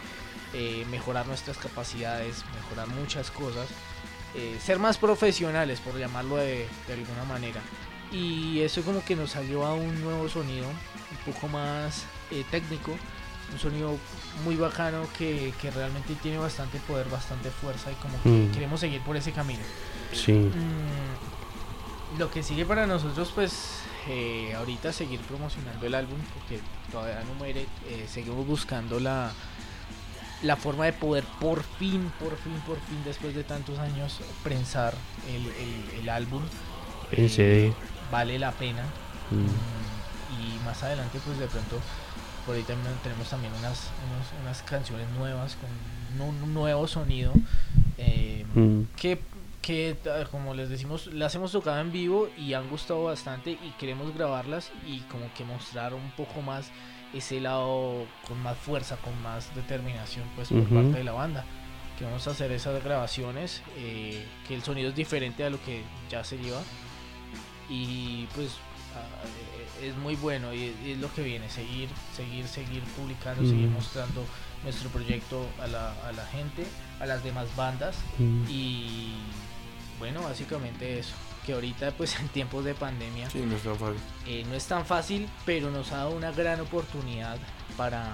eh, 0.55 0.85
mejorar 0.91 1.27
nuestras 1.27 1.57
capacidades, 1.59 2.45
mejorar 2.55 2.88
muchas 2.88 3.31
cosas 3.31 3.69
eh, 4.35 4.59
ser 4.65 4.79
más 4.79 4.97
profesionales, 4.97 5.81
por 5.81 5.99
llamarlo 5.99 6.37
de, 6.37 6.67
de 6.87 6.95
alguna 6.95 7.25
manera. 7.25 7.61
Y 8.11 8.61
eso 8.61 8.83
como 8.83 9.05
que 9.05 9.15
nos 9.15 9.37
ha 9.37 9.43
llevado 9.43 9.73
a 9.73 9.75
un 9.75 10.01
nuevo 10.01 10.27
sonido, 10.29 10.67
un 10.69 11.33
poco 11.33 11.49
más 11.49 12.05
eh, 12.31 12.43
técnico, 12.51 12.93
un 13.53 13.59
sonido 13.59 13.97
muy 14.45 14.57
bacano 14.57 15.07
que, 15.19 15.53
que 15.61 15.71
realmente 15.71 16.15
tiene 16.23 16.38
bastante 16.38 16.79
poder, 16.81 17.09
bastante 17.11 17.51
fuerza 17.51 17.93
y 17.93 17.95
como 17.97 18.23
que 18.23 18.31
Mm. 18.31 18.53
queremos 18.53 18.81
seguir 18.81 19.03
por 19.03 19.17
ese 19.19 19.33
camino. 19.33 19.61
sí, 20.15 20.33
Mm, 20.33 22.19
lo 22.19 22.31
que 22.31 22.43
sigue 22.43 22.65
para 22.65 22.87
nosotros 22.87 23.31
pues 23.35 23.81
eh, 24.09 24.55
ahorita 24.57 24.93
seguir 24.93 25.21
promocionando 25.21 25.87
el 25.87 25.95
álbum 25.95 26.19
porque 26.35 26.61
todavía 26.91 27.23
no 27.25 27.35
muere, 27.35 27.67
eh, 27.88 28.07
seguimos 28.11 28.47
buscando 28.47 28.99
la, 29.01 29.33
la 30.42 30.57
forma 30.57 30.85
de 30.87 30.92
poder 30.92 31.24
por 31.40 31.62
fin, 31.62 32.11
por 32.18 32.37
fin, 32.37 32.55
por 32.66 32.78
fin 32.81 32.98
después 33.05 33.35
de 33.35 33.44
tantos 33.44 33.78
años 33.78 34.20
prensar 34.42 34.94
el, 35.28 35.46
el- 35.46 36.00
el 36.00 36.09
álbum. 36.09 36.42
en 37.12 37.24
Eh, 37.24 37.28
CD. 37.28 37.72
Vale 38.11 38.38
la 38.38 38.52
pena. 38.52 38.83
mm, 39.31 39.37
Mm, 39.37 40.40
y 40.40 40.64
más 40.64 40.83
adelante 40.83 41.18
pues 41.24 41.38
de 41.38 41.46
pronto 41.46 41.78
por 42.46 42.57
ahí 42.57 42.62
también 42.62 42.92
tenemos 43.02 43.28
también 43.28 43.52
unas, 43.55 43.88
unas 44.42 44.62
canciones 44.62 45.07
nuevas 45.16 45.57
con 45.57 46.26
un, 46.28 46.42
un 46.42 46.55
nuevo 46.55 46.87
sonido. 46.88 47.33
eh, 47.98 48.44
mm, 48.55 48.83
que, 48.96 49.18
que 49.61 49.96
ta- 50.02 50.24
como 50.24 50.55
les 50.55 50.68
decimos, 50.68 51.07
las 51.12 51.35
hemos 51.37 51.52
tocado 51.52 51.81
en 51.81 51.92
vivo 51.92 52.28
y 52.37 52.55
han 52.55 52.68
gustado 52.68 53.05
bastante 53.05 53.52
y 53.52 53.70
queremos 53.78 54.12
grabarlas 54.14 54.70
y 54.87 54.98
como 55.02 55.33
que 55.35 55.44
mostrar 55.44 55.94
un 55.94 56.11
poco 56.12 56.42
más 56.42 56.66
ese 57.14 57.40
lado 57.40 58.07
con 58.27 58.42
más 58.42 58.57
fuerza, 58.57 58.96
con 58.96 59.20
más 59.22 59.55
determinación 59.55 60.25
pues 60.35 60.48
por 60.48 60.64
parte 60.64 60.98
de 60.98 61.05
la 61.05 61.12
banda. 61.12 61.44
Que 61.98 62.05
vamos 62.05 62.27
a 62.27 62.31
hacer 62.31 62.51
esas 62.53 62.83
grabaciones, 62.83 63.62
eh, 63.77 64.27
que 64.48 64.55
el 64.55 64.62
sonido 64.62 64.88
es 64.88 64.96
diferente 64.96 65.44
a 65.44 65.51
lo 65.51 65.62
que 65.62 65.83
ya 66.11 66.25
se 66.25 66.38
lleva. 66.38 66.62
Y 67.68 68.27
pues 68.35 68.57
ah, 68.96 69.85
es 69.85 69.96
muy 69.96 70.16
bueno 70.16 70.53
y 70.53 70.64
es, 70.64 70.75
y 70.85 70.90
es 70.92 70.98
lo 70.98 71.12
que 71.12 71.22
viene, 71.22 71.48
seguir, 71.51 71.88
seguir, 72.16 72.46
seguir 72.48 72.83
publicando, 72.96 73.42
seguir 73.42 73.68
mostrando 73.68 74.25
nuestro 74.62 74.88
proyecto 74.90 75.46
a 75.61 75.66
la, 75.66 75.92
a 76.07 76.12
la 76.12 76.25
gente, 76.27 76.64
a 77.01 77.07
las 77.07 77.22
demás 77.22 77.55
bandas. 77.57 77.96
Y 78.48 79.12
bueno, 79.98 80.22
básicamente 80.22 80.98
eso. 80.98 81.14
Que 81.46 81.52
ahorita 81.55 81.90
pues 81.92 82.14
en 82.20 82.28
tiempos 82.28 82.64
de 82.64 82.74
pandemia 82.74 83.28
Sí, 83.31 83.40
no 83.40 83.57
es 83.57 83.62
tan 83.62 83.76
fácil. 83.76 84.00
eh, 84.26 84.44
no 84.48 84.55
es 84.55 84.64
tan 84.66 84.87
fácil, 84.87 85.28
pero 85.44 85.70
nos 85.70 85.92
ha 85.92 85.98
dado 85.98 86.11
una 86.11 86.31
gran 86.33 86.61
oportunidad 86.61 87.37
para, 87.76 88.11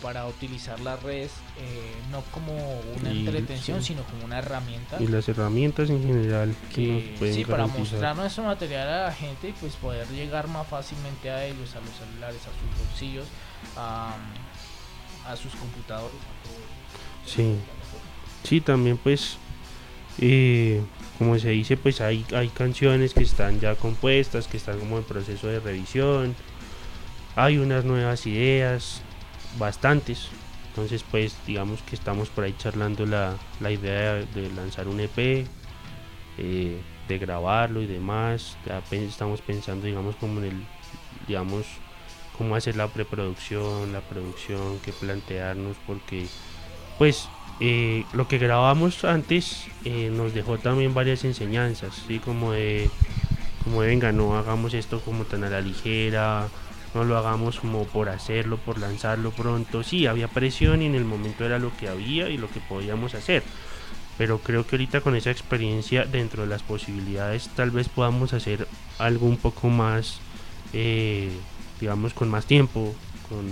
para 0.00 0.26
utilizar 0.26 0.80
las 0.80 1.02
redes 1.02 1.30
eh, 1.58 1.92
no 2.10 2.22
como 2.32 2.54
una 3.00 3.12
Y- 3.12 3.26
entretención, 3.26 3.80
sí. 3.82 3.88
sino 3.88 4.02
como 4.04 4.24
una 4.24 4.38
herramienta. 4.38 4.96
Y 5.02 5.06
las 5.08 5.28
herramientas 5.28 5.90
en 5.90 6.02
general 6.02 6.54
que 6.70 6.74
que 6.74 7.08
nos 7.10 7.18
pueden 7.18 7.34
sí, 7.34 7.44
para 7.44 7.66
mostrar 7.66 8.16
nuestro 8.16 8.44
material 8.44 8.88
a 8.88 9.04
la 9.06 9.12
gente 9.12 9.48
y 9.48 9.52
pues 9.52 9.74
poder 9.76 10.08
llegar 10.08 10.48
más 10.48 10.66
fácilmente 10.66 11.30
a 11.30 11.44
ellos, 11.44 11.74
a 11.76 11.80
los 11.80 11.90
celulares, 11.96 12.40
a 12.42 12.52
sus 12.78 12.86
bolsillos, 12.88 13.26
a, 13.76 14.14
a 15.26 15.36
sus 15.36 15.54
computadores. 15.54 16.16
Sí, 17.26 17.56
sí, 18.42 18.60
también 18.60 18.98
pues, 18.98 19.36
eh, 20.18 20.82
como 21.18 21.38
se 21.38 21.50
dice, 21.50 21.76
pues 21.76 22.00
hay, 22.00 22.24
hay 22.34 22.48
canciones 22.48 23.14
que 23.14 23.22
están 23.22 23.60
ya 23.60 23.74
compuestas, 23.76 24.48
que 24.48 24.56
están 24.56 24.78
como 24.78 24.98
en 24.98 25.04
proceso 25.04 25.46
de 25.46 25.60
revisión, 25.60 26.34
hay 27.36 27.58
unas 27.58 27.84
nuevas 27.84 28.26
ideas, 28.26 29.02
bastantes, 29.58 30.28
entonces 30.68 31.04
pues 31.08 31.36
digamos 31.46 31.82
que 31.82 31.94
estamos 31.94 32.28
por 32.28 32.44
ahí 32.44 32.54
charlando 32.58 33.06
la, 33.06 33.36
la 33.60 33.70
idea 33.70 34.14
de, 34.14 34.50
lanzar 34.56 34.88
un 34.88 35.00
EP, 35.00 35.46
eh, 36.38 36.80
de 37.08 37.18
grabarlo 37.18 37.80
y 37.82 37.86
demás, 37.86 38.56
ya 38.66 38.82
estamos 38.90 39.40
pensando 39.40 39.86
digamos 39.86 40.16
como 40.16 40.40
en 40.40 40.46
el, 40.46 40.64
digamos, 41.28 41.66
cómo 42.36 42.56
hacer 42.56 42.76
la 42.76 42.88
preproducción, 42.88 43.92
la 43.92 44.00
producción, 44.00 44.78
qué 44.84 44.92
plantearnos, 44.92 45.76
porque 45.86 46.26
pues 46.98 47.28
eh, 47.60 48.04
lo 48.12 48.26
que 48.26 48.38
grabamos 48.38 49.04
antes 49.04 49.66
eh, 49.84 50.10
nos 50.12 50.34
dejó 50.34 50.58
también 50.58 50.94
varias 50.94 51.24
enseñanzas, 51.24 52.02
¿sí? 52.06 52.18
como 52.18 52.52
de, 52.52 52.90
como 53.62 53.78
venga, 53.78 54.12
no 54.12 54.36
hagamos 54.36 54.74
esto 54.74 55.00
como 55.00 55.24
tan 55.24 55.44
a 55.44 55.50
la 55.50 55.60
ligera, 55.60 56.48
no 56.94 57.04
lo 57.04 57.16
hagamos 57.16 57.60
como 57.60 57.84
por 57.84 58.08
hacerlo, 58.08 58.56
por 58.58 58.78
lanzarlo 58.78 59.30
pronto. 59.30 59.82
Sí, 59.82 60.06
había 60.06 60.28
presión 60.28 60.82
y 60.82 60.86
en 60.86 60.94
el 60.94 61.04
momento 61.04 61.44
era 61.44 61.58
lo 61.58 61.76
que 61.76 61.88
había 61.88 62.28
y 62.28 62.38
lo 62.38 62.48
que 62.48 62.60
podíamos 62.60 63.14
hacer. 63.14 63.42
Pero 64.16 64.38
creo 64.38 64.64
que 64.66 64.76
ahorita 64.76 65.00
con 65.00 65.16
esa 65.16 65.30
experiencia 65.30 66.04
dentro 66.04 66.42
de 66.42 66.48
las 66.48 66.62
posibilidades 66.62 67.48
tal 67.56 67.72
vez 67.72 67.88
podamos 67.88 68.32
hacer 68.32 68.68
algo 68.98 69.26
un 69.26 69.36
poco 69.36 69.68
más, 69.68 70.20
eh, 70.72 71.30
digamos, 71.80 72.14
con 72.14 72.28
más 72.28 72.46
tiempo, 72.46 72.94
con 73.28 73.44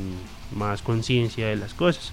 más 0.57 0.83
conciencia 0.83 1.49
de 1.49 1.57
las 1.57 1.75
cosas. 1.75 2.12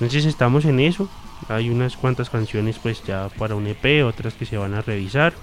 Entonces 0.00 0.24
estamos 0.24 0.64
en 0.64 0.80
eso. 0.80 1.10
Hay 1.48 1.68
unas 1.68 1.96
cuantas 1.98 2.30
canciones 2.30 2.78
pues 2.78 3.04
ya 3.04 3.28
para 3.38 3.54
un 3.54 3.66
EP, 3.66 4.02
otras 4.06 4.32
que 4.32 4.46
se 4.46 4.56
van 4.56 4.72
a 4.72 4.80
revisar. 4.80 5.34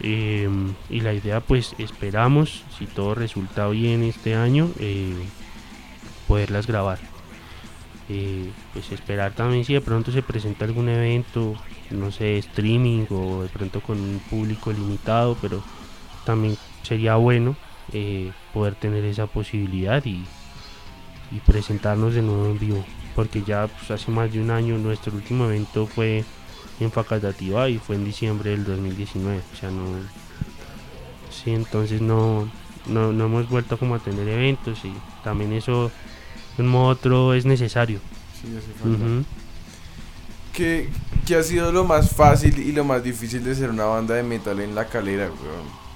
Eh, 0.00 0.48
y 0.88 1.00
la 1.00 1.12
idea 1.12 1.40
pues 1.40 1.74
esperamos, 1.78 2.64
si 2.78 2.86
todo 2.86 3.16
resulta 3.16 3.66
bien 3.66 4.04
este 4.04 4.36
año, 4.36 4.70
eh, 4.78 5.12
poderlas 6.28 6.68
grabar. 6.68 7.00
Eh, 8.08 8.52
pues 8.72 8.92
esperar 8.92 9.32
también 9.32 9.64
si 9.64 9.74
de 9.74 9.80
pronto 9.80 10.12
se 10.12 10.22
presenta 10.22 10.64
algún 10.64 10.88
evento, 10.88 11.56
no 11.90 12.12
sé, 12.12 12.38
streaming 12.38 13.06
o 13.10 13.42
de 13.42 13.48
pronto 13.48 13.80
con 13.80 13.98
un 13.98 14.20
público 14.30 14.72
limitado, 14.72 15.36
pero 15.42 15.64
también 16.24 16.56
sería 16.84 17.16
bueno 17.16 17.56
eh, 17.92 18.30
poder 18.54 18.76
tener 18.76 19.04
esa 19.04 19.26
posibilidad 19.26 20.02
y 20.04 20.24
presentarnos 21.44 22.14
de 22.14 22.22
nuevo 22.22 22.46
en 22.46 22.58
vivo, 22.58 22.84
porque 23.18 23.42
ya 23.42 23.66
pues, 23.66 23.90
hace 23.90 24.12
más 24.12 24.32
de 24.32 24.40
un 24.40 24.48
año 24.52 24.78
nuestro 24.78 25.12
último 25.12 25.46
evento 25.46 25.88
fue 25.88 26.24
en 26.78 26.92
Facatativa 26.92 27.68
y 27.68 27.78
fue 27.78 27.96
en 27.96 28.04
diciembre 28.04 28.50
del 28.50 28.64
2019, 28.64 29.42
o 29.52 29.56
sea, 29.56 29.72
no... 29.72 29.82
Sí, 31.28 31.50
entonces 31.50 32.00
no, 32.00 32.48
no, 32.86 33.12
no 33.12 33.24
hemos 33.24 33.48
vuelto 33.48 33.76
como 33.76 33.96
a 33.96 33.98
tener 33.98 34.28
eventos 34.28 34.84
y 34.84 34.92
también 35.24 35.52
eso 35.52 35.90
de 36.56 36.62
un 36.62 36.68
modo 36.68 36.86
u 36.86 36.90
otro 36.90 37.34
es 37.34 37.44
necesario. 37.44 37.98
Sí, 38.40 38.56
hace 38.56 38.72
falta. 38.80 39.04
Ujú. 39.04 39.24
¿Qué, 40.52 40.88
qué 41.26 41.34
ha 41.34 41.42
sido 41.42 41.72
lo 41.72 41.82
más 41.82 42.12
fácil 42.12 42.56
y 42.56 42.70
lo 42.70 42.84
más 42.84 43.02
difícil 43.02 43.42
de 43.42 43.52
ser 43.56 43.70
una 43.70 43.86
banda 43.86 44.14
de 44.14 44.22
metal 44.22 44.60
en 44.60 44.76
la 44.76 44.86
calera, 44.86 45.24
weón? 45.24 45.87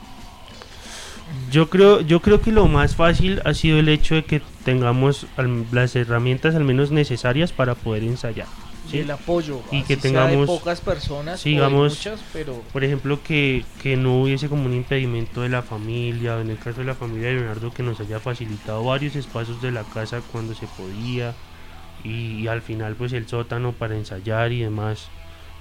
Yo 1.51 1.71
creo, 1.71 2.01
yo 2.01 2.21
creo 2.21 2.40
que 2.40 2.53
lo 2.53 2.66
más 2.66 2.97
fácil 2.97 3.40
ha 3.45 3.55
sido 3.55 3.79
el 3.79 3.88
hecho 3.88 4.14
de 4.14 4.25
que 4.25 4.42
tengamos 4.64 5.27
al- 5.37 5.66
las 5.73 5.95
herramientas 5.97 6.55
al 6.55 6.64
menos 6.64 6.90
necesarias 6.90 7.53
para 7.53 7.75
poder 7.75 8.03
ensayar. 8.05 8.47
Y 8.87 8.90
¿sí? 8.90 8.99
el 8.99 9.11
apoyo. 9.11 9.61
Y 9.71 9.83
que 9.83 9.97
de 9.97 10.03
tengamos- 10.03 10.47
pocas 10.47 10.81
personas, 10.81 11.40
sí, 11.40 11.51
digamos, 11.51 11.92
muchas, 11.92 12.21
pero 12.33 12.62
Por 12.73 12.85
ejemplo, 12.85 13.23
que, 13.23 13.64
que 13.83 13.97
no 13.97 14.23
hubiese 14.23 14.49
como 14.49 14.64
un 14.64 14.75
impedimento 14.75 15.40
de 15.42 15.49
la 15.49 15.62
familia, 15.62 16.40
en 16.40 16.51
el 16.51 16.59
caso 16.59 16.81
de 16.81 16.87
la 16.87 16.95
familia 16.95 17.29
de 17.29 17.35
Leonardo, 17.35 17.73
que 17.73 17.83
nos 17.83 18.01
haya 18.01 18.18
facilitado 18.18 18.83
varios 18.85 19.14
espacios 19.16 19.62
de 19.62 19.71
la 19.73 19.85
casa 19.85 20.21
cuando 20.33 20.55
se 20.55 20.66
podía, 20.66 21.35
y, 22.05 22.40
y 22.42 22.49
al 22.49 22.62
final 22.62 22.95
pues 22.97 23.12
el 23.12 23.29
sótano 23.29 23.73
para 23.73 23.97
ensayar 23.97 24.53
y 24.53 24.61
demás. 24.61 25.09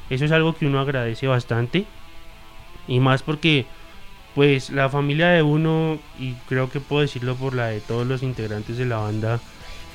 Eso 0.09 0.25
es 0.25 0.31
algo 0.31 0.53
que 0.55 0.65
uno 0.65 0.79
agradece 0.79 1.27
bastante, 1.27 1.85
y 2.87 2.99
más 2.99 3.21
porque 3.21 3.65
pues 4.35 4.69
la 4.69 4.89
familia 4.89 5.29
de 5.29 5.41
uno, 5.43 5.99
y 6.19 6.33
creo 6.47 6.69
que 6.69 6.79
puedo 6.79 7.01
decirlo 7.01 7.35
por 7.35 7.53
la 7.53 7.67
de 7.67 7.81
todos 7.81 8.07
los 8.07 8.23
integrantes 8.23 8.77
de 8.77 8.85
la 8.85 8.97
banda, 8.97 9.39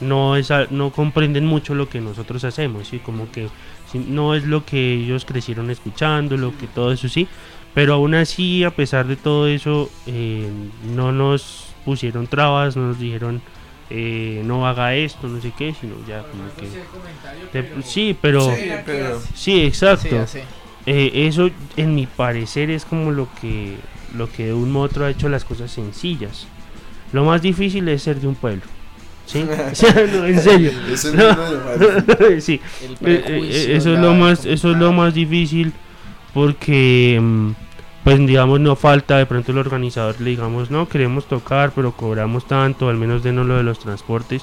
no, 0.01 0.37
es, 0.37 0.51
a- 0.51 0.67
no 0.71 0.91
comprenden 0.91 1.47
mucho 1.47 1.75
lo 1.75 1.89
que 1.89 2.01
nosotros 2.01 2.45
hacemos, 2.45 2.89
¿sí? 2.89 2.99
como 2.99 3.31
que 3.31 3.49
no 3.95 4.35
es 4.35 4.45
lo 4.45 4.65
que 4.67 4.95
ellos 4.95 5.25
crecieron 5.25 5.71
escuchando, 5.71 6.37
lo 6.37 6.57
que 6.59 6.67
todo 6.67 6.93
eso 6.93 7.09
sí, 7.09 7.27
pero 7.73 7.95
aún 7.95 8.15
así, 8.15 8.63
a 8.65 8.71
pesar 8.71 9.07
de 9.07 9.17
todo 9.17 9.47
eso, 9.49 9.91
eh, 10.07 10.49
no 10.95 11.13
nos 11.13 11.69
pusieron 11.85 12.27
trabas, 12.27 12.77
no 12.77 12.89
nos 12.89 12.99
dijeron 12.99 13.41
eh, 13.89 14.43
no 14.45 14.67
haga 14.67 14.95
esto, 14.97 15.29
no 15.29 15.41
sé 15.41 15.53
qué, 15.57 15.73
sino 15.73 15.95
ya 16.09 16.23
como 16.25 16.43
que... 16.59 16.67
te- 17.53 17.83
sí, 17.83 18.17
pero... 18.21 18.57
Sí, 18.57 18.63
pero... 18.85 19.21
Sí, 19.35 19.63
exacto. 19.63 20.27
sí. 20.27 20.41
Eh, 20.87 21.27
eso, 21.29 21.51
en 21.77 21.95
mi 21.95 22.07
parecer, 22.07 22.71
es 22.71 22.85
como 22.85 23.11
lo 23.13 23.29
que, 23.41 23.77
lo 24.15 24.31
que 24.31 24.47
de 24.47 24.55
un 24.55 24.77
otro 24.77 25.05
ha 25.05 25.11
hecho 25.11 25.29
las 25.29 25.45
cosas 25.45 25.71
sencillas. 25.71 26.47
Lo 27.13 27.25
más 27.25 27.43
difícil 27.43 27.89
es 27.89 28.03
ser 28.03 28.21
de 28.21 28.29
un 28.29 28.35
pueblo. 28.35 28.63
¿Sí? 29.27 29.45
No, 30.13 30.25
en 30.27 30.41
serio. 30.41 30.71
Eso 30.91 31.13
No. 31.15 32.41
sí, 32.41 32.55
eh, 32.55 32.61
eh, 32.83 32.97
prejuicio, 33.01 33.77
eso 33.77 33.93
es 33.95 33.99
lo 33.99 34.15
más 34.15 34.45
eso 34.45 34.71
es 34.71 34.77
lo 34.77 34.93
más 34.93 35.15
difícil 35.15 35.73
porque 36.33 37.19
mm, 37.21 37.51
pues 38.05 38.19
digamos 38.27 38.61
no 38.61 38.77
falta 38.77 39.17
de 39.19 39.27
pronto 39.27 39.53
el 39.53 39.59
organizador 39.59 40.21
le 40.21 40.31
digamos 40.31 40.71
no 40.71 40.89
queremos 40.89 41.27
tocar 41.27 41.73
pero 41.75 41.93
cobramos 41.93 42.47
tanto 42.47 42.89
al 42.89 42.97
menos 42.97 43.23
denos 43.23 43.47
lo 43.47 43.57
de 43.57 43.63
los 43.63 43.79
transportes 43.79 44.43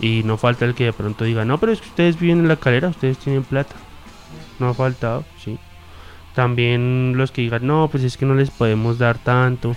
y 0.00 0.22
no 0.24 0.38
falta 0.38 0.64
el 0.64 0.74
que 0.74 0.84
de 0.84 0.92
pronto 0.92 1.24
diga 1.24 1.44
no 1.44 1.58
pero 1.58 1.72
es 1.72 1.80
que 1.80 1.88
ustedes 1.88 2.18
viven 2.18 2.38
en 2.38 2.48
la 2.48 2.56
calera 2.56 2.88
ustedes 2.88 3.18
tienen 3.18 3.42
plata 3.44 3.74
no 4.58 4.68
ha 4.68 4.74
faltado 4.74 5.24
sí 5.44 5.58
también 6.38 7.14
los 7.16 7.32
que 7.32 7.42
digan 7.42 7.66
no 7.66 7.88
pues 7.90 8.04
es 8.04 8.16
que 8.16 8.24
no 8.24 8.36
les 8.36 8.50
podemos 8.50 8.96
dar 8.96 9.18
tanto 9.18 9.74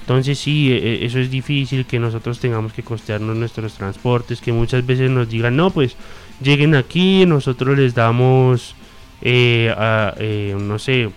entonces 0.00 0.38
sí, 0.38 0.70
e- 0.72 0.76
e- 0.76 1.04
eso 1.06 1.18
es 1.18 1.30
difícil, 1.30 1.84
que 1.84 1.98
nosotros 1.98 2.38
tengamos 2.38 2.72
que 2.74 2.82
costearnos 2.82 3.36
nuestros 3.36 3.72
transportes, 3.74 4.40
que 4.42 4.52
muchas 4.52 4.84
veces 4.84 5.10
nos 5.10 5.30
digan, 5.30 5.56
no, 5.56 5.70
pues 5.70 5.96
lleguen 6.42 6.74
aquí, 6.74 7.24
nosotros 7.24 7.78
les 7.78 7.94
damos, 7.94 8.76
eh, 9.22 9.74
a- 9.74 10.12
eh, 10.18 10.54
no 10.60 10.78
sé, 10.78 11.08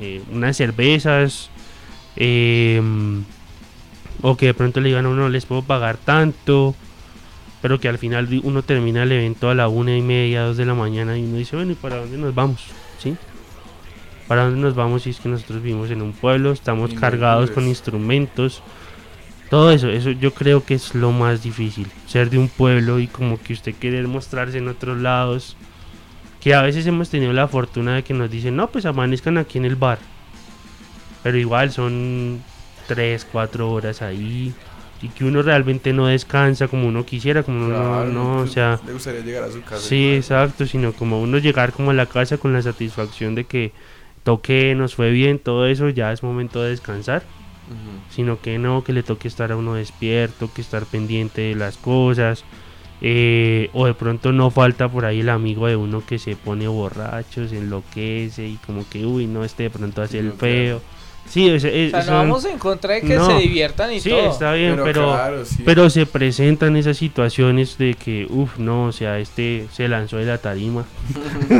eh, 0.00 0.22
unas 0.30 0.56
cervezas, 0.56 1.50
eh, 2.14 2.80
o 4.20 4.36
que 4.36 4.46
de 4.46 4.54
pronto 4.54 4.80
le 4.80 4.90
digan 4.90 5.06
a 5.06 5.08
uno, 5.08 5.22
no 5.22 5.28
les 5.28 5.44
puedo 5.44 5.62
pagar 5.62 5.96
tanto, 5.96 6.76
pero 7.60 7.80
que 7.80 7.88
al 7.88 7.98
final 7.98 8.28
uno 8.44 8.62
termina 8.62 9.02
el 9.02 9.10
evento 9.10 9.50
a 9.50 9.56
la 9.56 9.66
una 9.66 9.96
y 9.96 10.00
media, 10.00 10.42
dos 10.42 10.56
de 10.56 10.64
la 10.64 10.74
mañana 10.74 11.18
y 11.18 11.24
uno 11.24 11.38
dice, 11.38 11.56
bueno, 11.56 11.72
¿y 11.72 11.74
para 11.74 11.96
dónde 11.96 12.18
nos 12.18 12.32
vamos? 12.32 12.66
¿Sí? 13.02 13.16
¿Para 14.32 14.44
dónde 14.44 14.62
nos 14.62 14.74
vamos 14.74 15.02
si 15.02 15.10
es 15.10 15.20
que 15.20 15.28
nosotros 15.28 15.62
vivimos 15.62 15.90
en 15.90 16.00
un 16.00 16.14
pueblo, 16.14 16.52
estamos 16.52 16.94
cargados 16.94 17.50
con 17.50 17.68
instrumentos? 17.68 18.62
Todo 19.50 19.70
eso, 19.70 19.90
eso 19.90 20.10
yo 20.10 20.32
creo 20.32 20.64
que 20.64 20.72
es 20.72 20.94
lo 20.94 21.12
más 21.12 21.42
difícil, 21.42 21.86
ser 22.06 22.30
de 22.30 22.38
un 22.38 22.48
pueblo 22.48 22.98
y 22.98 23.08
como 23.08 23.38
que 23.38 23.52
usted 23.52 23.74
querer 23.74 24.08
mostrarse 24.08 24.56
en 24.56 24.68
otros 24.68 24.96
lados, 24.96 25.54
que 26.40 26.54
a 26.54 26.62
veces 26.62 26.86
hemos 26.86 27.10
tenido 27.10 27.34
la 27.34 27.46
fortuna 27.46 27.96
de 27.96 28.04
que 28.04 28.14
nos 28.14 28.30
dicen, 28.30 28.56
no, 28.56 28.68
pues 28.68 28.86
amanezcan 28.86 29.36
aquí 29.36 29.58
en 29.58 29.66
el 29.66 29.76
bar, 29.76 29.98
pero 31.22 31.36
igual 31.36 31.70
son 31.70 32.42
3, 32.88 33.26
4 33.30 33.70
horas 33.70 34.00
ahí 34.00 34.54
y 35.02 35.08
que 35.08 35.26
uno 35.26 35.42
realmente 35.42 35.92
no 35.92 36.06
descansa 36.06 36.68
como 36.68 36.88
uno 36.88 37.04
quisiera, 37.04 37.42
como 37.42 37.66
uno 37.66 37.74
Claro, 37.74 38.06
no, 38.06 38.36
o 38.38 38.46
sea... 38.46 38.80
Le 38.86 38.94
gustaría 38.94 39.20
llegar 39.20 39.44
a 39.44 39.52
su 39.52 39.60
casa. 39.60 39.82
Sí, 39.82 40.14
exacto, 40.14 40.64
sino 40.64 40.94
como 40.94 41.20
uno 41.20 41.36
llegar 41.36 41.74
como 41.74 41.90
a 41.90 41.94
la 41.94 42.06
casa 42.06 42.38
con 42.38 42.54
la 42.54 42.62
satisfacción 42.62 43.34
de 43.34 43.44
que 43.44 43.72
toqué, 44.22 44.74
nos 44.74 44.94
fue 44.94 45.10
bien, 45.10 45.38
todo 45.38 45.66
eso, 45.66 45.88
ya 45.88 46.12
es 46.12 46.22
momento 46.22 46.62
de 46.62 46.70
descansar, 46.70 47.22
sino 48.10 48.40
que 48.40 48.58
no, 48.58 48.84
que 48.84 48.92
le 48.92 49.02
toque 49.02 49.28
estar 49.28 49.50
a 49.52 49.56
uno 49.56 49.74
despierto, 49.74 50.50
que 50.52 50.60
estar 50.60 50.84
pendiente 50.84 51.40
de 51.42 51.54
las 51.54 51.76
cosas, 51.76 52.44
eh, 53.00 53.70
o 53.72 53.86
de 53.86 53.94
pronto 53.94 54.32
no 54.32 54.50
falta 54.50 54.88
por 54.88 55.04
ahí 55.04 55.20
el 55.20 55.28
amigo 55.28 55.66
de 55.66 55.76
uno 55.76 56.04
que 56.06 56.18
se 56.18 56.36
pone 56.36 56.68
borracho, 56.68 57.48
se 57.48 57.58
enloquece 57.58 58.46
y 58.46 58.56
como 58.64 58.88
que, 58.88 59.06
uy, 59.06 59.26
no, 59.26 59.44
este 59.44 59.64
de 59.64 59.70
pronto 59.70 60.02
hace 60.02 60.20
Sí, 60.20 60.26
el 60.26 60.32
claro. 60.34 60.80
Sí, 61.28 61.50
o 61.50 61.58
sea, 61.58 61.70
eh, 61.72 61.88
O 61.88 61.90
sea, 61.90 62.00
no 62.00 62.04
son- 62.06 62.14
vamos 62.14 62.44
en 62.44 62.58
contra 62.58 62.94
de 62.94 63.00
que 63.00 63.14
No. 63.14 63.26
se 63.26 63.34
diviertan 63.38 63.90
y 63.92 64.00
sí, 64.00 64.10
todo. 64.10 64.30
está 64.30 64.52
bien, 64.52 64.72
Pero, 64.72 64.84
pero... 64.84 65.12
claro, 65.14 65.44
sí. 65.46 65.62
Pero 65.64 65.88
se 65.88 66.04
presentan 66.04 66.76
esas 66.76 66.98
situaciones 66.98 67.78
de 67.78 67.94
que, 67.94 68.26
uff, 68.28 68.58
no, 68.58 68.84
o 68.84 68.92
sea, 68.92 69.18
este 69.18 69.66
se 69.72 69.88
lanzó 69.88 70.18
de 70.18 70.26
la 70.26 70.36
tarima. 70.38 70.84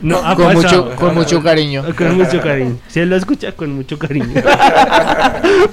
no, 0.00 0.18
ha 0.18 0.34
con, 0.34 0.54
pasado. 0.54 0.84
mucho, 0.84 0.96
con 0.96 1.14
mucho 1.14 1.42
cariño. 1.42 1.84
Con 1.96 2.16
mucho 2.16 2.40
cariño. 2.40 2.78
Se 2.88 3.06
lo 3.06 3.16
escucha 3.16 3.52
con 3.52 3.74
mucho 3.74 3.98
cariño. 3.98 4.34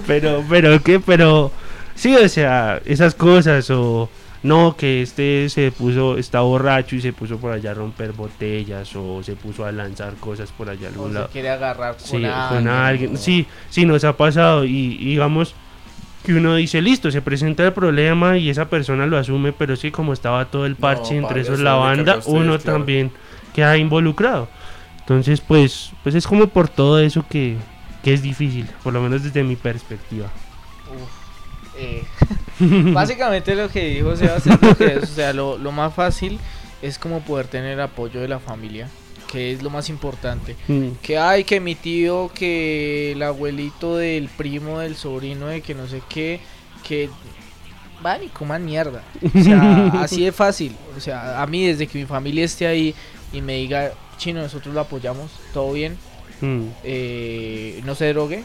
pero, 0.07 0.43
pero, 0.49 0.81
¿qué? 0.81 0.99
Pero, 0.99 1.51
sí, 1.95 2.15
o 2.15 2.27
sea, 2.29 2.81
esas 2.85 3.15
cosas 3.15 3.69
o... 3.69 4.09
No, 4.43 4.75
que 4.75 5.03
este 5.03 5.49
se 5.49 5.71
puso, 5.71 6.17
está 6.17 6.39
borracho 6.41 6.95
y 6.95 7.01
se 7.01 7.13
puso 7.13 7.37
por 7.37 7.51
allá 7.51 7.71
a 7.71 7.73
romper 7.75 8.11
botellas 8.11 8.95
o 8.95 9.21
se 9.21 9.35
puso 9.35 9.65
a 9.65 9.71
lanzar 9.71 10.15
cosas 10.15 10.51
por 10.51 10.67
allá 10.69 10.87
a 10.87 10.89
O 10.89 10.93
algún 10.93 11.07
se 11.09 11.13
lado. 11.13 11.29
quiere 11.31 11.49
agarrar 11.51 11.95
con, 11.97 12.05
Sí, 12.07 12.15
alguien, 12.25 12.47
con 12.49 12.67
alguien. 12.67 13.13
o- 13.15 13.17
Sí, 13.17 13.45
sí, 13.69 13.85
nos 13.85 14.03
ha 14.03 14.17
pasado. 14.17 14.65
Y, 14.65 14.97
y 14.99 15.05
digamos 15.05 15.53
que 16.25 16.33
uno 16.33 16.55
dice, 16.55 16.81
listo, 16.81 17.11
se 17.11 17.21
presenta 17.21 17.63
el 17.65 17.73
problema 17.73 18.37
y 18.37 18.49
esa 18.49 18.67
persona 18.69 19.05
lo 19.05 19.17
asume, 19.17 19.53
pero 19.53 19.75
sí, 19.75 19.91
como 19.91 20.11
estaba 20.13 20.45
todo 20.45 20.65
el 20.65 20.75
parche 20.75 21.15
entre 21.17 21.27
paila, 21.35 21.41
esos 21.41 21.53
eso 21.55 21.63
la 21.63 21.73
banda, 21.73 22.17
ustedes, 22.17 22.25
uno 22.35 22.57
claro. 22.59 22.79
también 22.79 23.11
queda 23.53 23.77
involucrado. 23.77 24.47
Entonces, 25.01 25.39
pues, 25.41 25.91
pues 26.03 26.15
es 26.15 26.25
como 26.25 26.47
por 26.47 26.67
todo 26.67 26.99
eso 26.99 27.25
que, 27.29 27.57
que 28.03 28.13
es 28.13 28.21
difícil, 28.23 28.67
por 28.83 28.93
lo 28.93 29.01
menos 29.01 29.21
desde 29.23 29.43
mi 29.43 29.55
perspectiva. 29.55 30.27
Uf, 30.95 31.09
eh, 31.77 32.03
básicamente 32.93 33.55
lo 33.55 33.69
que 33.69 33.85
dijo 33.85 34.15
Sebas 34.15 34.47
es 34.47 34.61
lo 34.61 34.75
que 34.75 34.85
es, 34.85 35.03
o 35.03 35.05
sea, 35.07 35.33
lo, 35.33 35.57
lo 35.57 35.71
más 35.71 35.93
fácil 35.93 36.39
es 36.81 36.97
como 36.97 37.21
poder 37.21 37.47
tener 37.47 37.79
apoyo 37.79 38.21
de 38.21 38.27
la 38.27 38.39
familia, 38.39 38.87
que 39.31 39.51
es 39.51 39.61
lo 39.61 39.69
más 39.69 39.89
importante. 39.89 40.55
Mm, 40.67 40.89
Que 41.01 41.17
hay 41.17 41.43
que 41.43 41.59
mi 41.59 41.75
tío, 41.75 42.31
que 42.33 43.13
el 43.13 43.23
abuelito 43.23 43.97
del 43.97 44.29
primo, 44.29 44.79
del 44.79 44.95
sobrino, 44.95 45.47
de 45.47 45.61
que 45.61 45.75
no 45.75 45.87
sé 45.87 46.01
qué, 46.09 46.39
que 46.87 47.09
van 48.01 48.23
y 48.23 48.27
coman 48.27 48.65
mierda. 48.65 49.03
O 49.23 49.43
sea, 49.43 49.85
así 50.01 50.25
de 50.25 50.31
fácil. 50.31 50.75
O 50.97 50.99
sea, 50.99 51.41
a 51.41 51.47
mí 51.47 51.65
desde 51.65 51.87
que 51.87 51.99
mi 51.99 52.05
familia 52.05 52.45
esté 52.45 52.67
ahí 52.67 52.95
y 53.31 53.41
me 53.41 53.57
diga, 53.57 53.91
chino, 54.17 54.41
nosotros 54.41 54.73
lo 54.73 54.81
apoyamos, 54.81 55.31
todo 55.53 55.71
bien, 55.73 55.97
mm. 56.41 56.63
eh, 56.83 57.81
no 57.85 57.95
se 57.95 58.11
drogue, 58.11 58.43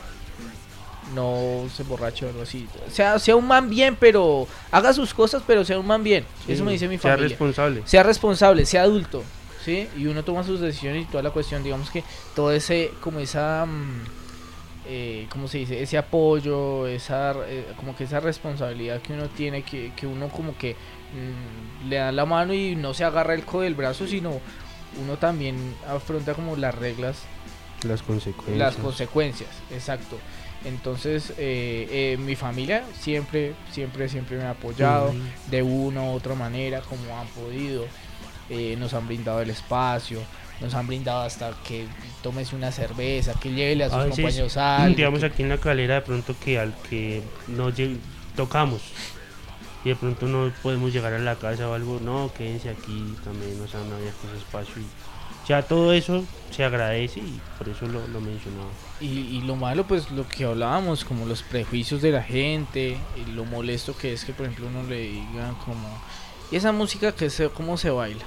no 1.15 1.65
se 1.75 1.83
borrache 1.85 2.27
o 2.27 2.29
algo 2.29 2.43
así. 2.43 2.67
O 2.87 2.91
sea, 2.91 3.19
sea 3.19 3.37
un 3.37 3.47
man 3.47 3.69
bien, 3.71 3.97
pero 3.99 4.47
haga 4.71 4.93
sus 4.93 5.15
cosas, 5.15 5.43
pero 5.47 5.65
sea 5.65 5.79
un 5.79 5.87
man 5.87 6.03
bien. 6.03 6.25
Eso 6.49 6.65
me 6.65 6.73
dice 6.73 6.89
mi 6.89 6.99
Sea 6.99 7.13
familia. 7.13 7.29
responsable. 7.29 7.83
Sea 7.85 8.03
responsable, 8.03 8.67
sea 8.67 8.83
adulto, 8.83 9.23
¿sí? 9.65 9.89
Y 9.97 10.07
uno 10.07 10.25
toma 10.25 10.43
sus 10.45 10.61
decisiones 10.61 11.03
y 11.05 11.07
toda 11.07 11.23
la 11.23 11.31
cuestión, 11.31 11.63
digamos 11.63 11.91
que 11.91 12.03
todo 12.35 12.51
ese, 12.53 12.91
como 13.01 13.21
esa, 13.21 13.67
mm, 13.67 14.05
eh, 14.89 15.27
¿cómo 15.31 15.49
se 15.49 15.59
dice? 15.59 15.83
Ese 15.83 15.99
apoyo, 15.99 16.87
esa, 16.87 17.35
eh, 17.47 17.67
como 17.77 17.95
que 17.97 18.05
esa 18.05 18.21
responsabilidad 18.21 19.01
que 19.03 19.13
uno 19.13 19.29
tiene, 19.29 19.63
que, 19.63 19.93
que 19.97 20.07
uno 20.07 20.29
como 20.29 20.57
que 20.59 20.73
mm, 20.75 21.89
le 21.89 21.97
da 21.97 22.13
la 22.13 22.25
mano 22.27 22.53
y 22.55 22.75
no 22.77 22.95
se 22.95 23.05
agarra 23.05 23.35
el 23.35 23.45
codo 23.45 23.63
del 23.63 23.75
brazo, 23.75 24.07
sino 24.07 24.41
uno 25.03 25.17
también 25.19 25.57
afronta 25.89 26.35
como 26.35 26.57
las 26.57 26.75
reglas, 26.75 27.19
Las 27.87 28.03
consecuencias. 28.03 28.57
las 28.59 28.77
consecuencias, 28.77 29.51
exacto. 29.71 30.17
Entonces, 30.67 31.31
eh, 31.39 31.87
eh, 31.91 32.17
mi 32.19 32.35
familia 32.35 32.85
siempre, 33.01 33.55
siempre, 33.71 34.09
siempre 34.09 34.37
me 34.37 34.43
ha 34.45 34.51
apoyado 34.51 35.11
Ujú. 35.11 35.19
de 35.47 35.63
una 35.63 36.03
u 36.03 36.11
otra 36.11 36.35
manera, 36.35 36.81
como 36.81 37.17
han 37.17 37.29
podido. 37.29 37.85
Eh, 38.51 38.77
nos 38.79 38.93
han 38.95 39.07
brindado 39.07 39.41
el 39.41 39.51
espacio, 39.51 40.21
nos 40.61 40.75
han 40.75 40.87
brindado 40.87 41.23
hasta 41.23 41.53
que 41.67 41.87
tómese 42.23 42.55
una 42.57 42.71
cerveza, 42.73 43.35
que 43.41 43.53
lleve 43.53 43.83
a 43.85 43.89
sus 43.89 43.95
A 43.99 44.05
veces, 44.05 44.17
compañeros 44.19 44.57
algo. 44.57 44.97
digamos 44.97 45.21
que- 45.21 45.27
aquí 45.27 45.43
en 45.43 45.49
la 45.51 45.59
calera 45.59 45.95
de 45.97 46.01
pronto 46.03 46.35
que 46.39 46.59
al 46.59 46.75
que 46.89 47.23
no 47.49 47.73
tocamos 48.37 48.83
y 49.85 49.89
de 49.91 49.97
pronto 49.97 50.27
no 50.27 50.53
podemos 50.63 50.93
llegar 50.93 51.13
a 51.15 51.19
la 51.19 51.37
casa 51.37 51.69
o 51.69 51.75
algo, 51.75 51.99
no, 52.01 52.31
quédense 52.37 52.69
aquí 52.71 53.17
también, 53.25 53.61
o 53.63 53.69
sea, 53.69 53.81
no 53.81 53.97
había 53.97 54.09
ese 54.11 54.37
espacio 54.39 54.83
y 54.83 54.87
ya 55.49 55.63
todo 55.63 55.93
eso 55.93 56.25
se 56.57 56.65
agradece 56.65 57.21
y 57.21 57.41
por 57.59 57.69
eso 57.69 57.87
lo, 57.87 58.07
lo 58.09 58.21
mencionaba. 58.21 58.71
Y, 58.99 59.07
y 59.07 59.43
lo 59.43 59.57
malo, 59.57 59.87
pues 59.87 60.11
lo 60.11 60.27
que 60.27 60.45
hablábamos, 60.45 61.05
como 61.05 61.27
los 61.27 61.43
prejuicios 61.43 62.01
de 62.01 62.13
la 62.13 62.23
gente, 62.23 62.97
y 63.15 63.31
lo 63.33 63.45
molesto 63.45 63.95
que 63.95 64.15
es 64.15 64.25
que, 64.25 64.33
por 64.33 64.47
ejemplo, 64.47 64.67
uno 64.69 64.89
le 64.89 65.01
diga 65.03 65.55
como, 65.67 65.87
¿y 66.51 66.57
esa 66.57 66.73
música 66.73 67.13
que 67.13 67.29
se, 67.29 67.51
cómo 67.51 67.77
se 67.77 67.91
baila? 67.91 68.25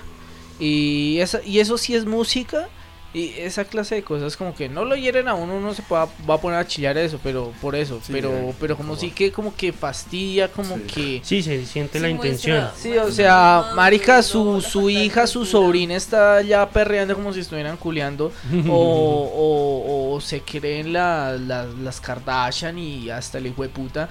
Y, 0.60 1.18
esa, 1.20 1.42
y 1.44 1.60
eso 1.60 1.78
sí 1.80 1.96
es 1.96 2.06
música, 2.06 2.70
y 3.12 3.30
esa 3.40 3.66
clase 3.66 3.96
de 3.96 4.04
cosas 4.04 4.38
como 4.38 4.54
que 4.54 4.70
no 4.70 4.86
lo 4.86 4.96
hieren 4.96 5.28
a 5.28 5.34
uno, 5.34 5.56
uno 5.58 5.74
se 5.74 5.82
pueda, 5.82 6.08
va 6.30 6.36
a 6.36 6.38
poner 6.38 6.60
a 6.60 6.68
chillar 6.68 6.96
eso, 6.98 7.20
pero 7.24 7.52
por 7.60 7.76
eso, 7.76 8.00
Sí, 8.04 8.12
pero, 8.14 8.30
ya, 8.30 8.54
pero 8.60 8.78
como 8.78 8.90
como- 8.90 9.00
sí 9.02 9.10
que 9.10 9.32
como 9.32 9.56
que 9.56 9.74
fastidia, 9.74 10.48
como 10.52 10.76
Sí. 10.78 10.82
que... 10.84 11.22
Sí, 11.24 11.42
se 11.42 11.66
siente 11.66 11.98
Sí, 11.98 12.04
la 12.04 12.10
intención. 12.10 12.60
muestra- 12.62 12.80
Sí, 12.80 12.98
o 13.00 13.12
sea, 13.12 13.72
marica, 13.76 14.22
su, 14.22 14.62
su 14.62 14.90
hija, 14.92 15.26
su 15.26 15.44
sobrina 15.46 15.96
está 15.96 16.42
ya 16.44 16.70
perreando 16.70 17.16
como 17.16 17.34
si 17.34 17.40
estuvieran 17.40 17.78
culeando. 17.78 18.32
o, 18.70 18.74
o, 18.74 20.14
o 20.16 20.22
se 20.22 20.42
creen 20.42 20.94
la- 20.94 21.36
la- 21.38 21.66
las 21.66 22.00
Kardashian 22.00 22.78
y 22.78 23.10
hasta 23.10 23.38
el 23.40 23.48
hijo 23.48 23.64
de 23.64 23.70
puta. 23.70 24.10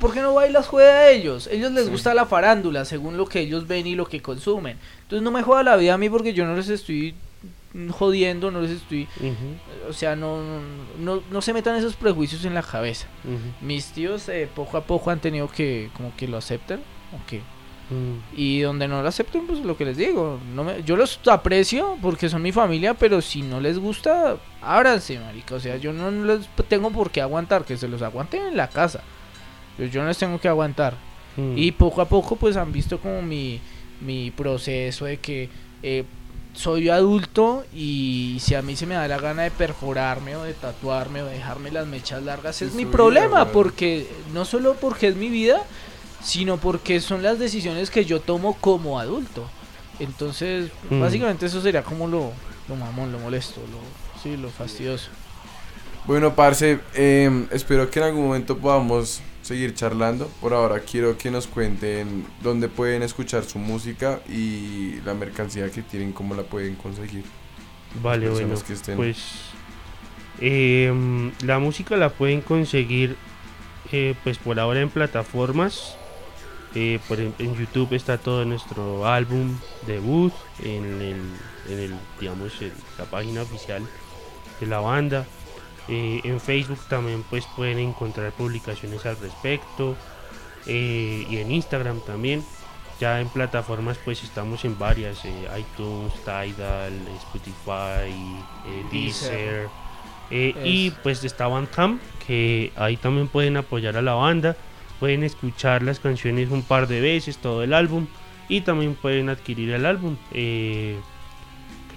¿Por 0.00 0.12
qué 0.12 0.20
no 0.20 0.34
bailas 0.34 0.66
juega 0.66 0.90
a 0.98 1.10
ellos? 1.10 1.48
Ellos 1.50 1.72
les 1.72 1.84
Sí. 1.84 1.90
gusta 1.90 2.12
la 2.14 2.26
farándula 2.26 2.84
según 2.84 3.16
lo 3.16 3.26
que 3.26 3.40
ellos 3.40 3.66
ven 3.66 3.86
y 3.86 3.94
lo 3.94 4.06
que 4.06 4.20
consumen. 4.20 4.76
Entonces 5.02 5.22
no 5.22 5.30
me 5.30 5.42
joda 5.42 5.62
la 5.62 5.76
vida 5.76 5.94
a 5.94 5.98
mí 5.98 6.10
porque 6.10 6.34
yo 6.34 6.44
no 6.46 6.54
les 6.56 6.68
estoy 6.68 7.14
jodiendo, 7.90 8.50
no 8.50 8.60
les 8.60 8.72
estoy... 8.72 9.08
O 9.88 9.92
sea, 9.92 10.16
no, 10.16 10.40
no, 10.98 11.22
no 11.30 11.42
se 11.42 11.52
metan 11.52 11.76
esos 11.76 11.94
prejuicios 11.96 12.44
en 12.44 12.54
la 12.54 12.62
cabeza. 12.62 13.06
Mis 13.60 13.86
tíos 13.92 14.28
eh, 14.28 14.48
poco 14.54 14.76
a 14.76 14.84
poco 14.84 15.10
han 15.10 15.20
tenido 15.20 15.48
que 15.48 15.90
como 15.94 16.14
que 16.16 16.28
lo 16.28 16.36
aceptan. 16.36 16.80
o 17.12 17.26
que 17.26 17.42
ujú. 17.90 18.20
y 18.36 18.60
donde 18.60 18.88
no 18.88 19.02
lo 19.02 19.08
acepten, 19.08 19.46
pues 19.46 19.60
lo 19.60 19.76
que 19.76 19.84
les 19.84 19.96
digo. 19.96 20.38
No 20.54 20.64
me, 20.64 20.82
yo 20.82 20.96
los 20.96 21.20
aprecio 21.26 21.96
porque 22.02 22.28
son 22.28 22.42
mi 22.42 22.52
familia, 22.52 22.94
pero 22.94 23.20
si 23.20 23.42
no 23.42 23.60
les 23.60 23.78
gusta, 23.78 24.36
ábranse, 24.62 25.18
marica. 25.18 25.54
O 25.54 25.60
sea, 25.60 25.76
yo 25.76 25.92
no 25.92 26.10
les 26.10 26.48
tengo 26.68 26.90
por 26.90 27.10
qué 27.10 27.20
aguantar, 27.20 27.64
que 27.64 27.76
se 27.76 27.88
los 27.88 28.02
aguanten 28.02 28.46
en 28.46 28.56
la 28.56 28.68
casa. 28.68 29.02
Yo, 29.78 29.86
yo 29.86 30.02
no 30.02 30.08
les 30.08 30.18
tengo 30.18 30.38
que 30.40 30.48
aguantar. 30.48 30.94
Mm. 31.36 31.56
Y 31.56 31.72
poco 31.72 32.00
a 32.00 32.08
poco, 32.08 32.36
pues 32.36 32.56
han 32.56 32.72
visto 32.72 32.98
como 32.98 33.22
mi, 33.22 33.60
mi 34.00 34.30
proceso 34.30 35.04
de 35.04 35.18
que 35.18 35.48
eh, 35.82 36.04
soy 36.58 36.88
adulto 36.88 37.64
y 37.72 38.38
si 38.40 38.56
a 38.56 38.62
mí 38.62 38.74
se 38.74 38.84
me 38.84 38.96
da 38.96 39.06
la 39.06 39.18
gana 39.18 39.42
de 39.44 39.52
perforarme 39.52 40.34
o 40.34 40.42
de 40.42 40.54
tatuarme 40.54 41.22
o 41.22 41.26
de 41.26 41.34
dejarme 41.34 41.70
las 41.70 41.86
mechas 41.86 42.22
largas, 42.24 42.60
es 42.62 42.70
Es 42.70 42.74
mi 42.74 42.84
problema, 42.84 43.44
vida, 43.44 43.52
porque 43.52 44.08
no 44.34 44.44
solo 44.44 44.74
porque 44.74 45.06
es 45.06 45.14
mi 45.14 45.28
vida, 45.28 45.62
sino 46.22 46.56
porque 46.56 47.00
son 47.00 47.22
las 47.22 47.38
decisiones 47.38 47.90
que 47.90 48.04
yo 48.04 48.20
tomo 48.20 48.54
como 48.60 48.98
adulto. 48.98 49.48
Entonces, 50.00 50.70
Mm. 50.90 51.00
básicamente 51.00 51.46
eso 51.46 51.60
sería 51.62 51.82
como 51.84 52.08
lo, 52.08 52.32
lo 52.68 52.74
mamón, 52.76 53.12
lo 53.12 53.20
molesto, 53.20 53.60
lo, 53.70 54.20
sí, 54.22 54.36
lo 54.36 54.48
fastidioso. 54.50 55.10
Bueno, 56.06 56.34
parce, 56.34 56.80
em, 56.94 57.46
espero 57.52 57.88
que 57.90 58.00
en 58.00 58.06
algún 58.06 58.26
momento 58.26 58.56
podamos 58.58 59.20
seguir 59.48 59.74
charlando. 59.74 60.28
Por 60.40 60.52
ahora 60.54 60.80
quiero 60.80 61.16
que 61.18 61.30
nos 61.30 61.46
cuenten 61.46 62.24
dónde 62.42 62.68
pueden 62.68 63.02
escuchar 63.02 63.44
su 63.44 63.58
música 63.58 64.20
y 64.28 65.00
la 65.04 65.14
mercancía 65.14 65.70
que 65.70 65.82
tienen, 65.82 66.12
cómo 66.12 66.34
la 66.34 66.42
pueden 66.44 66.74
conseguir. 66.76 67.24
Vale, 68.02 68.28
bueno, 68.28 68.54
que 68.66 68.74
estén- 68.74 68.96
pues 68.96 69.16
em, 70.40 71.32
la 71.44 71.58
música 71.58 71.96
la 71.96 72.10
pueden 72.10 72.40
conseguir 72.42 73.16
eh, 73.90 74.14
pues 74.22 74.38
por 74.38 74.60
ahora 74.60 74.80
en 74.80 74.90
plataformas. 74.90 75.96
Eh, 76.74 76.98
por 77.08 77.18
em- 77.18 77.32
en 77.38 77.56
YouTube 77.56 77.94
está 77.94 78.18
todo 78.18 78.44
nuestro 78.44 79.06
álbum 79.06 79.56
debut 79.86 80.34
en 80.62 80.84
el, 81.00 81.16
en 81.72 81.78
el 81.78 81.94
digamos 82.20 82.52
en 82.60 82.72
la 82.98 83.06
página 83.06 83.40
oficial 83.42 83.82
de 84.60 84.66
la 84.66 84.78
banda. 84.80 85.26
Eh, 85.88 86.20
en 86.24 86.40
Facebook 86.40 86.80
también 86.88 87.24
pues 87.30 87.46
pueden 87.56 87.78
encontrar 87.78 88.32
publicaciones 88.32 89.06
al 89.06 89.18
respecto 89.18 89.96
eh, 90.66 91.26
y 91.28 91.36
en 91.38 91.50
Instagram 91.50 92.00
también. 92.00 92.44
Ya 93.00 93.20
en 93.20 93.28
plataformas 93.28 93.96
pues 94.04 94.22
estamos 94.24 94.64
en 94.64 94.78
varias, 94.78 95.24
eh, 95.24 95.48
iTunes, 95.58 96.12
Tidal, 96.24 96.92
Spotify, 97.16 98.12
Deezer. 98.90 99.68
Y 100.30 100.90
pues 101.02 101.24
está 101.24 101.46
Bandcamp, 101.46 102.02
que 102.26 102.72
ahí 102.76 102.96
también 102.96 103.28
pueden 103.28 103.56
apoyar 103.56 103.96
a 103.96 104.02
la 104.02 104.14
banda, 104.14 104.56
pueden 105.00 105.22
escuchar 105.24 105.82
las 105.82 106.00
canciones 106.00 106.50
un 106.50 106.62
par 106.62 106.86
de 106.86 107.00
veces, 107.00 107.38
todo 107.38 107.62
el 107.62 107.72
álbum, 107.72 108.06
y 108.48 108.62
también 108.62 108.94
pueden 108.94 109.28
adquirir 109.28 109.70
el 109.72 109.86
álbum. 109.86 110.16
Eh, 110.32 110.98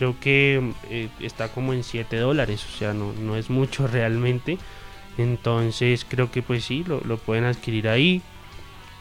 creo 0.01 0.19
que 0.19 0.73
eh, 0.89 1.09
está 1.19 1.49
como 1.49 1.73
en 1.73 1.83
7 1.83 2.17
dólares, 2.17 2.65
o 2.65 2.75
sea, 2.75 2.91
no, 2.91 3.13
no 3.13 3.35
es 3.35 3.51
mucho 3.51 3.85
realmente. 3.91 4.57
Entonces 5.19 6.07
creo 6.09 6.31
que 6.31 6.41
pues 6.41 6.63
sí, 6.63 6.83
lo, 6.83 7.01
lo 7.01 7.17
pueden 7.17 7.43
adquirir 7.43 7.87
ahí. 7.87 8.23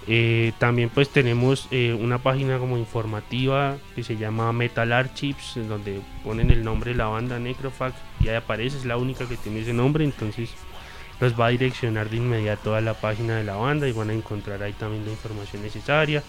Eh, 0.07 0.53
también 0.59 0.91
pues 0.91 1.09
tenemos 1.09 1.69
eh, 1.71 1.97
una 1.99 2.19
página 2.19 2.59
como 2.59 2.77
informativa 2.77 3.79
que 3.95 4.03
se 4.03 4.19
llama 4.19 4.53
Metal 4.53 4.93
Archives, 4.93 5.55
donde 5.69 6.01
ponen 6.23 6.51
el 6.51 6.65
nombre 6.65 6.91
de 6.91 6.99
la 6.99 7.07
banda 7.07 7.39
Necrofac 7.39 7.95
y 8.21 8.29
ahí 8.29 8.35
aparece, 8.35 8.77
es 8.77 8.85
la 8.85 8.99
única 8.99 9.27
que 9.27 9.37
tiene 9.37 9.61
ese 9.61 9.73
nombre, 9.73 10.05
entonces 10.05 10.51
los 11.19 11.39
va 11.39 11.47
a 11.47 11.51
direccionar 11.51 12.11
de 12.11 12.17
inmediato 12.17 12.75
a 12.75 12.81
la 12.83 12.95
página 12.95 13.37
de 13.37 13.45
la 13.45 13.57
banda 13.57 13.89
y 13.89 13.93
van 13.93 14.11
a 14.11 14.15
encontrar 14.15 14.63
ahí 14.63 14.73
también 14.75 15.07
la 15.07 15.13
información 15.13 15.63
necesaria. 15.63 16.23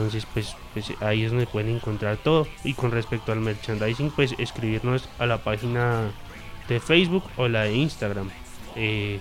Entonces 0.00 0.26
pues, 0.32 0.56
pues 0.72 0.92
ahí 1.00 1.24
es 1.24 1.30
donde 1.30 1.46
pueden 1.46 1.76
encontrar 1.76 2.16
todo. 2.16 2.46
Y 2.64 2.74
con 2.74 2.90
respecto 2.90 3.32
al 3.32 3.40
merchandising 3.40 4.10
pues 4.10 4.34
escribirnos 4.38 5.08
a 5.18 5.26
la 5.26 5.38
página 5.38 6.10
de 6.68 6.80
Facebook 6.80 7.24
o 7.36 7.48
la 7.48 7.64
de 7.64 7.74
Instagram. 7.74 8.30
Eh, 8.76 9.20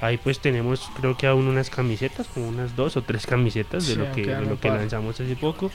Ahí 0.00 0.16
pues 0.16 0.38
tenemos 0.38 0.88
creo 0.96 1.16
que 1.16 1.26
aún 1.26 1.48
unas 1.48 1.70
camisetas, 1.70 2.28
como 2.28 2.48
unas 2.48 2.76
dos 2.76 2.96
o 2.96 3.02
tres 3.02 3.26
camisetas 3.26 3.86
de 3.86 3.94
Sí, 3.94 3.98
lo 3.98 4.12
que, 4.12 4.26
de 4.26 4.42
lo 4.42 4.60
que 4.60 4.68
lanzamos 4.68 5.18
hace 5.20 5.34
poco. 5.34 5.70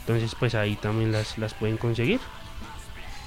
Entonces 0.00 0.34
pues 0.38 0.54
ahí 0.54 0.74
también 0.76 1.12
las, 1.12 1.38
las 1.38 1.54
pueden 1.54 1.76
conseguir. 1.76 2.18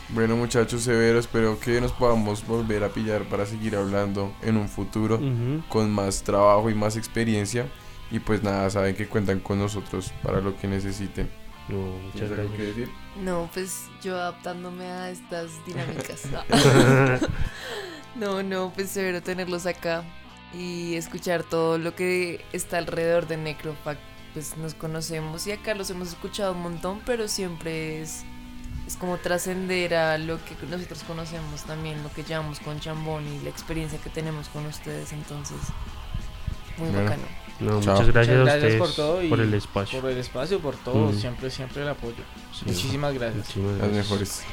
Bueno, 0.09 0.35
muchachos, 0.35 0.81
severo, 0.81 1.19
espero 1.19 1.59
que 1.59 1.79
nos 1.79 1.91
podamos 1.91 2.45
volver 2.45 2.83
a 2.83 2.89
pillar 2.89 3.23
para 3.25 3.45
seguir 3.45 3.75
hablando 3.75 4.33
en 4.41 4.57
un 4.57 4.67
futuro 4.67 5.21
con 5.69 5.91
más 5.91 6.23
trabajo 6.23 6.69
y 6.69 6.73
más 6.73 6.97
experiencia. 6.97 7.67
Y 8.11 8.19
pues 8.19 8.43
nada, 8.43 8.69
saben 8.69 8.95
que 8.95 9.07
cuentan 9.07 9.39
con 9.39 9.59
nosotros 9.59 10.13
para 10.23 10.41
lo 10.41 10.57
que 10.57 10.67
necesiten. 10.67 11.29
No, 11.67 11.77
muchas 11.99 12.29
¿Tienes 12.29 12.39
algo 12.39 12.55
que 12.55 12.63
gracias. 12.63 12.75
decir? 12.75 12.95
No, 13.15 13.49
pues 13.53 13.91
yo 14.01 14.15
adaptándome 14.15 14.85
a 14.85 15.11
estas 15.11 15.63
dinámicas. 15.65 16.23
No, 18.15 18.43
no, 18.43 18.73
pues 18.73 18.89
severo 18.89 19.21
tenerlos 19.21 19.65
acá 19.67 20.03
y 20.51 20.95
escuchar 20.95 21.43
todo 21.43 21.77
lo 21.77 21.95
que 21.95 22.43
está 22.53 22.79
alrededor 22.79 23.27
de 23.27 23.37
Necrofact. 23.37 24.01
Pues 24.33 24.57
nos 24.57 24.73
conocemos 24.73 25.45
y 25.47 25.51
acá 25.51 25.75
los 25.75 25.89
hemos 25.89 26.09
escuchado 26.09 26.53
un 26.53 26.61
montón, 26.61 27.01
pero 27.05 27.27
siempre 27.27 28.01
es, 28.01 28.23
es 28.87 28.95
como 28.97 29.17
trascender 29.17 29.93
a 29.95 30.17
lo 30.17 30.43
que 30.45 30.55
nosotros 30.67 31.03
conocemos 31.03 31.63
también, 31.65 32.01
lo 32.03 32.11
que 32.11 32.23
llevamos 32.23 32.59
con 32.59 32.79
Chambón 32.79 33.27
y 33.27 33.39
la 33.41 33.49
experiencia 33.49 33.99
que 33.99 34.09
tenemos 34.09 34.49
con 34.49 34.65
ustedes. 34.65 35.13
Entonces, 35.13 35.57
muy 36.77 36.89
Bueno. 36.89 37.03
bacano. 37.03 37.23
No, 37.59 37.73
muchas 37.73 38.07
gracias, 38.07 38.13
muchas 38.13 38.27
gracias, 38.27 38.39
a 38.39 38.55
ustedes 38.57 38.77
por, 38.77 38.91
todo 38.93 39.23
y 39.23 39.27
por 39.29 39.39
el 39.41 39.53
espacio. 39.53 39.99
Por 39.99 40.09
el 40.11 40.17
espacio, 40.17 40.59
por 40.59 40.75
todo, 40.77 41.11
mm. 41.11 41.19
siempre, 41.19 41.49
siempre 41.49 41.81
el 41.81 41.89
apoyo. 41.89 42.23
Sí, 42.53 42.63
muchísimas 42.65 43.13
gracias. 43.13 43.55
Muchísimas 43.55 43.77
gracias. 43.77 43.95
Las 43.95 44.09
mejores. 44.09 44.43